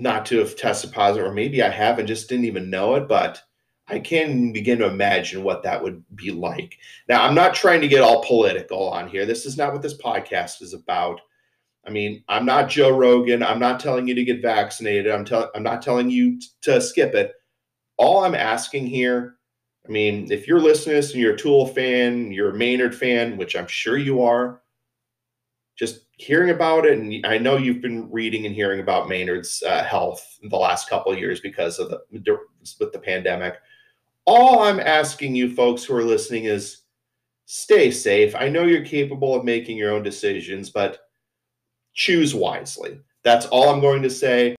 not 0.01 0.25
to 0.27 0.39
have 0.39 0.55
tested 0.55 0.91
positive, 0.91 1.27
or 1.27 1.33
maybe 1.33 1.61
I 1.61 1.69
have 1.69 1.99
and 1.99 2.07
just 2.07 2.29
didn't 2.29 2.45
even 2.45 2.69
know 2.69 2.95
it, 2.95 3.07
but 3.07 3.41
I 3.87 3.99
can 3.99 4.53
begin 4.53 4.77
to 4.79 4.87
imagine 4.87 5.43
what 5.43 5.63
that 5.63 5.81
would 5.81 6.03
be 6.15 6.31
like. 6.31 6.77
Now, 7.07 7.23
I'm 7.23 7.35
not 7.35 7.55
trying 7.55 7.81
to 7.81 7.87
get 7.87 8.01
all 8.01 8.23
political 8.23 8.89
on 8.89 9.09
here. 9.09 9.25
This 9.25 9.45
is 9.45 9.57
not 9.57 9.73
what 9.73 9.81
this 9.81 9.97
podcast 9.97 10.61
is 10.61 10.73
about. 10.73 11.19
I 11.85 11.89
mean, 11.89 12.23
I'm 12.27 12.45
not 12.45 12.69
Joe 12.69 12.95
Rogan. 12.95 13.41
I'm 13.41 13.59
not 13.59 13.79
telling 13.79 14.07
you 14.07 14.13
to 14.13 14.23
get 14.23 14.41
vaccinated. 14.41 15.11
I'm 15.11 15.25
telling 15.25 15.49
I'm 15.55 15.63
not 15.63 15.81
telling 15.81 16.09
you 16.09 16.39
t- 16.39 16.47
to 16.63 16.79
skip 16.81 17.15
it. 17.15 17.33
All 17.97 18.23
I'm 18.23 18.35
asking 18.35 18.85
here, 18.85 19.37
I 19.87 19.91
mean, 19.91 20.31
if 20.31 20.47
you're 20.47 20.59
listening 20.59 20.95
to 20.95 21.01
this 21.01 21.11
and 21.13 21.21
you're 21.21 21.33
a 21.33 21.37
Tool 21.37 21.65
fan, 21.67 22.31
you're 22.31 22.51
a 22.51 22.57
Maynard 22.57 22.93
fan, 22.93 23.37
which 23.37 23.55
I'm 23.55 23.67
sure 23.67 23.97
you 23.97 24.21
are, 24.21 24.61
just 25.79 26.01
hearing 26.17 26.49
about 26.49 26.85
it, 26.85 26.99
and 26.99 27.25
I 27.25 27.37
know 27.37 27.55
you've 27.55 27.81
been 27.81 28.11
reading 28.11 28.45
and 28.45 28.53
hearing 28.53 28.81
about 28.81 29.07
Maynard's 29.07 29.63
uh, 29.65 29.81
health 29.81 30.37
the 30.43 30.57
last 30.57 30.89
couple 30.89 31.13
of 31.13 31.17
years 31.17 31.39
because 31.39 31.79
of 31.79 31.89
the 31.89 32.01
with 32.11 32.91
the 32.91 32.99
pandemic. 32.99 33.55
All 34.25 34.59
I'm 34.59 34.81
asking 34.81 35.35
you 35.35 35.55
folks 35.55 35.85
who 35.85 35.95
are 35.95 36.03
listening 36.03 36.45
is 36.45 36.81
stay 37.45 37.91
safe. 37.91 38.35
I 38.35 38.49
know 38.49 38.65
you're 38.65 38.83
capable 38.83 39.33
of 39.33 39.45
making 39.45 39.77
your 39.77 39.93
own 39.93 40.03
decisions, 40.03 40.69
but 40.69 40.99
choose 41.93 42.35
wisely. 42.35 42.99
That's 43.23 43.45
all 43.45 43.69
I'm 43.69 43.79
going 43.79 44.03
to 44.03 44.09
say. 44.09 44.57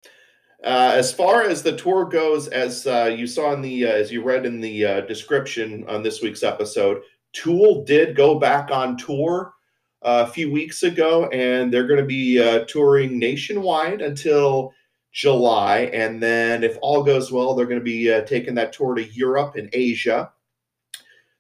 Uh, 0.63 0.93
as 0.95 1.13
far 1.13 1.43
as 1.43 1.61
the 1.61 1.76
tour 1.76 2.05
goes, 2.05 2.47
as 2.47 2.88
uh, 2.88 3.13
you 3.15 3.28
saw 3.28 3.53
in 3.53 3.61
the, 3.61 3.86
uh, 3.86 3.91
as 3.91 4.11
you 4.11 4.24
read 4.24 4.45
in 4.45 4.61
the 4.61 4.86
uh, 4.86 5.01
description 5.01 5.86
on 5.88 6.01
this 6.01 6.22
week's 6.22 6.43
episode, 6.43 7.01
Tool 7.34 7.84
did 7.84 8.15
go 8.15 8.39
back 8.39 8.72
on 8.72 8.97
tour 8.97 9.53
a 10.02 10.28
few 10.28 10.52
weeks 10.52 10.84
ago, 10.84 11.28
and 11.28 11.74
they're 11.74 11.88
going 11.88 12.00
to 12.00 12.06
be 12.06 12.41
uh, 12.41 12.66
touring 12.66 13.20
nationwide 13.20 14.02
until 14.02 14.74
July. 15.12 15.89
And 15.93 16.22
then, 16.22 16.64
if 16.64 16.78
all 16.82 17.04
goes 17.04 17.32
well, 17.32 17.54
they're 17.54 17.66
going 17.66 17.80
to 17.80 17.84
be 17.84 18.10
taking 18.26 18.56
that 18.56 18.74
tour 18.74 18.95
to 18.95 19.04
Europe 19.04 19.56
and 19.56 19.70
Asia. 19.74 20.32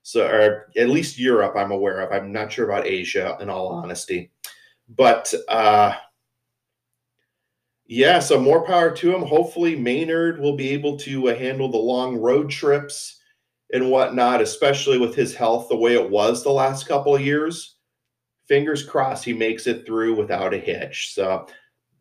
So, 0.01 0.27
or 0.27 0.71
at 0.75 0.89
least 0.89 1.19
Europe, 1.19 1.55
I'm 1.55 1.71
aware 1.71 2.01
of. 2.01 2.11
I'm 2.11 2.31
not 2.31 2.51
sure 2.51 2.69
about 2.69 2.87
Asia, 2.87 3.37
in 3.39 3.49
all 3.49 3.69
honesty. 3.69 4.31
But 4.89 5.33
yeah, 7.91 8.19
so 8.19 8.39
more 8.39 8.63
power 8.63 8.91
to 8.91 9.15
him. 9.15 9.23
Hopefully, 9.23 9.75
Maynard 9.75 10.39
will 10.39 10.55
be 10.55 10.69
able 10.69 10.95
to 10.99 11.29
uh, 11.29 11.35
handle 11.35 11.71
the 11.71 11.77
long 11.77 12.17
road 12.17 12.51
trips 12.51 13.19
and 13.73 13.89
whatnot, 13.89 14.41
especially 14.41 14.99
with 14.99 15.15
his 15.15 15.33
health 15.33 15.69
the 15.69 15.75
way 15.75 15.95
it 15.95 16.09
was 16.09 16.43
the 16.43 16.51
last 16.51 16.87
couple 16.87 17.15
of 17.15 17.21
years. 17.21 17.77
Fingers 18.49 18.83
crossed 18.83 19.23
he 19.23 19.31
makes 19.31 19.67
it 19.67 19.85
through 19.85 20.15
without 20.15 20.53
a 20.53 20.57
hitch. 20.57 21.13
So 21.13 21.47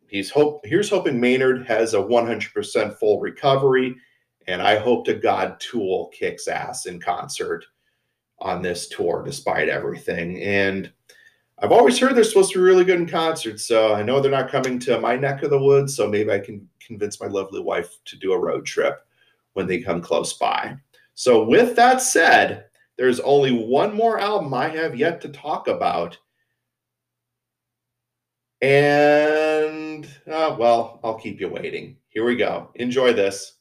he's 0.07 0.29
hope 0.29 0.65
here's 0.65 0.89
hoping 0.89 1.19
Maynard 1.19 1.65
has 1.67 1.93
a 1.93 1.97
100% 1.97 2.97
full 2.97 3.21
recovery, 3.21 3.95
and 4.47 4.61
I 4.61 4.77
hope 4.77 5.05
to 5.05 5.13
God 5.13 5.59
Tool 5.59 6.11
kicks 6.11 6.47
ass 6.47 6.87
in 6.87 6.99
concert 6.99 7.65
on 8.39 8.61
this 8.61 8.89
tour 8.89 9.23
despite 9.23 9.69
everything. 9.69 10.41
And 10.41 10.91
I've 11.61 11.71
always 11.71 11.99
heard 11.99 12.15
they're 12.15 12.23
supposed 12.23 12.51
to 12.53 12.57
be 12.57 12.63
really 12.63 12.85
good 12.85 12.99
in 12.99 13.07
concert, 13.07 13.59
so 13.59 13.93
I 13.93 14.01
know 14.01 14.19
they're 14.19 14.31
not 14.31 14.49
coming 14.49 14.79
to 14.79 14.99
my 14.99 15.15
neck 15.15 15.43
of 15.43 15.49
the 15.49 15.61
woods, 15.61 15.95
so 15.95 16.07
maybe 16.07 16.31
I 16.31 16.39
can 16.39 16.67
convince 16.79 17.21
my 17.21 17.27
lovely 17.27 17.61
wife 17.61 17.99
to 18.05 18.17
do 18.17 18.33
a 18.33 18.39
road 18.39 18.65
trip 18.65 19.05
when 19.53 19.67
they 19.67 19.79
come 19.79 20.01
close 20.01 20.33
by. 20.33 20.75
So, 21.13 21.43
with 21.43 21.75
that 21.75 22.01
said, 22.01 22.65
there's 22.97 23.19
only 23.19 23.51
one 23.51 23.93
more 23.93 24.19
album 24.19 24.53
I 24.53 24.69
have 24.69 24.95
yet 24.95 25.19
to 25.21 25.29
talk 25.29 25.67
about. 25.67 26.17
And, 28.61 30.05
uh, 30.27 30.55
well, 30.59 30.99
I'll 31.03 31.15
keep 31.15 31.39
you 31.39 31.47
waiting. 31.47 31.97
Here 32.09 32.25
we 32.25 32.35
go. 32.35 32.69
Enjoy 32.75 33.13
this. 33.13 33.55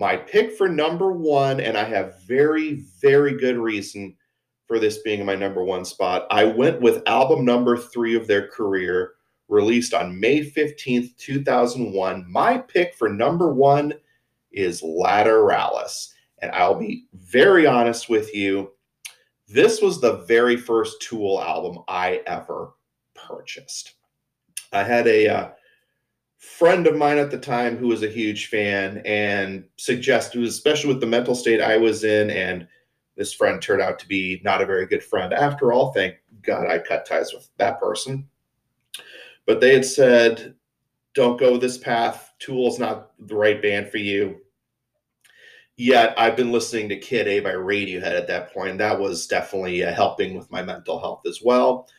my 0.00 0.16
pick 0.16 0.56
for 0.56 0.66
number 0.66 1.12
one, 1.12 1.60
and 1.60 1.76
I 1.76 1.84
have 1.84 2.22
very, 2.22 2.82
very 3.00 3.36
good 3.36 3.56
reason 3.56 4.16
for 4.70 4.78
this 4.78 4.98
being 4.98 5.26
my 5.26 5.34
number 5.34 5.64
one 5.64 5.84
spot. 5.84 6.28
I 6.30 6.44
went 6.44 6.80
with 6.80 7.02
album 7.08 7.44
number 7.44 7.76
three 7.76 8.14
of 8.14 8.28
their 8.28 8.46
career, 8.46 9.14
released 9.48 9.94
on 9.94 10.20
May 10.20 10.48
15th, 10.48 11.16
2001. 11.16 12.24
My 12.30 12.56
pick 12.56 12.94
for 12.94 13.08
number 13.08 13.52
one 13.52 13.92
is 14.52 14.80
Lateralus. 14.80 16.12
And 16.40 16.52
I'll 16.52 16.78
be 16.78 17.06
very 17.14 17.66
honest 17.66 18.08
with 18.08 18.32
you. 18.32 18.70
This 19.48 19.82
was 19.82 20.00
the 20.00 20.18
very 20.18 20.56
first 20.56 21.02
Tool 21.02 21.42
album 21.42 21.82
I 21.88 22.22
ever 22.28 22.74
purchased. 23.16 23.94
I 24.72 24.84
had 24.84 25.08
a 25.08 25.26
uh, 25.26 25.48
friend 26.38 26.86
of 26.86 26.94
mine 26.94 27.18
at 27.18 27.32
the 27.32 27.38
time 27.38 27.76
who 27.76 27.88
was 27.88 28.04
a 28.04 28.08
huge 28.08 28.46
fan 28.46 29.02
and 29.04 29.64
suggested, 29.78 30.44
especially 30.44 30.92
with 30.92 31.00
the 31.00 31.08
mental 31.08 31.34
state 31.34 31.60
I 31.60 31.76
was 31.76 32.04
in, 32.04 32.30
and 32.30 32.68
this 33.20 33.34
friend 33.34 33.60
turned 33.60 33.82
out 33.82 33.98
to 33.98 34.08
be 34.08 34.40
not 34.44 34.62
a 34.62 34.66
very 34.66 34.86
good 34.86 35.04
friend. 35.04 35.34
After 35.34 35.74
all, 35.74 35.92
thank 35.92 36.14
God 36.40 36.66
I 36.66 36.78
cut 36.78 37.04
ties 37.04 37.34
with 37.34 37.50
that 37.58 37.78
person. 37.78 38.26
But 39.46 39.60
they 39.60 39.74
had 39.74 39.84
said, 39.84 40.54
don't 41.14 41.38
go 41.38 41.58
this 41.58 41.76
path. 41.76 42.32
Tool's 42.38 42.78
not 42.78 43.10
the 43.18 43.34
right 43.34 43.60
band 43.60 43.90
for 43.90 43.98
you. 43.98 44.38
Yet 45.76 46.14
I've 46.16 46.34
been 46.34 46.50
listening 46.50 46.88
to 46.88 46.96
Kid 46.96 47.28
A 47.28 47.40
by 47.40 47.52
Radiohead 47.52 48.16
at 48.16 48.26
that 48.28 48.54
point. 48.54 48.78
That 48.78 48.98
was 48.98 49.26
definitely 49.26 49.84
uh, 49.84 49.92
helping 49.92 50.34
with 50.34 50.50
my 50.50 50.62
mental 50.62 50.98
health 50.98 51.26
as 51.26 51.42
well. 51.42 51.90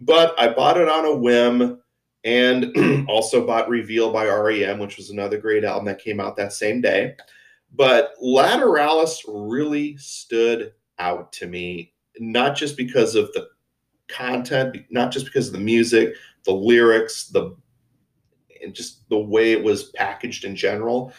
But 0.00 0.34
I 0.40 0.52
bought 0.52 0.76
it 0.76 0.88
on 0.88 1.04
a 1.04 1.14
whim 1.14 1.80
and 2.24 3.06
also 3.08 3.46
bought 3.46 3.68
Reveal 3.68 4.12
by 4.12 4.26
REM, 4.26 4.80
which 4.80 4.96
was 4.96 5.10
another 5.10 5.38
great 5.38 5.62
album 5.62 5.84
that 5.84 6.02
came 6.02 6.18
out 6.18 6.34
that 6.34 6.52
same 6.52 6.80
day. 6.80 7.14
But 7.76 8.14
Lateralus 8.22 9.20
really 9.26 9.96
stood 9.96 10.72
out 10.98 11.32
to 11.34 11.46
me, 11.46 11.92
not 12.18 12.56
just 12.56 12.76
because 12.76 13.14
of 13.14 13.32
the 13.32 13.48
content, 14.08 14.76
not 14.90 15.10
just 15.12 15.26
because 15.26 15.48
of 15.48 15.54
the 15.54 15.60
music, 15.60 16.14
the 16.44 16.52
lyrics, 16.52 17.28
the 17.28 17.56
and 18.62 18.74
just 18.74 19.06
the 19.10 19.18
way 19.18 19.52
it 19.52 19.62
was 19.62 19.90
packaged 19.90 20.44
in 20.44 20.56
general. 20.56 21.12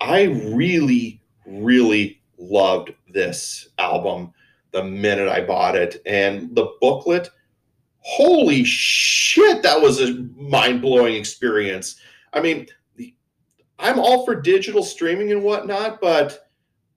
I 0.00 0.24
really, 0.24 1.20
really 1.46 2.22
loved 2.38 2.92
this 3.12 3.68
album 3.78 4.32
the 4.70 4.84
minute 4.84 5.28
I 5.28 5.42
bought 5.42 5.76
it. 5.76 6.00
And 6.06 6.54
the 6.54 6.72
booklet 6.80 7.30
holy 8.00 8.64
shit, 8.64 9.62
that 9.62 9.80
was 9.80 10.00
a 10.00 10.14
mind 10.34 10.80
blowing 10.80 11.14
experience. 11.14 11.96
I 12.32 12.40
mean, 12.40 12.66
I'm 13.78 13.98
all 13.98 14.24
for 14.24 14.34
digital 14.34 14.82
streaming 14.82 15.32
and 15.32 15.42
whatnot, 15.42 16.00
but 16.00 16.48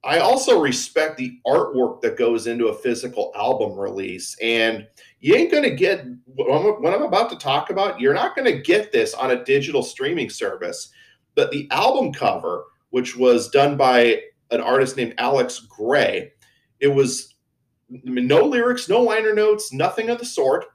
I 0.03 0.17
also 0.17 0.59
respect 0.59 1.17
the 1.17 1.39
artwork 1.45 2.01
that 2.01 2.17
goes 2.17 2.47
into 2.47 2.67
a 2.67 2.73
physical 2.73 3.31
album 3.35 3.77
release. 3.77 4.35
And 4.41 4.87
you 5.19 5.35
ain't 5.35 5.51
going 5.51 5.63
to 5.63 5.75
get 5.75 6.05
what 6.25 6.93
I'm 6.93 7.03
about 7.03 7.29
to 7.29 7.35
talk 7.35 7.69
about, 7.69 7.99
you're 7.99 8.15
not 8.15 8.35
going 8.35 8.51
to 8.51 8.61
get 8.61 8.91
this 8.91 9.13
on 9.13 9.31
a 9.31 9.43
digital 9.43 9.83
streaming 9.83 10.29
service. 10.29 10.91
But 11.35 11.51
the 11.51 11.69
album 11.69 12.11
cover, 12.11 12.65
which 12.89 13.15
was 13.15 13.49
done 13.49 13.77
by 13.77 14.21
an 14.49 14.59
artist 14.59 14.97
named 14.97 15.13
Alex 15.19 15.59
Grey, 15.59 16.33
it 16.79 16.87
was 16.87 17.35
no 17.89 18.43
lyrics, 18.43 18.89
no 18.89 19.01
liner 19.01 19.35
notes, 19.35 19.71
nothing 19.71 20.09
of 20.09 20.17
the 20.17 20.25
sort. 20.25 20.65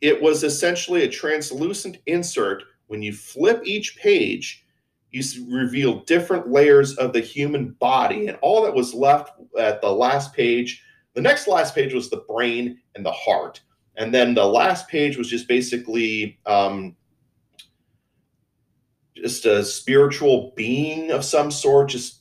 It 0.00 0.20
was 0.20 0.42
essentially 0.42 1.04
a 1.04 1.08
translucent 1.08 1.98
insert. 2.06 2.64
When 2.88 3.00
you 3.00 3.12
flip 3.12 3.62
each 3.64 3.96
page, 3.96 4.64
you 5.10 5.22
reveal 5.48 6.00
different 6.04 6.48
layers 6.48 6.96
of 6.96 7.12
the 7.12 7.20
human 7.20 7.70
body. 7.80 8.28
And 8.28 8.38
all 8.42 8.62
that 8.64 8.74
was 8.74 8.94
left 8.94 9.32
at 9.58 9.80
the 9.80 9.90
last 9.90 10.32
page, 10.34 10.84
the 11.14 11.20
next 11.20 11.48
last 11.48 11.74
page 11.74 11.92
was 11.92 12.10
the 12.10 12.24
brain 12.28 12.78
and 12.94 13.04
the 13.04 13.12
heart. 13.12 13.60
And 13.96 14.14
then 14.14 14.34
the 14.34 14.46
last 14.46 14.88
page 14.88 15.18
was 15.18 15.28
just 15.28 15.48
basically 15.48 16.38
um, 16.46 16.96
just 19.16 19.44
a 19.46 19.64
spiritual 19.64 20.52
being 20.56 21.10
of 21.10 21.24
some 21.24 21.50
sort, 21.50 21.90
just 21.90 22.20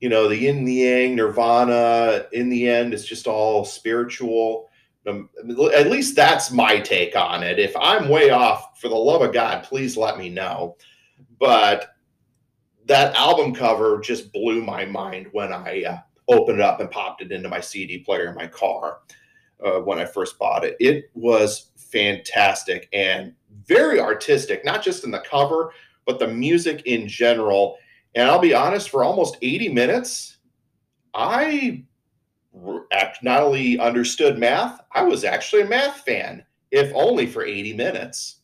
you 0.00 0.08
know, 0.08 0.28
the 0.28 0.36
yin, 0.36 0.64
the 0.64 0.74
yang, 0.74 1.14
nirvana. 1.14 2.26
In 2.32 2.48
the 2.48 2.68
end, 2.68 2.92
it's 2.92 3.06
just 3.06 3.28
all 3.28 3.64
spiritual. 3.64 4.68
Um, 5.06 5.30
at 5.74 5.90
least 5.90 6.16
that's 6.16 6.50
my 6.50 6.80
take 6.80 7.16
on 7.16 7.42
it. 7.42 7.58
If 7.58 7.74
I'm 7.76 8.08
way 8.08 8.30
off, 8.30 8.80
for 8.80 8.88
the 8.88 8.96
love 8.96 9.22
of 9.22 9.32
God, 9.32 9.62
please 9.62 9.96
let 9.96 10.18
me 10.18 10.28
know. 10.28 10.76
But 11.42 11.96
that 12.86 13.16
album 13.16 13.52
cover 13.52 13.98
just 13.98 14.32
blew 14.32 14.62
my 14.62 14.84
mind 14.84 15.26
when 15.32 15.52
I 15.52 15.82
uh, 15.82 15.98
opened 16.28 16.60
it 16.60 16.64
up 16.64 16.78
and 16.78 16.88
popped 16.88 17.20
it 17.20 17.32
into 17.32 17.48
my 17.48 17.58
CD 17.58 17.98
player 17.98 18.28
in 18.28 18.36
my 18.36 18.46
car 18.46 19.00
uh, 19.64 19.80
when 19.80 19.98
I 19.98 20.04
first 20.04 20.38
bought 20.38 20.64
it. 20.64 20.76
It 20.78 21.10
was 21.14 21.72
fantastic 21.76 22.88
and 22.92 23.34
very 23.66 23.98
artistic, 23.98 24.64
not 24.64 24.84
just 24.84 25.02
in 25.02 25.10
the 25.10 25.24
cover, 25.28 25.72
but 26.06 26.20
the 26.20 26.28
music 26.28 26.82
in 26.86 27.08
general. 27.08 27.76
And 28.14 28.30
I'll 28.30 28.38
be 28.38 28.54
honest, 28.54 28.88
for 28.88 29.02
almost 29.02 29.36
80 29.42 29.68
minutes, 29.70 30.36
I 31.12 31.82
not 32.54 33.42
only 33.42 33.80
understood 33.80 34.38
math, 34.38 34.80
I 34.92 35.02
was 35.02 35.24
actually 35.24 35.62
a 35.62 35.68
math 35.68 36.02
fan, 36.02 36.44
if 36.70 36.92
only 36.94 37.26
for 37.26 37.44
80 37.44 37.72
minutes. 37.72 38.41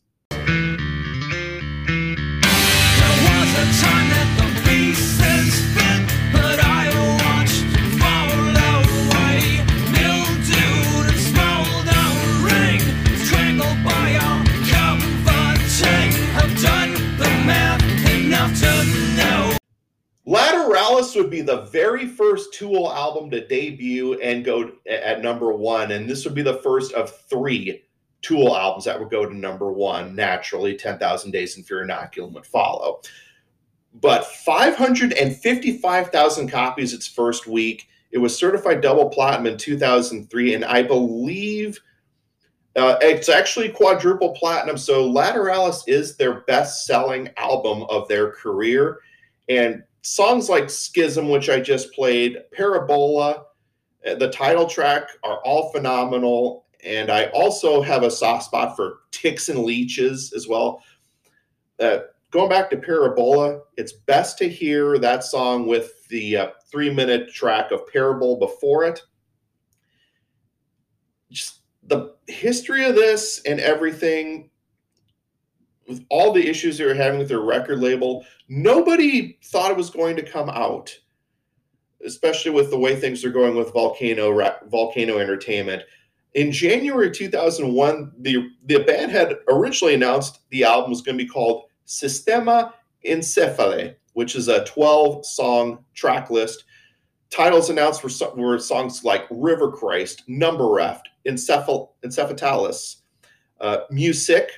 Would 21.15 21.29
be 21.29 21.41
the 21.41 21.61
very 21.63 22.07
first 22.07 22.53
Tool 22.53 22.89
album 22.91 23.29
to 23.31 23.47
debut 23.47 24.19
and 24.19 24.45
go 24.45 24.71
at 24.89 25.21
number 25.21 25.51
one. 25.51 25.91
And 25.91 26.09
this 26.09 26.23
would 26.25 26.35
be 26.35 26.41
the 26.41 26.57
first 26.57 26.93
of 26.93 27.15
three 27.29 27.83
Tool 28.21 28.55
albums 28.55 28.85
that 28.85 28.97
would 28.99 29.09
go 29.09 29.25
to 29.25 29.35
number 29.35 29.71
one. 29.71 30.15
Naturally, 30.15 30.75
10,000 30.75 31.31
Days 31.31 31.57
in 31.57 31.63
Fear 31.63 31.87
Inoculum 31.87 32.33
would 32.33 32.45
follow. 32.45 33.01
But 34.01 34.25
555,000 34.25 36.49
copies 36.49 36.93
its 36.93 37.07
first 37.07 37.47
week. 37.47 37.87
It 38.11 38.17
was 38.17 38.37
certified 38.37 38.81
double 38.81 39.07
platinum 39.09 39.53
in 39.53 39.57
2003. 39.57 40.53
And 40.53 40.65
I 40.65 40.83
believe 40.83 41.79
uh, 42.75 42.97
it's 43.01 43.29
actually 43.29 43.69
quadruple 43.69 44.33
platinum. 44.33 44.77
So 44.77 45.09
Lateralus 45.09 45.81
is 45.87 46.17
their 46.17 46.41
best 46.41 46.85
selling 46.85 47.29
album 47.37 47.85
of 47.89 48.07
their 48.07 48.29
career. 48.31 48.99
And 49.47 49.81
songs 50.01 50.49
like 50.49 50.69
Schism, 50.69 51.29
which 51.29 51.49
I 51.49 51.59
just 51.59 51.93
played, 51.93 52.37
Parabola, 52.51 53.45
uh, 54.07 54.15
the 54.15 54.29
title 54.29 54.65
track 54.65 55.09
are 55.23 55.39
all 55.43 55.71
phenomenal. 55.71 56.65
And 56.83 57.11
I 57.11 57.25
also 57.27 57.81
have 57.81 58.03
a 58.03 58.11
soft 58.11 58.45
spot 58.45 58.75
for 58.75 58.99
Ticks 59.11 59.49
and 59.49 59.59
Leeches 59.59 60.33
as 60.33 60.47
well. 60.47 60.81
Uh, 61.79 61.99
going 62.31 62.49
back 62.49 62.69
to 62.69 62.77
Parabola, 62.77 63.61
it's 63.75 63.91
best 63.91 64.37
to 64.37 64.49
hear 64.49 64.97
that 64.99 65.23
song 65.23 65.67
with 65.67 66.07
the 66.07 66.37
uh, 66.37 66.47
three 66.71 66.93
minute 66.93 67.33
track 67.33 67.71
of 67.71 67.87
Parable 67.87 68.37
before 68.37 68.85
it. 68.85 69.01
Just 71.29 71.59
the 71.83 72.15
history 72.27 72.85
of 72.85 72.95
this 72.95 73.41
and 73.45 73.59
everything 73.59 74.48
with 75.89 76.05
all 76.09 76.31
the 76.31 76.47
issues 76.47 76.77
they 76.77 76.85
were 76.85 76.93
having 76.93 77.19
with 77.19 77.27
their 77.27 77.41
record 77.41 77.79
label, 77.79 78.23
nobody 78.47 79.37
thought 79.43 79.71
it 79.71 79.77
was 79.77 79.89
going 79.89 80.15
to 80.15 80.21
come 80.21 80.49
out, 80.49 80.95
especially 82.05 82.51
with 82.51 82.69
the 82.69 82.77
way 82.77 82.95
things 82.95 83.25
are 83.25 83.31
going 83.31 83.55
with 83.55 83.73
Volcano 83.73 84.31
Volcano 84.67 85.17
Entertainment. 85.17 85.81
In 86.35 86.51
January 86.51 87.09
2001, 87.09 88.11
the, 88.19 88.51
the 88.65 88.83
band 88.83 89.11
had 89.11 89.33
originally 89.49 89.95
announced 89.95 90.41
the 90.51 90.63
album 90.63 90.91
was 90.91 91.01
going 91.01 91.17
to 91.17 91.23
be 91.23 91.29
called 91.29 91.63
Systema 91.85 92.75
Encéphale, 93.03 93.95
which 94.13 94.35
is 94.35 94.47
a 94.47 94.63
12 94.65 95.25
song 95.25 95.83
track 95.95 96.29
list. 96.29 96.65
Titles 97.31 97.71
announced 97.71 98.03
were, 98.03 98.35
were 98.35 98.59
songs 98.59 99.03
like 99.03 99.25
River 99.31 99.71
Christ, 99.71 100.23
Number 100.27 100.69
Reft, 100.69 101.09
Encephal, 101.27 101.89
Encephatalis, 102.03 102.97
uh, 103.59 103.79
Music, 103.89 104.51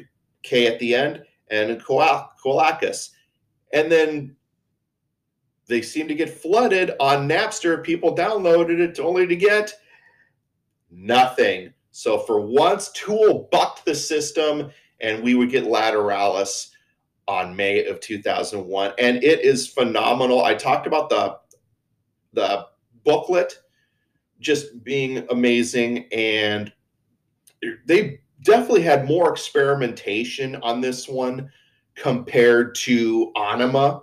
K 0.44 0.68
at 0.68 0.80
the 0.80 0.96
end, 0.96 1.24
and 1.50 1.82
Koalakis. 1.82 3.10
And 3.74 3.92
then 3.92 4.36
they 5.68 5.82
seem 5.82 6.08
to 6.08 6.16
get 6.16 6.30
flooded 6.30 6.92
on 7.00 7.28
Napster. 7.28 7.84
People 7.84 8.16
downloaded 8.16 8.80
it 8.80 9.00
only 9.00 9.28
to 9.28 9.36
get 9.36 9.74
nothing. 10.90 11.74
So 11.92 12.20
for 12.20 12.42
once, 12.42 12.92
Tool 12.92 13.48
bucked 13.52 13.86
the 13.86 13.96
system, 13.96 14.72
and 15.00 15.24
we 15.24 15.36
would 15.36 15.50
get 15.50 15.66
Lateralus 15.66 16.70
on 17.28 17.56
May 17.56 17.86
of 17.86 18.00
2001, 18.00 18.94
and 18.98 19.24
it 19.24 19.42
is 19.42 19.68
phenomenal. 19.68 20.44
I 20.44 20.54
talked 20.54 20.88
about 20.88 21.10
the 21.10 21.38
the 22.34 22.66
booklet 23.04 23.58
just 24.40 24.84
being 24.84 25.26
amazing. 25.30 26.08
And 26.12 26.72
they 27.86 28.21
definitely 28.44 28.82
had 28.82 29.08
more 29.08 29.32
experimentation 29.32 30.56
on 30.58 30.82
this 30.82 31.08
one 31.08 31.50
compared 31.96 32.76
to 32.76 33.32
Ænima. 33.36 34.02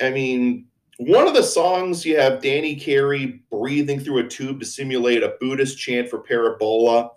I 0.00 0.10
mean, 0.10 0.66
one 0.98 1.26
of 1.26 1.34
the 1.34 1.42
songs 1.42 2.04
you 2.04 2.18
have 2.18 2.42
Danny 2.42 2.74
Carey 2.74 3.42
breathing 3.50 4.00
through 4.00 4.18
a 4.18 4.28
tube 4.28 4.60
to 4.60 4.66
simulate 4.66 5.22
a 5.22 5.34
Buddhist 5.40 5.78
chant 5.78 6.08
for 6.08 6.18
parabola. 6.18 7.10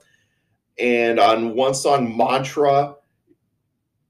And 0.80 1.20
on 1.20 1.56
one 1.56 1.74
song, 1.74 2.16
Mantra, 2.16 2.96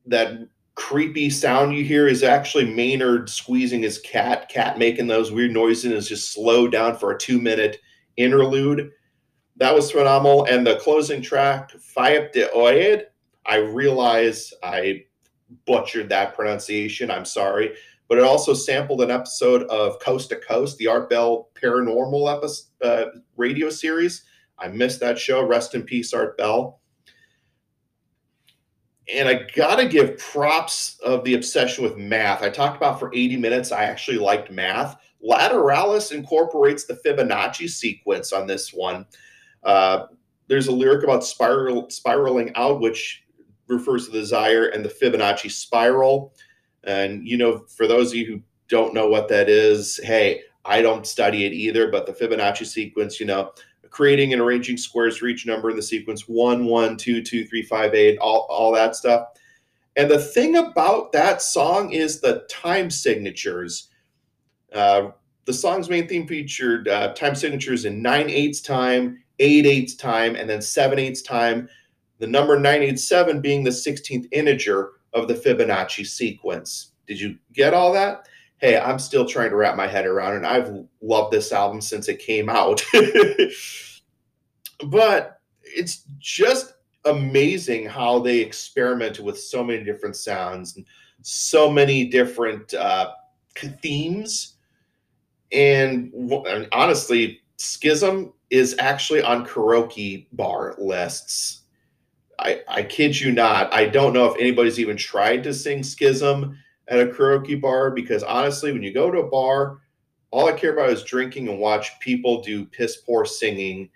that 0.06 0.48
creepy 0.76 1.30
sound 1.30 1.74
you 1.74 1.84
hear 1.84 2.08
is 2.08 2.24
actually 2.24 2.74
Maynard 2.74 3.30
squeezing 3.30 3.82
his 3.82 4.00
cat, 4.00 4.50
cat 4.50 4.78
making 4.78 5.08
those 5.08 5.32
weird 5.32 5.52
noises 5.52 5.86
and 5.86 5.94
is 5.94 6.08
just 6.08 6.34
slowed 6.34 6.72
down 6.72 6.98
for 6.98 7.12
a 7.12 7.18
two 7.18 7.40
minute 7.40 7.78
interlude. 8.18 8.92
That 9.62 9.76
was 9.76 9.92
phenomenal. 9.92 10.46
And 10.46 10.66
the 10.66 10.78
closing 10.78 11.22
track, 11.22 11.72
Faaip 11.74 12.32
de 12.32 12.48
Oiad, 12.48 13.04
I 13.46 13.58
realize 13.58 14.52
I 14.64 15.06
butchered 15.68 16.10
that 16.10 16.34
pronunciation. 16.34 17.12
I'm 17.12 17.26
sorry. 17.26 17.76
But 18.10 18.18
it 18.18 18.24
also 18.24 18.56
sampled 18.56 19.02
an 19.02 19.12
episode 19.12 19.62
of 19.70 20.00
Coast 20.00 20.30
to 20.30 20.38
Coast, 20.38 20.80
the 20.80 20.88
Art 20.88 21.12
Bell 21.12 21.50
Paranormal 21.62 22.36
episode, 22.36 22.70
uh, 22.84 23.06
radio 23.38 23.70
series. 23.70 24.24
I 24.58 24.68
missed 24.70 25.00
that 25.02 25.20
show. 25.20 25.46
Rest 25.46 25.76
in 25.76 25.84
peace, 25.84 26.12
Art 26.12 26.40
Bell. 26.40 26.82
And 29.14 29.30
I 29.30 29.46
got 29.56 29.76
to 29.76 29.88
give 29.88 30.18
props 30.18 30.98
of 31.06 31.24
the 31.24 31.36
obsession 31.36 31.84
with 31.84 31.98
math. 31.98 32.42
I 32.42 32.50
talked 32.50 32.78
about 32.78 33.00
for 33.00 33.14
80 33.14 33.38
minutes, 33.38 33.72
I 33.72 33.84
actually 33.84 34.18
liked 34.18 34.50
math. 34.50 35.00
Lateralus 35.24 36.12
incorporates 36.12 36.86
the 36.86 37.00
Fibonacci 37.06 37.70
sequence 37.70 38.34
on 38.34 38.48
this 38.48 38.74
one. 38.74 39.06
Uh, 39.64 40.08
there's 40.48 40.68
a 40.68 40.72
lyric 40.72 41.04
about 41.04 41.24
spiral 41.24 41.90
spiraling 41.90 42.52
out, 42.56 42.82
which 42.82 43.24
refers 43.68 44.06
to 44.06 44.12
the 44.12 44.20
desire 44.20 44.68
and 44.68 44.84
the 44.84 44.90
Fibonacci 44.90 45.50
spiral. 45.50 46.34
And 46.84 47.28
you 47.28 47.38
know, 47.38 47.66
for 47.76 47.88
those 47.88 48.12
of 48.12 48.18
you 48.18 48.26
who 48.26 48.42
don't 48.68 48.94
know 48.94 49.08
what 49.08 49.28
that 49.30 49.50
is, 49.50 50.00
hey, 50.04 50.42
I 50.66 50.82
don't 50.82 51.08
study 51.08 51.46
it 51.46 51.54
either, 51.54 51.90
but 51.90 52.06
the 52.06 52.14
Fibonacci 52.14 52.66
sequence, 52.66 53.20
you 53.20 53.26
know, 53.26 53.52
creating 53.90 54.34
and 54.34 54.42
arranging 54.42 54.78
squares 54.78 55.18
for 55.18 55.28
each 55.28 55.46
number 55.46 55.70
in 55.70 55.76
the 55.76 55.82
sequence 55.82 56.28
one, 56.28 56.66
one, 56.66 56.98
two, 56.98 57.22
two, 57.22 57.46
three, 57.46 57.62
five, 57.62 57.94
eight, 57.94 58.18
all, 58.20 58.48
all 58.50 58.72
that 58.72 58.96
stuff. 58.96 59.28
And 59.98 60.10
the 60.10 60.20
thing 60.20 60.56
about 60.56 61.12
that 61.12 61.42
song 61.42 61.92
is 61.92 62.22
the 62.22 62.46
time 62.50 62.90
signatures. 62.90 63.90
Uh, 64.74 65.10
the 65.46 65.54
song's 65.54 65.90
main 65.90 66.08
theme 66.08 66.28
featured 66.28 66.88
uh, 66.88 67.14
time 67.14 67.36
signatures 67.36 67.86
in 67.86 68.02
9 68.02 68.30
eighths 68.30 68.62
time, 68.62 69.22
8 69.40 69.66
eighths 69.66 69.96
time, 69.96 70.36
and 70.36 70.50
then 70.50 70.62
7 70.62 71.00
eighths 71.00 71.22
time. 71.22 71.70
The 72.20 72.28
number 72.28 72.56
987 72.56 73.42
being 73.42 73.64
the 73.64 73.72
16th 73.72 74.28
integer 74.32 74.92
of 75.14 75.28
the 75.28 75.34
Fibonacci 75.34 76.06
sequence. 76.06 76.92
Did 77.08 77.20
you 77.20 77.38
get 77.54 77.74
all 77.74 77.92
that? 77.94 78.28
Hey, 78.58 78.78
I'm 78.78 79.00
still 79.00 79.26
trying 79.26 79.50
to 79.50 79.56
wrap 79.56 79.76
my 79.76 79.88
head 79.88 80.06
around, 80.06 80.36
and 80.36 80.46
I've 80.46 80.86
loved 81.02 81.34
this 81.34 81.52
album 81.52 81.82
since 81.82 82.08
it 82.08 82.20
came 82.20 82.48
out. 82.48 82.84
but 84.86 85.40
it's 85.64 86.04
just 86.20 86.74
amazing 87.06 87.88
how 87.88 88.20
they 88.20 88.40
experimented 88.40 89.26
with 89.26 89.40
so 89.40 89.64
many 89.64 89.84
different 89.84 90.16
sounds 90.16 90.76
and 90.76 90.86
so 91.24 91.72
many 91.72 92.06
different 92.06 92.74
uh, 92.76 93.12
themes 93.82 94.56
and, 95.52 96.14
and 96.14 96.68
honestly, 96.72 97.41
Schism 97.62 98.34
is 98.50 98.76
actually 98.80 99.22
on 99.22 99.46
karaoke 99.46 100.28
bar 100.34 100.76
lists. 100.78 101.62
I, 102.40 102.62
I 102.68 102.84
kid 102.84 103.20
you 103.20 103.32
not. 103.32 103.72
I 103.74 103.86
don't 103.86 104.14
know 104.14 104.26
if 104.26 104.40
anybody's 104.40 104.80
even 104.80 104.98
tried 104.98 105.44
to 105.44 105.54
sing 105.54 105.84
Schism 105.84 106.58
at 106.88 107.00
a 107.00 107.06
karaoke 107.06 107.60
bar 107.60 107.92
because 107.92 108.24
honestly, 108.24 108.72
when 108.72 108.84
you 108.84 108.94
go 108.94 109.12
to 109.12 109.20
a 109.20 109.30
bar, 109.30 109.80
all 110.32 110.48
I 110.48 110.54
care 110.54 110.74
about 110.74 110.90
is 110.90 111.04
drinking 111.04 111.50
and 111.50 111.60
watch 111.60 112.00
people 112.00 112.42
do 112.42 112.66
piss 112.66 112.98
poor 112.98 113.26
singing. 113.26 113.90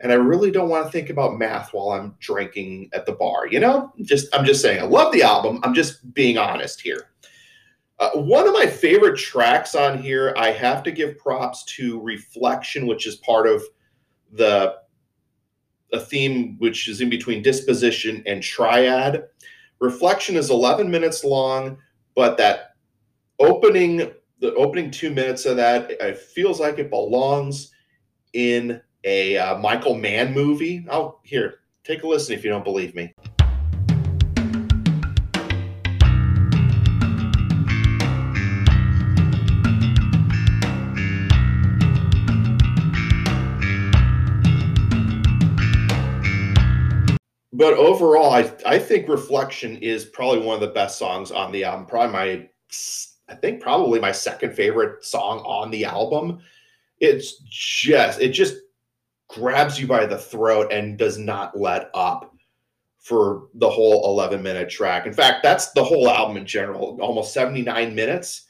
And 0.00 0.10
I 0.10 0.14
really 0.14 0.50
don't 0.50 0.70
want 0.70 0.86
to 0.86 0.92
think 0.92 1.10
about 1.10 1.38
math 1.38 1.74
while 1.74 1.90
I'm 1.90 2.16
drinking 2.20 2.88
at 2.94 3.04
the 3.04 3.12
bar. 3.12 3.46
You 3.48 3.60
know, 3.60 3.92
just 4.02 4.34
I'm 4.34 4.46
just 4.46 4.62
saying, 4.62 4.80
I 4.80 4.86
love 4.86 5.12
the 5.12 5.22
album. 5.22 5.60
I'm 5.62 5.74
just 5.74 6.14
being 6.14 6.38
honest 6.38 6.80
here. 6.80 7.09
Uh, 8.00 8.10
one 8.14 8.48
of 8.48 8.54
my 8.54 8.66
favorite 8.66 9.18
tracks 9.18 9.74
on 9.74 9.98
here, 9.98 10.32
I 10.36 10.50
have 10.52 10.82
to 10.84 10.90
give 10.90 11.18
props 11.18 11.64
to 11.76 12.00
Reflection, 12.00 12.86
which 12.86 13.06
is 13.06 13.16
part 13.16 13.46
of 13.46 13.62
the 14.32 14.76
a 15.92 16.00
theme 16.00 16.56
which 16.58 16.88
is 16.88 17.00
in 17.00 17.10
between 17.10 17.42
disposition 17.42 18.22
and 18.26 18.42
triad. 18.42 19.24
Reflection 19.80 20.36
is 20.36 20.50
11 20.50 20.90
minutes 20.90 21.24
long, 21.24 21.78
but 22.14 22.38
that 22.38 22.76
opening 23.38 24.12
the 24.38 24.54
opening 24.54 24.90
two 24.90 25.10
minutes 25.10 25.44
of 25.44 25.56
that 25.56 25.90
it 25.90 26.18
feels 26.18 26.60
like 26.60 26.78
it 26.78 26.88
belongs 26.88 27.72
in 28.32 28.80
a 29.04 29.36
uh, 29.36 29.58
Michael 29.58 29.94
Mann 29.94 30.32
movie. 30.32 30.86
I'll 30.90 31.20
here 31.24 31.60
take 31.84 32.02
a 32.04 32.06
listen 32.06 32.34
if 32.34 32.44
you 32.44 32.50
don't 32.50 32.64
believe 32.64 32.94
me. 32.94 33.12
But 47.60 47.74
overall, 47.74 48.30
I 48.30 48.50
I 48.64 48.78
think 48.78 49.06
Reflection 49.06 49.76
is 49.82 50.06
probably 50.06 50.40
one 50.40 50.54
of 50.54 50.62
the 50.62 50.68
best 50.68 50.96
songs 50.96 51.30
on 51.30 51.52
the 51.52 51.64
album. 51.64 51.84
Probably 51.84 52.10
my 52.10 52.48
I 53.28 53.34
think 53.34 53.60
probably 53.60 54.00
my 54.00 54.12
second 54.12 54.54
favorite 54.54 55.04
song 55.04 55.40
on 55.40 55.70
the 55.70 55.84
album. 55.84 56.38
It's 57.00 57.36
just 57.50 58.18
it 58.18 58.30
just 58.30 58.54
grabs 59.28 59.78
you 59.78 59.86
by 59.86 60.06
the 60.06 60.16
throat 60.16 60.72
and 60.72 60.96
does 60.96 61.18
not 61.18 61.54
let 61.54 61.90
up 61.92 62.34
for 62.98 63.48
the 63.52 63.68
whole 63.68 64.06
11 64.06 64.42
minute 64.42 64.70
track. 64.70 65.06
In 65.06 65.12
fact, 65.12 65.42
that's 65.42 65.72
the 65.72 65.84
whole 65.84 66.08
album 66.08 66.38
in 66.38 66.46
general, 66.46 66.98
almost 67.02 67.34
79 67.34 67.94
minutes. 67.94 68.46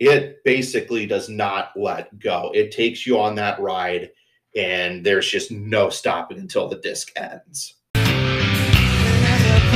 It 0.00 0.44
basically 0.44 1.06
does 1.06 1.30
not 1.30 1.70
let 1.76 2.18
go. 2.18 2.50
It 2.54 2.72
takes 2.72 3.06
you 3.06 3.18
on 3.18 3.34
that 3.36 3.58
ride, 3.58 4.10
and 4.54 5.04
there's 5.04 5.30
just 5.30 5.50
no 5.50 5.88
stopping 5.88 6.38
until 6.38 6.68
the 6.68 6.76
disc 6.76 7.10
ends 7.16 7.79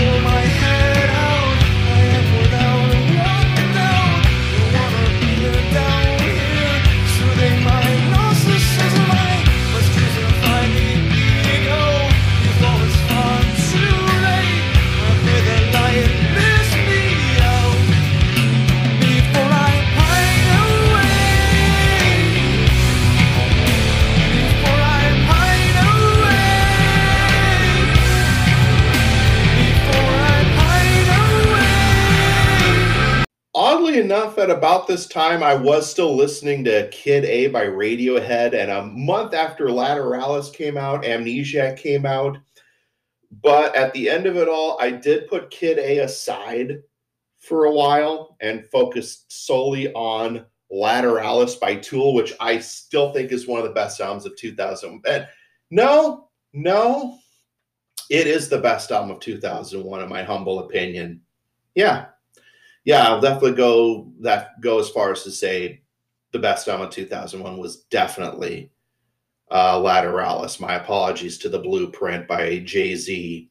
my 0.05 0.53
enough, 33.93 34.39
at 34.39 34.51
about 34.51 34.87
this 34.87 35.07
time, 35.07 35.43
I 35.43 35.55
was 35.55 35.91
still 35.91 36.16
listening 36.16 36.64
to 36.64 36.89
Kid 36.89 37.24
A 37.24 37.49
by 37.49 37.66
Radiohead, 37.66 38.55
and 38.55 38.70
a 38.70 38.87
month 38.87 39.35
after 39.35 39.66
Lateralus 39.66 40.53
came 40.53 40.78
out, 40.78 41.05
Amnesiac 41.05 41.76
came 41.76 42.07
out. 42.07 42.39
But 43.43 43.74
at 43.76 43.93
the 43.93 44.09
end 44.09 44.26
of 44.26 44.37
it 44.37 44.49
all, 44.49 44.78
I 44.80 44.91
did 44.91 45.28
put 45.28 45.51
Kid 45.51 45.78
A 45.78 45.99
aside 45.99 46.82
for 47.39 47.66
a 47.66 47.72
while 47.72 48.37
and 48.41 48.66
focused 48.66 49.26
solely 49.47 49.93
on 49.93 50.47
Lateralus 50.72 51.61
by 51.61 51.76
Tool, 51.76 52.14
which 52.14 52.32
I 52.41 52.59
still 52.59 53.12
think 53.12 53.30
is 53.30 53.47
one 53.47 53.61
of 53.61 53.66
the 53.66 53.74
best 53.74 54.01
albums 54.01 54.24
of 54.24 54.37
2000. 54.37 55.03
And 55.07 55.28
no, 55.70 56.30
no, 56.53 57.18
it 58.11 58.26
is 58.26 58.49
the 58.49 58.59
best 58.59 58.91
album 58.91 59.11
of 59.11 59.20
2001, 59.20 60.03
in 60.03 60.09
my 60.09 60.22
humble 60.22 60.61
opinion. 60.61 61.20
Yeah, 61.74 62.07
yeah, 62.85 63.09
I'll 63.09 63.20
definitely 63.20 63.57
go 63.57 64.12
that 64.20 64.61
go 64.61 64.78
as 64.78 64.91
far 64.91 65.12
as 65.12 65.22
to 65.24 65.30
say 65.30 65.82
the 66.32 66.39
best 66.39 66.68
album 66.68 66.89
of 66.89 66.93
2001 66.93 67.57
was 67.57 67.85
definitely 67.85 68.70
uh, 69.51 69.78
Lateralus. 69.78 70.61
My 70.61 70.74
apologies 70.74 71.39
to 71.39 71.49
the 71.49 71.59
Blueprint 71.59 72.26
by 72.26 72.59
Jay 72.61 72.95
Z 72.95 73.51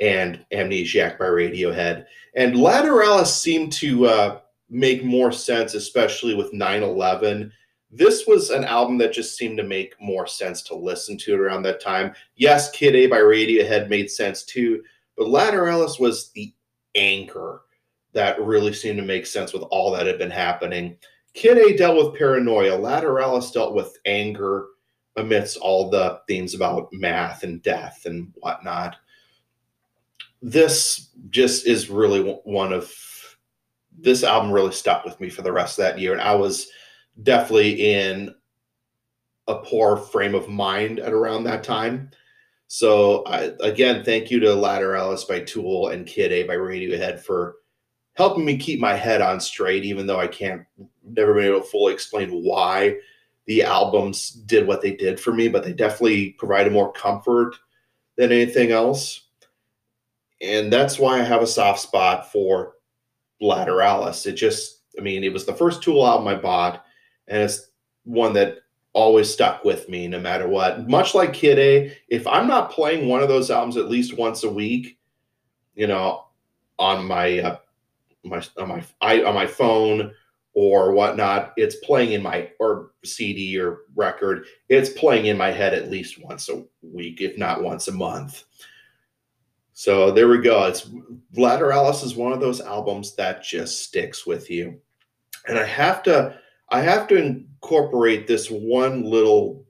and 0.00 0.44
Amnesiac 0.52 1.18
by 1.18 1.26
Radiohead. 1.26 2.06
And 2.36 2.54
Lateralus 2.54 3.38
seemed 3.38 3.72
to 3.74 4.06
uh, 4.06 4.40
make 4.70 5.04
more 5.04 5.32
sense, 5.32 5.74
especially 5.74 6.34
with 6.34 6.52
9 6.52 6.82
11. 6.82 7.52
This 7.90 8.26
was 8.26 8.50
an 8.50 8.64
album 8.64 8.98
that 8.98 9.12
just 9.12 9.36
seemed 9.36 9.56
to 9.58 9.62
make 9.62 9.94
more 10.00 10.26
sense 10.26 10.62
to 10.62 10.74
listen 10.74 11.16
to 11.18 11.36
around 11.36 11.62
that 11.62 11.80
time. 11.80 12.12
Yes, 12.34 12.70
Kid 12.70 12.96
A 12.96 13.06
by 13.06 13.18
Radiohead 13.18 13.88
made 13.88 14.10
sense 14.10 14.42
too, 14.42 14.82
but 15.16 15.28
Lateralus 15.28 16.00
was 16.00 16.30
the 16.30 16.52
anchor 16.96 17.62
that 18.14 18.40
really 18.40 18.72
seemed 18.72 18.98
to 18.98 19.04
make 19.04 19.26
sense 19.26 19.52
with 19.52 19.62
all 19.64 19.90
that 19.92 20.06
had 20.06 20.18
been 20.18 20.30
happening. 20.30 20.96
Kid 21.34 21.58
A 21.58 21.76
dealt 21.76 21.96
with 21.96 22.18
paranoia. 22.18 22.78
Lateralus 22.78 23.52
dealt 23.52 23.74
with 23.74 23.98
anger 24.06 24.66
amidst 25.16 25.56
all 25.58 25.90
the 25.90 26.20
themes 26.26 26.54
about 26.54 26.88
math 26.92 27.42
and 27.42 27.62
death 27.62 28.06
and 28.06 28.32
whatnot. 28.36 28.96
This 30.40 31.10
just 31.30 31.66
is 31.66 31.90
really 31.90 32.22
one 32.44 32.72
of 32.72 32.92
this 33.96 34.24
album 34.24 34.50
really 34.50 34.72
stuck 34.72 35.04
with 35.04 35.20
me 35.20 35.28
for 35.28 35.42
the 35.42 35.52
rest 35.52 35.78
of 35.78 35.84
that 35.84 35.98
year. 35.98 36.12
And 36.12 36.20
I 36.20 36.34
was 36.34 36.68
definitely 37.22 37.94
in 37.94 38.34
a 39.46 39.56
poor 39.56 39.96
frame 39.96 40.34
of 40.34 40.48
mind 40.48 40.98
at 41.00 41.12
around 41.12 41.44
that 41.44 41.62
time. 41.62 42.10
So 42.66 43.24
I, 43.26 43.52
again, 43.60 44.04
thank 44.04 44.30
you 44.30 44.40
to 44.40 44.48
Lateralus 44.48 45.28
by 45.28 45.40
Tool 45.40 45.88
and 45.88 46.06
Kid 46.06 46.32
A 46.32 46.44
by 46.44 46.56
Radiohead 46.56 47.20
for 47.20 47.56
helping 48.14 48.44
me 48.44 48.56
keep 48.56 48.80
my 48.80 48.94
head 48.94 49.20
on 49.20 49.40
straight, 49.40 49.84
even 49.84 50.06
though 50.06 50.20
I 50.20 50.26
can't 50.26 50.64
never 51.04 51.34
been 51.34 51.44
able 51.44 51.60
to 51.60 51.66
fully 51.66 51.92
explain 51.92 52.30
why 52.30 52.96
the 53.46 53.62
albums 53.62 54.30
did 54.30 54.66
what 54.66 54.80
they 54.80 54.92
did 54.92 55.20
for 55.20 55.32
me, 55.32 55.48
but 55.48 55.64
they 55.64 55.72
definitely 55.72 56.30
provided 56.30 56.72
more 56.72 56.92
comfort 56.92 57.56
than 58.16 58.32
anything 58.32 58.70
else. 58.70 59.28
And 60.40 60.72
that's 60.72 60.98
why 60.98 61.20
I 61.20 61.24
have 61.24 61.42
a 61.42 61.46
soft 61.46 61.80
spot 61.80 62.30
for 62.32 62.74
Lateralus. 63.42 64.26
It 64.26 64.32
just, 64.32 64.80
I 64.98 65.02
mean, 65.02 65.24
it 65.24 65.32
was 65.32 65.44
the 65.44 65.54
first 65.54 65.82
Tool 65.82 66.06
album 66.06 66.28
I 66.28 66.36
bought, 66.36 66.84
and 67.28 67.42
it's 67.42 67.70
one 68.04 68.32
that 68.34 68.58
always 68.92 69.32
stuck 69.32 69.64
with 69.64 69.88
me 69.88 70.06
no 70.06 70.20
matter 70.20 70.48
what. 70.48 70.88
Much 70.88 71.14
like 71.14 71.32
Kid 71.32 71.58
A, 71.58 71.96
if 72.08 72.26
I'm 72.26 72.46
not 72.46 72.70
playing 72.70 73.08
one 73.08 73.22
of 73.22 73.28
those 73.28 73.50
albums 73.50 73.76
at 73.76 73.90
least 73.90 74.16
once 74.16 74.44
a 74.44 74.50
week, 74.50 74.98
you 75.74 75.86
know, 75.86 76.26
on 76.78 77.04
my 77.04 77.40
uh, 77.40 77.56
my 78.24 78.42
on 78.58 78.68
my 78.68 78.82
I, 79.00 79.22
on 79.22 79.34
my 79.34 79.46
phone 79.46 80.12
or 80.54 80.92
whatnot, 80.92 81.52
it's 81.56 81.76
playing 81.76 82.12
in 82.12 82.22
my 82.22 82.50
or 82.60 82.92
CD 83.04 83.58
or 83.58 83.80
record. 83.94 84.46
It's 84.68 84.90
playing 84.90 85.26
in 85.26 85.36
my 85.36 85.50
head 85.50 85.74
at 85.74 85.90
least 85.90 86.22
once 86.22 86.48
a 86.48 86.64
week, 86.82 87.20
if 87.20 87.36
not 87.36 87.62
once 87.62 87.88
a 87.88 87.92
month. 87.92 88.44
So 89.72 90.12
there 90.12 90.28
we 90.28 90.38
go. 90.38 90.64
It's 90.66 90.88
Lateralus 91.36 92.04
is 92.04 92.14
one 92.14 92.32
of 92.32 92.40
those 92.40 92.60
albums 92.60 93.16
that 93.16 93.42
just 93.42 93.82
sticks 93.82 94.24
with 94.24 94.48
you, 94.48 94.80
and 95.48 95.58
I 95.58 95.64
have 95.66 96.02
to 96.04 96.38
I 96.68 96.80
have 96.80 97.08
to 97.08 97.16
incorporate 97.16 98.26
this 98.26 98.50
one 98.50 99.02
little 99.04 99.64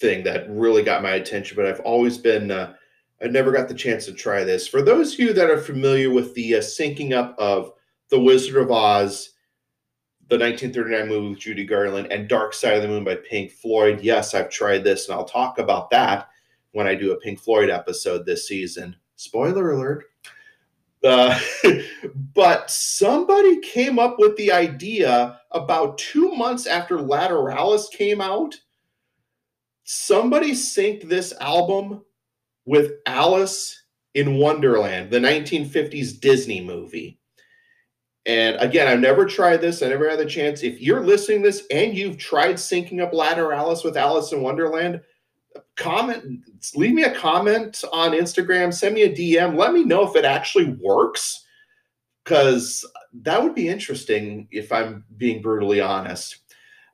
thing 0.00 0.22
that 0.24 0.48
really 0.50 0.82
got 0.82 1.02
my 1.02 1.12
attention. 1.12 1.56
But 1.56 1.66
I've 1.66 1.80
always 1.80 2.18
been 2.18 2.50
uh, 2.50 2.74
I 3.22 3.26
never 3.26 3.50
got 3.50 3.68
the 3.68 3.74
chance 3.74 4.04
to 4.06 4.12
try 4.12 4.44
this. 4.44 4.68
For 4.68 4.82
those 4.82 5.14
of 5.14 5.20
you 5.20 5.32
that 5.32 5.50
are 5.50 5.60
familiar 5.60 6.10
with 6.10 6.34
the 6.34 6.56
uh, 6.56 6.60
syncing 6.60 7.12
up 7.12 7.34
of 7.38 7.72
The 8.10 8.20
Wizard 8.20 8.56
of 8.56 8.70
Oz, 8.70 9.30
the 10.28 10.38
1939 10.38 11.08
movie 11.08 11.30
with 11.30 11.38
Judy 11.38 11.64
Garland, 11.64 12.12
and 12.12 12.28
Dark 12.28 12.54
Side 12.54 12.74
of 12.74 12.82
the 12.82 12.88
Moon 12.88 13.02
by 13.02 13.16
Pink 13.16 13.50
Floyd, 13.50 14.00
yes, 14.02 14.34
I've 14.34 14.50
tried 14.50 14.84
this, 14.84 15.08
and 15.08 15.16
I'll 15.16 15.24
talk 15.24 15.58
about 15.58 15.90
that 15.90 16.28
when 16.72 16.86
I 16.86 16.94
do 16.94 17.12
a 17.12 17.16
Pink 17.16 17.40
Floyd 17.40 17.70
episode 17.70 18.24
this 18.24 18.46
season. 18.46 18.94
Spoiler 19.16 19.72
alert. 19.72 20.04
Uh, 21.02 21.38
but 22.34 22.70
somebody 22.70 23.60
came 23.60 23.98
up 23.98 24.18
with 24.18 24.36
the 24.36 24.52
idea 24.52 25.40
about 25.52 25.98
two 25.98 26.32
months 26.34 26.66
after 26.66 26.98
Lateralus 26.98 27.90
came 27.90 28.20
out. 28.20 28.54
Somebody 29.84 30.52
synced 30.52 31.08
this 31.08 31.32
album 31.40 32.04
with 32.68 32.92
Alice 33.06 33.82
in 34.12 34.36
Wonderland, 34.36 35.10
the 35.10 35.18
1950s 35.18 36.20
Disney 36.20 36.60
movie. 36.60 37.18
And 38.26 38.56
again, 38.56 38.86
I've 38.86 39.00
never 39.00 39.24
tried 39.24 39.62
this. 39.62 39.82
I 39.82 39.88
never 39.88 40.06
had 40.06 40.18
the 40.18 40.26
chance. 40.26 40.62
If 40.62 40.78
you're 40.78 41.02
listening 41.02 41.40
this 41.40 41.64
and 41.70 41.96
you've 41.96 42.18
tried 42.18 42.56
syncing 42.56 43.02
up 43.02 43.12
Lateralus 43.12 43.84
with 43.84 43.96
Alice 43.96 44.32
in 44.32 44.42
Wonderland, 44.42 45.00
comment, 45.76 46.44
leave 46.74 46.92
me 46.92 47.04
a 47.04 47.14
comment 47.14 47.82
on 47.90 48.10
Instagram, 48.10 48.74
send 48.74 48.94
me 48.94 49.04
a 49.04 49.16
DM. 49.16 49.56
Let 49.56 49.72
me 49.72 49.82
know 49.82 50.06
if 50.06 50.14
it 50.14 50.26
actually 50.26 50.76
works, 50.78 51.46
because 52.22 52.84
that 53.22 53.42
would 53.42 53.54
be 53.54 53.68
interesting 53.68 54.46
if 54.50 54.70
I'm 54.72 55.06
being 55.16 55.40
brutally 55.40 55.80
honest. 55.80 56.40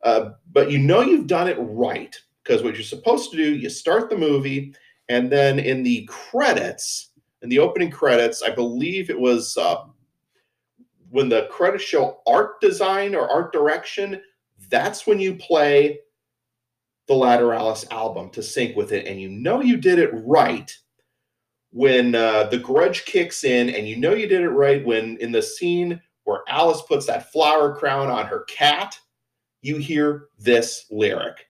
Uh, 0.04 0.30
but 0.52 0.70
you 0.70 0.78
know 0.78 1.00
you've 1.00 1.26
done 1.26 1.48
it 1.48 1.58
right, 1.58 2.16
because 2.44 2.62
what 2.62 2.74
you're 2.74 2.84
supposed 2.84 3.32
to 3.32 3.36
do, 3.36 3.56
you 3.56 3.68
start 3.68 4.08
the 4.08 4.16
movie 4.16 4.72
and 5.08 5.30
then 5.30 5.58
in 5.58 5.82
the 5.82 6.08
credits, 6.10 7.10
in 7.42 7.48
the 7.48 7.58
opening 7.58 7.90
credits, 7.90 8.42
I 8.42 8.50
believe 8.50 9.10
it 9.10 9.18
was 9.18 9.56
uh, 9.56 9.84
when 11.10 11.28
the 11.28 11.46
credits 11.50 11.84
show 11.84 12.20
art 12.26 12.60
design 12.60 13.14
or 13.14 13.30
art 13.30 13.52
direction, 13.52 14.20
that's 14.70 15.06
when 15.06 15.20
you 15.20 15.34
play 15.34 16.00
the 17.06 17.14
Lateralus 17.14 17.90
album 17.92 18.30
to 18.30 18.42
sync 18.42 18.76
with 18.76 18.92
it. 18.92 19.06
And 19.06 19.20
you 19.20 19.28
know 19.28 19.60
you 19.60 19.76
did 19.76 19.98
it 19.98 20.10
right 20.12 20.74
when 21.70 22.14
uh, 22.14 22.44
the 22.44 22.58
grudge 22.58 23.04
kicks 23.04 23.44
in, 23.44 23.68
and 23.70 23.86
you 23.86 23.96
know 23.96 24.14
you 24.14 24.28
did 24.28 24.42
it 24.42 24.50
right 24.50 24.84
when 24.84 25.16
in 25.18 25.32
the 25.32 25.42
scene 25.42 26.00
where 26.22 26.42
Alice 26.48 26.82
puts 26.82 27.06
that 27.06 27.30
flower 27.30 27.74
crown 27.74 28.08
on 28.08 28.26
her 28.26 28.44
cat, 28.44 28.98
you 29.60 29.76
hear 29.76 30.28
this 30.38 30.86
lyric. 30.90 31.46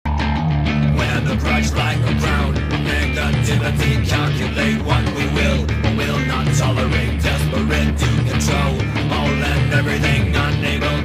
Negativity, 3.45 4.09
calculate 4.09 4.83
what 4.85 5.05
we 5.15 5.27
will 5.35 5.63
or 5.63 5.97
will 5.97 6.19
not 6.27 6.47
tolerate. 6.57 7.23
Desperate 7.23 7.97
to 7.99 8.31
control 8.31 8.75
all 9.13 9.29
and 9.29 9.73
everything, 9.73 10.35
unable 10.35 11.05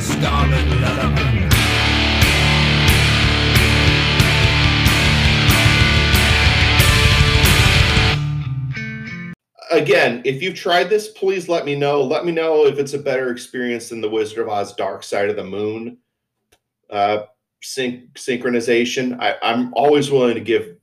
scarlet 0.00 0.68
leather. 0.80 1.50
again, 9.70 10.22
if 10.24 10.40
you've 10.40 10.54
tried 10.54 10.88
this, 10.88 11.08
please 11.08 11.48
let 11.48 11.64
me 11.64 11.74
know. 11.74 12.00
Let 12.00 12.24
me 12.24 12.30
know 12.30 12.64
if 12.64 12.78
it's 12.78 12.94
a 12.94 12.98
better 12.98 13.32
experience 13.32 13.88
than 13.88 14.00
the 14.00 14.08
Wizard 14.08 14.38
of 14.38 14.48
Oz 14.48 14.72
Dark 14.74 15.02
Side 15.02 15.28
of 15.30 15.36
the 15.36 15.42
Moon 15.42 15.98
uh, 16.90 17.24
synch- 17.60 18.12
synchronization. 18.12 19.20
I, 19.20 19.34
I'm 19.42 19.74
always 19.74 20.12
willing 20.12 20.34
to 20.34 20.40
give 20.40 20.76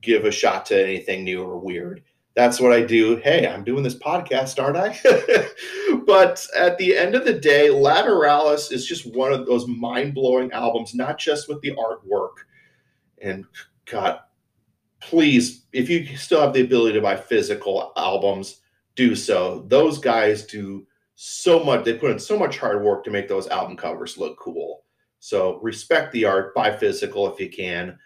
give 0.00 0.24
a 0.24 0.30
shot 0.30 0.66
to 0.66 0.82
anything 0.82 1.24
new 1.24 1.42
or 1.42 1.58
weird. 1.58 2.02
That's 2.34 2.60
what 2.60 2.72
I 2.72 2.82
do. 2.82 3.16
Hey, 3.16 3.46
I'm 3.46 3.64
doing 3.64 3.82
this 3.82 3.98
podcast, 3.98 4.62
aren't 4.62 4.76
I? 4.76 4.98
but 6.06 6.46
at 6.56 6.78
the 6.78 6.96
end 6.96 7.14
of 7.14 7.24
the 7.24 7.32
day, 7.32 7.68
Lateralus 7.68 8.72
is 8.72 8.86
just 8.86 9.14
one 9.14 9.32
of 9.32 9.46
those 9.46 9.66
mind 9.66 10.14
blowing 10.14 10.52
albums, 10.52 10.94
not 10.94 11.18
just 11.18 11.48
with 11.48 11.60
the 11.60 11.72
artwork. 11.72 12.34
And 13.20 13.44
God, 13.84 14.20
please, 15.00 15.66
if 15.72 15.90
you 15.90 16.16
still 16.16 16.40
have 16.40 16.52
the 16.52 16.62
ability 16.62 16.94
to 16.94 17.02
buy 17.02 17.16
physical 17.16 17.92
albums, 17.96 18.60
do 18.94 19.16
so. 19.16 19.64
Those 19.68 19.98
guys 19.98 20.46
do 20.46 20.86
so 21.16 21.62
much, 21.62 21.84
they 21.84 21.94
put 21.94 22.12
in 22.12 22.18
so 22.18 22.38
much 22.38 22.58
hard 22.58 22.82
work 22.82 23.04
to 23.04 23.10
make 23.10 23.28
those 23.28 23.48
album 23.48 23.76
covers 23.76 24.16
look 24.16 24.38
cool. 24.38 24.84
So 25.18 25.58
respect 25.60 26.12
the 26.12 26.24
art, 26.24 26.54
buy 26.54 26.74
physical 26.74 27.30
if 27.30 27.38
you 27.38 27.50
can. 27.50 27.98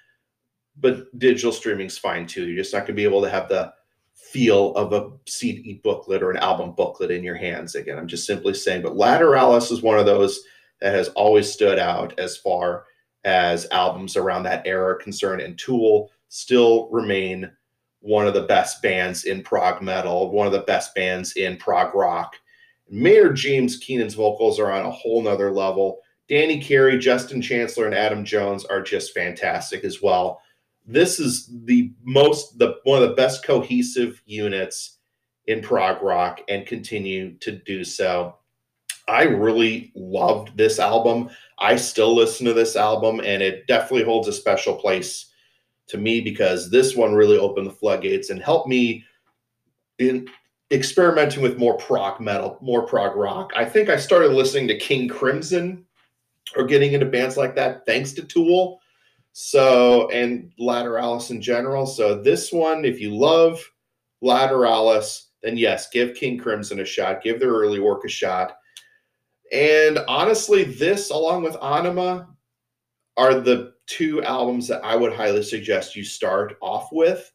But 0.76 1.16
digital 1.18 1.52
streaming's 1.52 1.98
fine 1.98 2.26
too. 2.26 2.46
You're 2.46 2.62
just 2.62 2.72
not 2.72 2.86
gonna 2.86 2.94
be 2.94 3.04
able 3.04 3.22
to 3.22 3.30
have 3.30 3.48
the 3.48 3.72
feel 4.12 4.74
of 4.74 4.92
a 4.92 5.10
CD 5.26 5.80
booklet 5.84 6.22
or 6.22 6.30
an 6.30 6.38
album 6.38 6.72
booklet 6.72 7.10
in 7.10 7.22
your 7.22 7.36
hands. 7.36 7.74
Again, 7.74 7.98
I'm 7.98 8.08
just 8.08 8.26
simply 8.26 8.54
saying, 8.54 8.82
but 8.82 8.96
Lateralus 8.96 9.70
is 9.70 9.82
one 9.82 9.98
of 9.98 10.06
those 10.06 10.40
that 10.80 10.94
has 10.94 11.08
always 11.10 11.50
stood 11.50 11.78
out 11.78 12.18
as 12.18 12.36
far 12.36 12.84
as 13.24 13.68
albums 13.70 14.16
around 14.16 14.42
that 14.42 14.66
era 14.66 14.92
are 14.92 14.96
concerned. 14.96 15.40
And 15.40 15.58
Tool 15.58 16.10
still 16.28 16.88
remain 16.90 17.50
one 18.00 18.26
of 18.26 18.34
the 18.34 18.42
best 18.42 18.82
bands 18.82 19.24
in 19.24 19.42
prog 19.42 19.80
metal, 19.82 20.30
one 20.30 20.46
of 20.46 20.52
the 20.52 20.60
best 20.60 20.94
bands 20.94 21.32
in 21.34 21.56
prog 21.56 21.94
rock. 21.94 22.36
Maynard 22.90 23.36
James 23.36 23.78
Keenan's 23.78 24.14
vocals 24.14 24.60
are 24.60 24.70
on 24.70 24.84
a 24.84 24.90
whole 24.90 25.22
nother 25.22 25.50
level. 25.50 26.00
Danny 26.28 26.60
Carey, 26.60 26.98
Justin 26.98 27.40
Chancellor, 27.40 27.86
and 27.86 27.94
Adam 27.94 28.24
Jones 28.24 28.64
are 28.64 28.82
just 28.82 29.14
fantastic 29.14 29.84
as 29.84 30.02
well. 30.02 30.42
This 30.86 31.18
is 31.18 31.50
the 31.64 31.92
most 32.02 32.58
the 32.58 32.76
one 32.84 33.02
of 33.02 33.08
the 33.08 33.14
best 33.14 33.44
cohesive 33.44 34.20
units 34.26 34.98
in 35.46 35.60
prog 35.60 36.02
rock 36.02 36.40
and 36.48 36.66
continue 36.66 37.36
to 37.38 37.52
do 37.52 37.84
so. 37.84 38.36
I 39.08 39.24
really 39.24 39.92
loved 39.94 40.56
this 40.56 40.78
album. 40.78 41.28
I 41.58 41.76
still 41.76 42.14
listen 42.14 42.46
to 42.46 42.54
this 42.54 42.76
album 42.76 43.20
and 43.20 43.42
it 43.42 43.66
definitely 43.66 44.04
holds 44.04 44.28
a 44.28 44.32
special 44.32 44.74
place 44.74 45.26
to 45.88 45.98
me 45.98 46.20
because 46.20 46.70
this 46.70 46.96
one 46.96 47.14
really 47.14 47.36
opened 47.36 47.66
the 47.66 47.72
floodgates 47.72 48.30
and 48.30 48.42
helped 48.42 48.68
me 48.68 49.04
in 49.98 50.28
experimenting 50.70 51.42
with 51.42 51.58
more 51.58 51.76
prog 51.76 52.20
metal, 52.20 52.58
more 52.62 52.86
prog 52.86 53.16
rock. 53.16 53.52
I 53.54 53.64
think 53.64 53.90
I 53.90 53.96
started 53.96 54.32
listening 54.32 54.68
to 54.68 54.78
King 54.78 55.08
Crimson 55.08 55.84
or 56.56 56.64
getting 56.64 56.92
into 56.92 57.06
bands 57.06 57.36
like 57.36 57.54
that 57.56 57.84
thanks 57.86 58.12
to 58.12 58.22
Tool. 58.22 58.80
So, 59.36 60.08
and 60.10 60.52
lateralus 60.60 61.32
in 61.32 61.42
general. 61.42 61.86
So, 61.86 62.14
this 62.14 62.52
one, 62.52 62.84
if 62.84 63.00
you 63.00 63.12
love 63.12 63.60
lateralus, 64.22 65.24
then 65.42 65.56
yes, 65.56 65.90
give 65.90 66.14
King 66.14 66.38
Crimson 66.38 66.78
a 66.78 66.84
shot, 66.84 67.20
give 67.20 67.40
their 67.40 67.50
early 67.50 67.80
work 67.80 68.04
a 68.04 68.08
shot. 68.08 68.56
And 69.52 69.98
honestly, 70.06 70.62
this 70.62 71.10
along 71.10 71.42
with 71.42 71.54
Ænima 71.54 72.28
are 73.16 73.40
the 73.40 73.74
two 73.86 74.22
albums 74.22 74.68
that 74.68 74.84
I 74.84 74.94
would 74.94 75.12
highly 75.12 75.42
suggest 75.42 75.96
you 75.96 76.04
start 76.04 76.56
off 76.62 76.90
with 76.92 77.30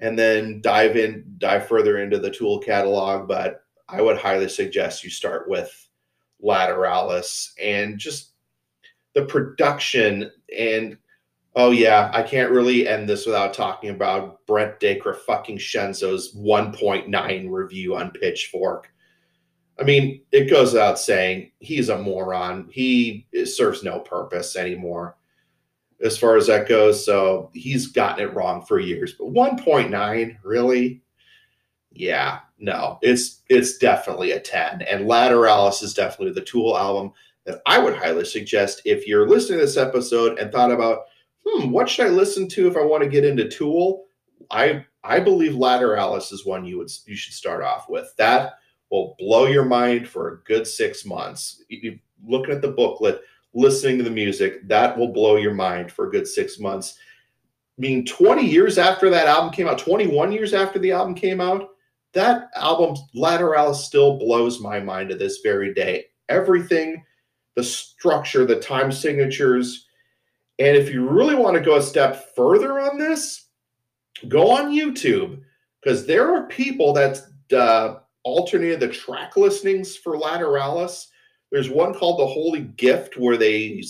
and 0.00 0.18
then 0.18 0.60
dive 0.60 0.96
in 0.96 1.24
dive 1.38 1.66
further 1.66 1.98
into 1.98 2.18
the 2.18 2.30
tool 2.30 2.58
catalog 2.58 3.26
but 3.26 3.62
I 3.88 4.02
would 4.02 4.18
highly 4.18 4.48
suggest 4.48 5.02
you 5.02 5.10
start 5.10 5.48
with 5.48 5.88
Lateralus 6.44 7.52
and 7.60 7.98
just 7.98 8.32
the 9.14 9.24
production 9.24 10.30
and 10.56 10.98
oh 11.58 11.72
yeah 11.72 12.10
I 12.14 12.22
can't 12.22 12.50
really 12.50 12.88
end 12.88 13.06
this 13.06 13.26
without 13.26 13.52
talking 13.52 13.90
about 13.90 14.46
Brent 14.46 14.80
Dacre 14.80 15.12
fucking 15.12 15.58
Shenzo's 15.58 16.34
1.9 16.34 17.50
review 17.50 17.96
on 17.96 18.10
Pitchfork 18.12 18.88
I 19.80 19.84
mean, 19.84 20.22
it 20.32 20.50
goes 20.50 20.72
without 20.72 20.98
saying 20.98 21.52
he's 21.60 21.88
a 21.88 21.98
moron. 21.98 22.68
He 22.70 23.26
serves 23.44 23.84
no 23.84 24.00
purpose 24.00 24.56
anymore 24.56 25.16
as 26.02 26.18
far 26.18 26.36
as 26.36 26.48
that 26.48 26.68
goes. 26.68 27.04
So 27.04 27.50
he's 27.54 27.86
gotten 27.86 28.24
it 28.24 28.34
wrong 28.34 28.64
for 28.64 28.80
years. 28.80 29.14
But 29.14 29.32
1.9, 29.32 30.38
really? 30.42 31.02
Yeah, 31.92 32.40
no, 32.58 32.98
it's 33.02 33.42
it's 33.48 33.78
definitely 33.78 34.32
a 34.32 34.40
10. 34.40 34.82
And 34.82 35.06
Lateralus 35.06 35.82
is 35.82 35.94
definitely 35.94 36.34
the 36.34 36.46
Tool 36.46 36.76
album 36.76 37.12
that 37.44 37.62
I 37.66 37.78
would 37.78 37.96
highly 37.96 38.24
suggest 38.24 38.82
if 38.84 39.06
you're 39.06 39.28
listening 39.28 39.60
to 39.60 39.66
this 39.66 39.76
episode 39.76 40.38
and 40.38 40.52
thought 40.52 40.72
about, 40.72 41.04
hmm, 41.48 41.70
what 41.70 41.88
should 41.88 42.06
I 42.06 42.10
listen 42.10 42.48
to 42.48 42.68
if 42.68 42.76
I 42.76 42.82
want 42.82 43.02
to 43.02 43.08
get 43.08 43.24
into 43.24 43.48
Tool? 43.48 44.04
I 44.50 44.84
I 45.04 45.20
believe 45.20 45.52
Lateralus 45.52 46.32
is 46.32 46.46
one 46.46 46.64
you 46.64 46.78
would 46.78 46.90
you 47.06 47.16
should 47.16 47.34
start 47.34 47.62
off 47.62 47.88
with. 47.88 48.12
That 48.18 48.54
will 48.90 49.16
blow 49.18 49.46
your 49.46 49.64
mind 49.64 50.08
for 50.08 50.28
a 50.28 50.38
good 50.44 50.66
six 50.66 51.04
months. 51.04 51.62
You, 51.68 51.98
looking 52.26 52.54
at 52.54 52.62
the 52.62 52.72
booklet, 52.72 53.20
listening 53.54 53.98
to 53.98 54.04
the 54.04 54.10
music, 54.10 54.66
that 54.68 54.96
will 54.96 55.12
blow 55.12 55.36
your 55.36 55.54
mind 55.54 55.92
for 55.92 56.06
a 56.06 56.10
good 56.10 56.26
six 56.26 56.58
months. 56.58 56.98
I 57.78 57.80
mean, 57.80 58.04
20 58.04 58.44
years 58.44 58.76
after 58.76 59.08
that 59.10 59.28
album 59.28 59.52
came 59.52 59.68
out, 59.68 59.78
21 59.78 60.32
years 60.32 60.52
after 60.52 60.78
the 60.78 60.92
album 60.92 61.14
came 61.14 61.40
out, 61.40 61.68
that 62.12 62.50
album, 62.56 62.96
Lateralus, 63.14 63.76
still 63.76 64.18
blows 64.18 64.60
my 64.60 64.80
mind 64.80 65.10
to 65.10 65.14
this 65.14 65.38
very 65.44 65.74
day. 65.74 66.06
Everything, 66.28 67.04
the 67.54 67.62
structure, 67.62 68.44
the 68.44 68.58
time 68.58 68.90
signatures. 68.90 69.87
And 70.58 70.76
if 70.76 70.90
you 70.92 71.08
really 71.08 71.34
want 71.34 71.56
to 71.56 71.62
go 71.62 71.76
a 71.76 71.82
step 71.82 72.34
further 72.34 72.80
on 72.80 72.98
this, 72.98 73.46
go 74.28 74.50
on 74.50 74.72
YouTube 74.72 75.40
because 75.80 76.06
there 76.06 76.34
are 76.34 76.46
people 76.48 76.92
that 76.94 77.20
uh, 77.56 78.00
alternated 78.24 78.80
the 78.80 78.88
track 78.88 79.36
listings 79.36 79.96
for 79.96 80.18
Lateralus 80.18 81.06
there's 81.50 81.70
one 81.70 81.94
called 81.94 82.20
The 82.20 82.26
Holy 82.26 82.60
Gift 82.60 83.16
where 83.16 83.36
they 83.36 83.82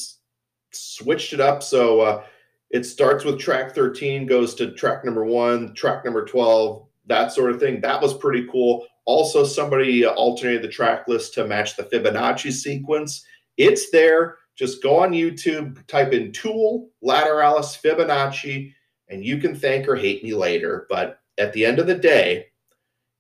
switched 0.71 1.33
it 1.33 1.41
up. 1.41 1.63
So 1.63 2.01
uh, 2.01 2.25
it 2.71 2.85
starts 2.85 3.25
with 3.25 3.41
track 3.41 3.75
13, 3.75 4.27
goes 4.27 4.55
to 4.57 4.73
track 4.73 5.05
number 5.05 5.25
one, 5.25 5.75
track 5.75 6.05
number 6.05 6.25
12, 6.25 6.87
that 7.07 7.33
sort 7.33 7.51
of 7.51 7.61
thing. 7.61 7.81
That 7.81 8.01
was 8.01 8.15
pretty 8.15 8.47
cool. 8.51 8.87
Also, 9.07 9.43
somebody 9.43 10.07
alternated 10.07 10.63
the 10.63 10.69
track 10.69 11.09
list 11.09 11.35
to 11.35 11.47
match 11.47 11.77
the 11.77 11.85
Fibonacci 11.85 12.53
sequence. 12.53 13.25
It's 13.57 13.91
there. 13.91 14.37
Just 14.59 14.83
go 14.83 14.97
on 14.97 15.13
YouTube, 15.13 15.87
type 15.87 16.13
in 16.13 16.33
Tool, 16.33 16.91
Lateralus, 17.05 17.81
Fibonacci, 17.81 18.73
and 19.09 19.25
you 19.25 19.39
can 19.39 19.55
thank 19.55 19.87
or 19.87 19.95
hate 19.95 20.25
me 20.25 20.35
later. 20.35 20.87
But 20.91 21.21
at 21.39 21.53
the 21.53 21.65
end 21.65 21.79
of 21.79 21.87
the 21.87 21.95
day, 21.95 22.47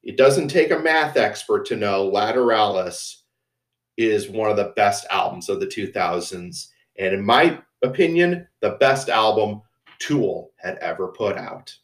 it 0.02 0.16
doesn't 0.16 0.48
take 0.48 0.72
a 0.72 0.78
math 0.78 1.16
expert 1.16 1.64
to 1.66 1.76
know 1.76 2.10
Lateralus 2.10 3.22
is 3.96 4.28
one 4.28 4.50
of 4.50 4.56
the 4.56 4.72
best 4.76 5.06
albums 5.10 5.48
of 5.48 5.60
the 5.60 5.66
2000s. 5.66 6.68
And 6.98 7.14
in 7.14 7.24
my 7.24 7.58
opinion, 7.82 8.48
the 8.60 8.76
best 8.80 9.08
album 9.08 9.62
Tool 9.98 10.52
had 10.56 10.76
ever 10.78 11.08
put 11.08 11.36
out. 11.36 11.74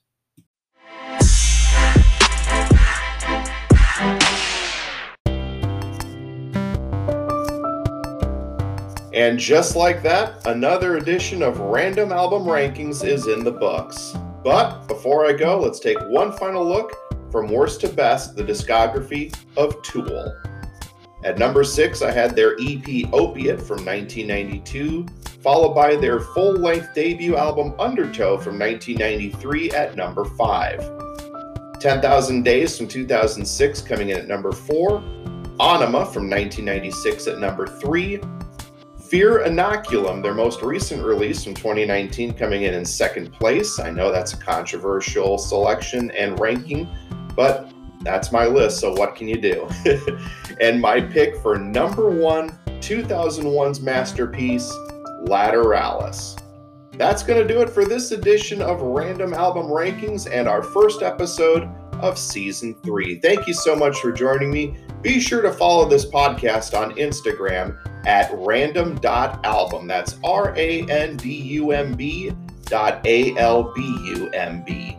And 9.15 9.39
just 9.39 9.77
like 9.77 10.03
that, 10.03 10.45
another 10.45 10.97
edition 10.97 11.41
of 11.41 11.59
Randumb 11.59 12.11
Albumb 12.11 12.47
Rankings 12.47 13.07
is 13.07 13.29
in 13.29 13.45
the 13.45 13.53
books. 13.53 14.13
But 14.43 14.89
before 14.89 15.25
I 15.25 15.33
go, 15.33 15.57
let's 15.61 15.79
take 15.79 15.99
one 16.09 16.33
final 16.33 16.67
look 16.67 16.93
from 17.31 17.47
worst 17.47 17.81
to 17.83 17.89
best 17.89 18.35
the 18.35 18.43
discography 18.43 19.33
of 19.57 19.81
Tool. 19.83 20.35
At 21.23 21.39
number 21.39 21.63
six, 21.63 22.03
I 22.03 22.11
had 22.11 22.35
their 22.35 22.55
EP 22.55 23.09
Opiate 23.13 23.63
from 23.63 23.85
1992, 23.85 25.07
followed 25.41 25.75
by 25.75 25.95
their 25.95 26.19
full 26.19 26.55
length 26.55 26.93
debut 26.93 27.37
album 27.37 27.73
Undertow 27.79 28.37
from 28.37 28.59
1993 28.59 29.71
at 29.71 29.95
number 29.95 30.25
five. 30.25 30.81
10,000 31.79 32.43
Days 32.43 32.77
from 32.77 32.89
2006 32.89 33.81
coming 33.83 34.09
in 34.09 34.17
at 34.17 34.27
number 34.27 34.51
four. 34.51 35.01
Ænima 35.61 36.13
from 36.13 36.29
1996 36.29 37.29
at 37.29 37.39
number 37.39 37.69
three. 37.69 38.21
Fear 39.15 39.45
Inoculum, 39.47 40.25
their 40.25 40.35
most 40.35 40.61
recent 40.61 41.01
release 41.05 41.45
from 41.45 41.55
2019, 41.55 42.35
coming 42.35 42.63
in 42.63 42.75
in 42.75 42.85
second 42.85 43.33
place. 43.33 43.79
I 43.79 43.91
know 43.91 44.11
that's 44.11 44.33
a 44.33 44.37
controversial 44.37 45.39
selection 45.39 46.11
and 46.11 46.41
ranking, 46.41 46.89
but 47.37 47.71
that's 48.01 48.33
my 48.33 48.47
list. 48.47 48.81
So 48.81 48.93
what 48.93 49.15
can 49.15 49.29
you 49.29 49.41
do? 49.41 49.69
and 50.61 50.81
my 50.81 51.01
pick 51.01 51.37
for 51.37 51.57
number 51.57 52.11
one 52.11 52.59
2001's 52.81 53.81
masterpiece, 53.81 54.69
Lateralus. 55.29 56.37
That's 56.99 57.23
going 57.23 57.41
to 57.41 57.47
do 57.47 57.61
it 57.61 57.71
for 57.71 57.85
this 57.85 58.11
edition 58.11 58.61
of 58.61 58.81
Randumb 58.81 59.37
Albumb 59.37 59.71
Rankings 59.71 60.29
and 60.29 60.49
our 60.49 60.61
first 60.61 61.03
episode 61.03 61.69
of 62.01 62.19
Season 62.19 62.75
3. 62.83 63.21
Thank 63.21 63.47
you 63.47 63.55
so 63.55 63.77
much 63.77 63.97
for 64.01 64.11
joining 64.11 64.51
me. 64.51 64.77
Be 65.03 65.21
sure 65.21 65.41
to 65.41 65.53
follow 65.53 65.89
this 65.89 66.05
podcast 66.05 66.77
on 66.77 66.97
Instagram 66.97 67.79
at 68.07 68.31
randumb.albumb. 68.33 69.87
That's 69.87 70.19
R 70.25 70.55
A 70.57 70.83
N 70.89 71.17
D 71.17 71.35
U 71.35 71.73
M 71.73 71.95
B 71.95 72.33
dot 72.65 73.05
A 73.07 73.37
L 73.37 73.73
B 73.75 73.81
U 74.17 74.29
M 74.31 74.63
B. 74.65 74.97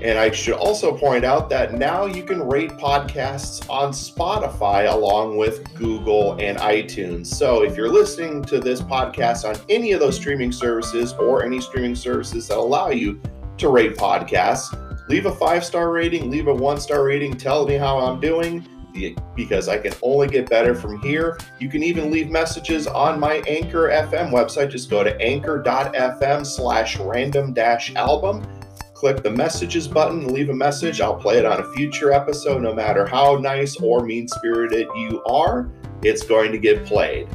And 0.00 0.16
I 0.16 0.30
should 0.30 0.54
also 0.54 0.96
point 0.96 1.24
out 1.24 1.50
that 1.50 1.74
now 1.74 2.06
you 2.06 2.22
can 2.22 2.40
rate 2.46 2.70
podcasts 2.70 3.68
on 3.68 3.90
Spotify 3.90 4.92
along 4.92 5.36
with 5.36 5.74
Google 5.74 6.34
and 6.34 6.56
iTunes. 6.58 7.26
So 7.26 7.64
if 7.64 7.76
you're 7.76 7.90
listening 7.90 8.44
to 8.44 8.60
this 8.60 8.80
podcast 8.80 9.48
on 9.48 9.60
any 9.68 9.90
of 9.90 9.98
those 9.98 10.14
streaming 10.14 10.52
services 10.52 11.14
or 11.14 11.44
any 11.44 11.60
streaming 11.60 11.96
services 11.96 12.46
that 12.46 12.58
allow 12.58 12.90
you 12.90 13.20
to 13.56 13.68
rate 13.70 13.96
podcasts, 13.96 14.72
leave 15.08 15.26
a 15.26 15.34
five 15.34 15.64
star 15.64 15.90
rating, 15.90 16.30
leave 16.30 16.46
a 16.46 16.54
one 16.54 16.78
star 16.78 17.02
rating, 17.02 17.36
tell 17.36 17.66
me 17.66 17.74
how 17.74 17.98
I'm 17.98 18.20
doing 18.20 18.64
because 19.34 19.68
I 19.68 19.78
can 19.78 19.92
only 20.02 20.28
get 20.28 20.48
better 20.48 20.74
from 20.74 21.00
here. 21.02 21.38
You 21.58 21.68
can 21.68 21.82
even 21.82 22.10
leave 22.10 22.30
messages 22.30 22.86
on 22.86 23.18
my 23.20 23.42
Anchor 23.46 23.88
FM 23.88 24.30
website. 24.30 24.70
Just 24.70 24.90
go 24.90 25.02
to 25.04 25.18
anchor.fm 25.20 26.46
slash 26.46 26.96
randumb 26.98 27.54
dash 27.54 27.92
albumb 27.94 28.46
click 28.98 29.22
the 29.22 29.30
messages 29.30 29.86
button 29.86 30.26
leave 30.26 30.48
a 30.48 30.54
message. 30.54 31.00
I'll 31.00 31.14
play 31.14 31.38
it 31.38 31.44
on 31.44 31.60
a 31.60 31.72
future 31.72 32.12
episode. 32.12 32.62
No 32.62 32.74
matter 32.74 33.06
how 33.06 33.36
nice 33.36 33.76
or 33.76 34.04
mean 34.04 34.26
spirited 34.26 34.88
you 34.96 35.22
are, 35.24 35.70
it's 36.02 36.24
going 36.24 36.50
to 36.50 36.58
get 36.58 36.84
played. 36.84 37.28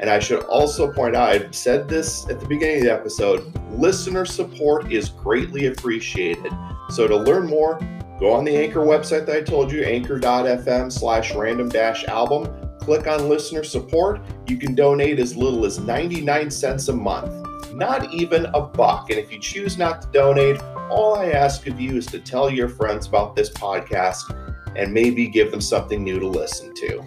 And 0.00 0.10
I 0.10 0.18
should 0.18 0.42
also 0.42 0.92
point 0.92 1.14
out, 1.14 1.28
I've 1.28 1.54
said 1.54 1.88
this 1.88 2.28
at 2.28 2.40
the 2.40 2.46
beginning 2.46 2.78
of 2.78 2.82
the 2.82 2.92
episode 2.92 3.54
listener 3.70 4.24
support 4.24 4.92
is 4.92 5.10
greatly 5.10 5.66
appreciated. 5.66 6.52
So 6.90 7.06
to 7.06 7.16
learn 7.16 7.46
more, 7.46 7.78
go 8.24 8.32
on 8.32 8.42
the 8.42 8.56
Anchor 8.56 8.80
website 8.80 9.26
that 9.26 9.36
I 9.36 9.42
told 9.42 9.70
you, 9.70 9.82
anchor.fm 9.82 10.90
slash 10.90 11.32
randumb 11.32 11.70
dash 11.70 12.06
albumb. 12.06 12.48
Click 12.78 13.06
on 13.06 13.28
listener 13.28 13.62
support. 13.62 14.22
You 14.46 14.56
can 14.56 14.74
donate 14.74 15.18
as 15.18 15.36
little 15.36 15.66
as 15.66 15.78
99 15.78 16.50
cents 16.50 16.88
a 16.88 16.94
month, 16.94 17.74
not 17.74 18.10
even 18.14 18.46
a 18.54 18.62
buck. 18.62 19.10
And 19.10 19.18
if 19.18 19.30
you 19.30 19.38
choose 19.38 19.76
not 19.76 20.00
to 20.00 20.08
donate, 20.08 20.58
all 20.88 21.16
I 21.16 21.32
ask 21.32 21.66
of 21.66 21.78
you 21.78 21.98
is 21.98 22.06
to 22.06 22.18
tell 22.18 22.48
your 22.48 22.70
friends 22.70 23.06
about 23.06 23.36
this 23.36 23.50
podcast 23.50 24.34
and 24.74 24.90
maybe 24.90 25.26
give 25.28 25.50
them 25.50 25.60
something 25.60 26.02
new 26.02 26.18
to 26.18 26.26
listen 26.26 26.74
to. 26.76 27.04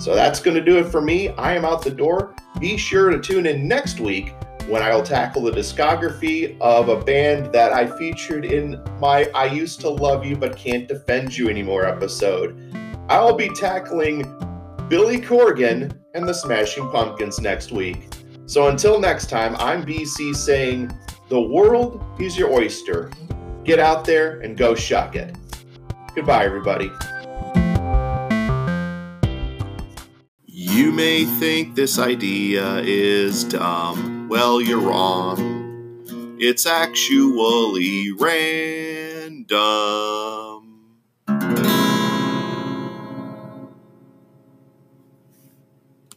So 0.00 0.16
that's 0.16 0.40
going 0.40 0.56
to 0.56 0.64
do 0.64 0.78
it 0.78 0.86
for 0.86 1.00
me. 1.00 1.28
I 1.28 1.54
am 1.54 1.64
out 1.64 1.82
the 1.82 1.92
door. 1.92 2.34
Be 2.58 2.76
sure 2.76 3.10
to 3.10 3.20
tune 3.20 3.46
in 3.46 3.68
next 3.68 4.00
week 4.00 4.34
when 4.68 4.82
I 4.82 4.94
will 4.94 5.02
tackle 5.02 5.42
the 5.42 5.50
discography 5.50 6.58
of 6.60 6.90
a 6.90 7.02
band 7.02 7.52
that 7.54 7.72
I 7.72 7.86
featured 7.86 8.44
in 8.44 8.78
my 9.00 9.24
I 9.34 9.46
Used 9.46 9.80
to 9.80 9.88
Love 9.88 10.26
You 10.26 10.36
But 10.36 10.58
Can't 10.58 10.86
Defend 10.86 11.36
You 11.36 11.48
Anymore 11.48 11.86
episode. 11.86 12.54
I'll 13.08 13.34
be 13.34 13.48
tackling 13.48 14.22
Billy 14.88 15.22
Corgan 15.22 15.98
and 16.12 16.28
the 16.28 16.34
Smashing 16.34 16.90
Pumpkins 16.90 17.40
next 17.40 17.72
week. 17.72 18.08
So 18.44 18.68
until 18.68 19.00
next 19.00 19.30
time, 19.30 19.56
I'm 19.56 19.86
BC 19.86 20.36
saying, 20.36 20.92
the 21.30 21.40
world 21.40 22.04
is 22.20 22.36
your 22.36 22.50
oyster. 22.50 23.10
Get 23.64 23.78
out 23.78 24.04
there 24.04 24.40
and 24.40 24.54
go 24.54 24.74
shuck 24.74 25.16
it. 25.16 25.34
Goodbye, 26.14 26.44
everybody. 26.44 26.90
You 30.44 30.92
may 30.92 31.24
think 31.24 31.74
this 31.74 31.98
idea 31.98 32.78
is 32.80 33.44
dumb. 33.44 34.17
Well, 34.28 34.60
you're 34.60 34.80
wrong. 34.80 36.36
It's 36.38 36.66
actually 36.66 38.12
random. 38.12 39.48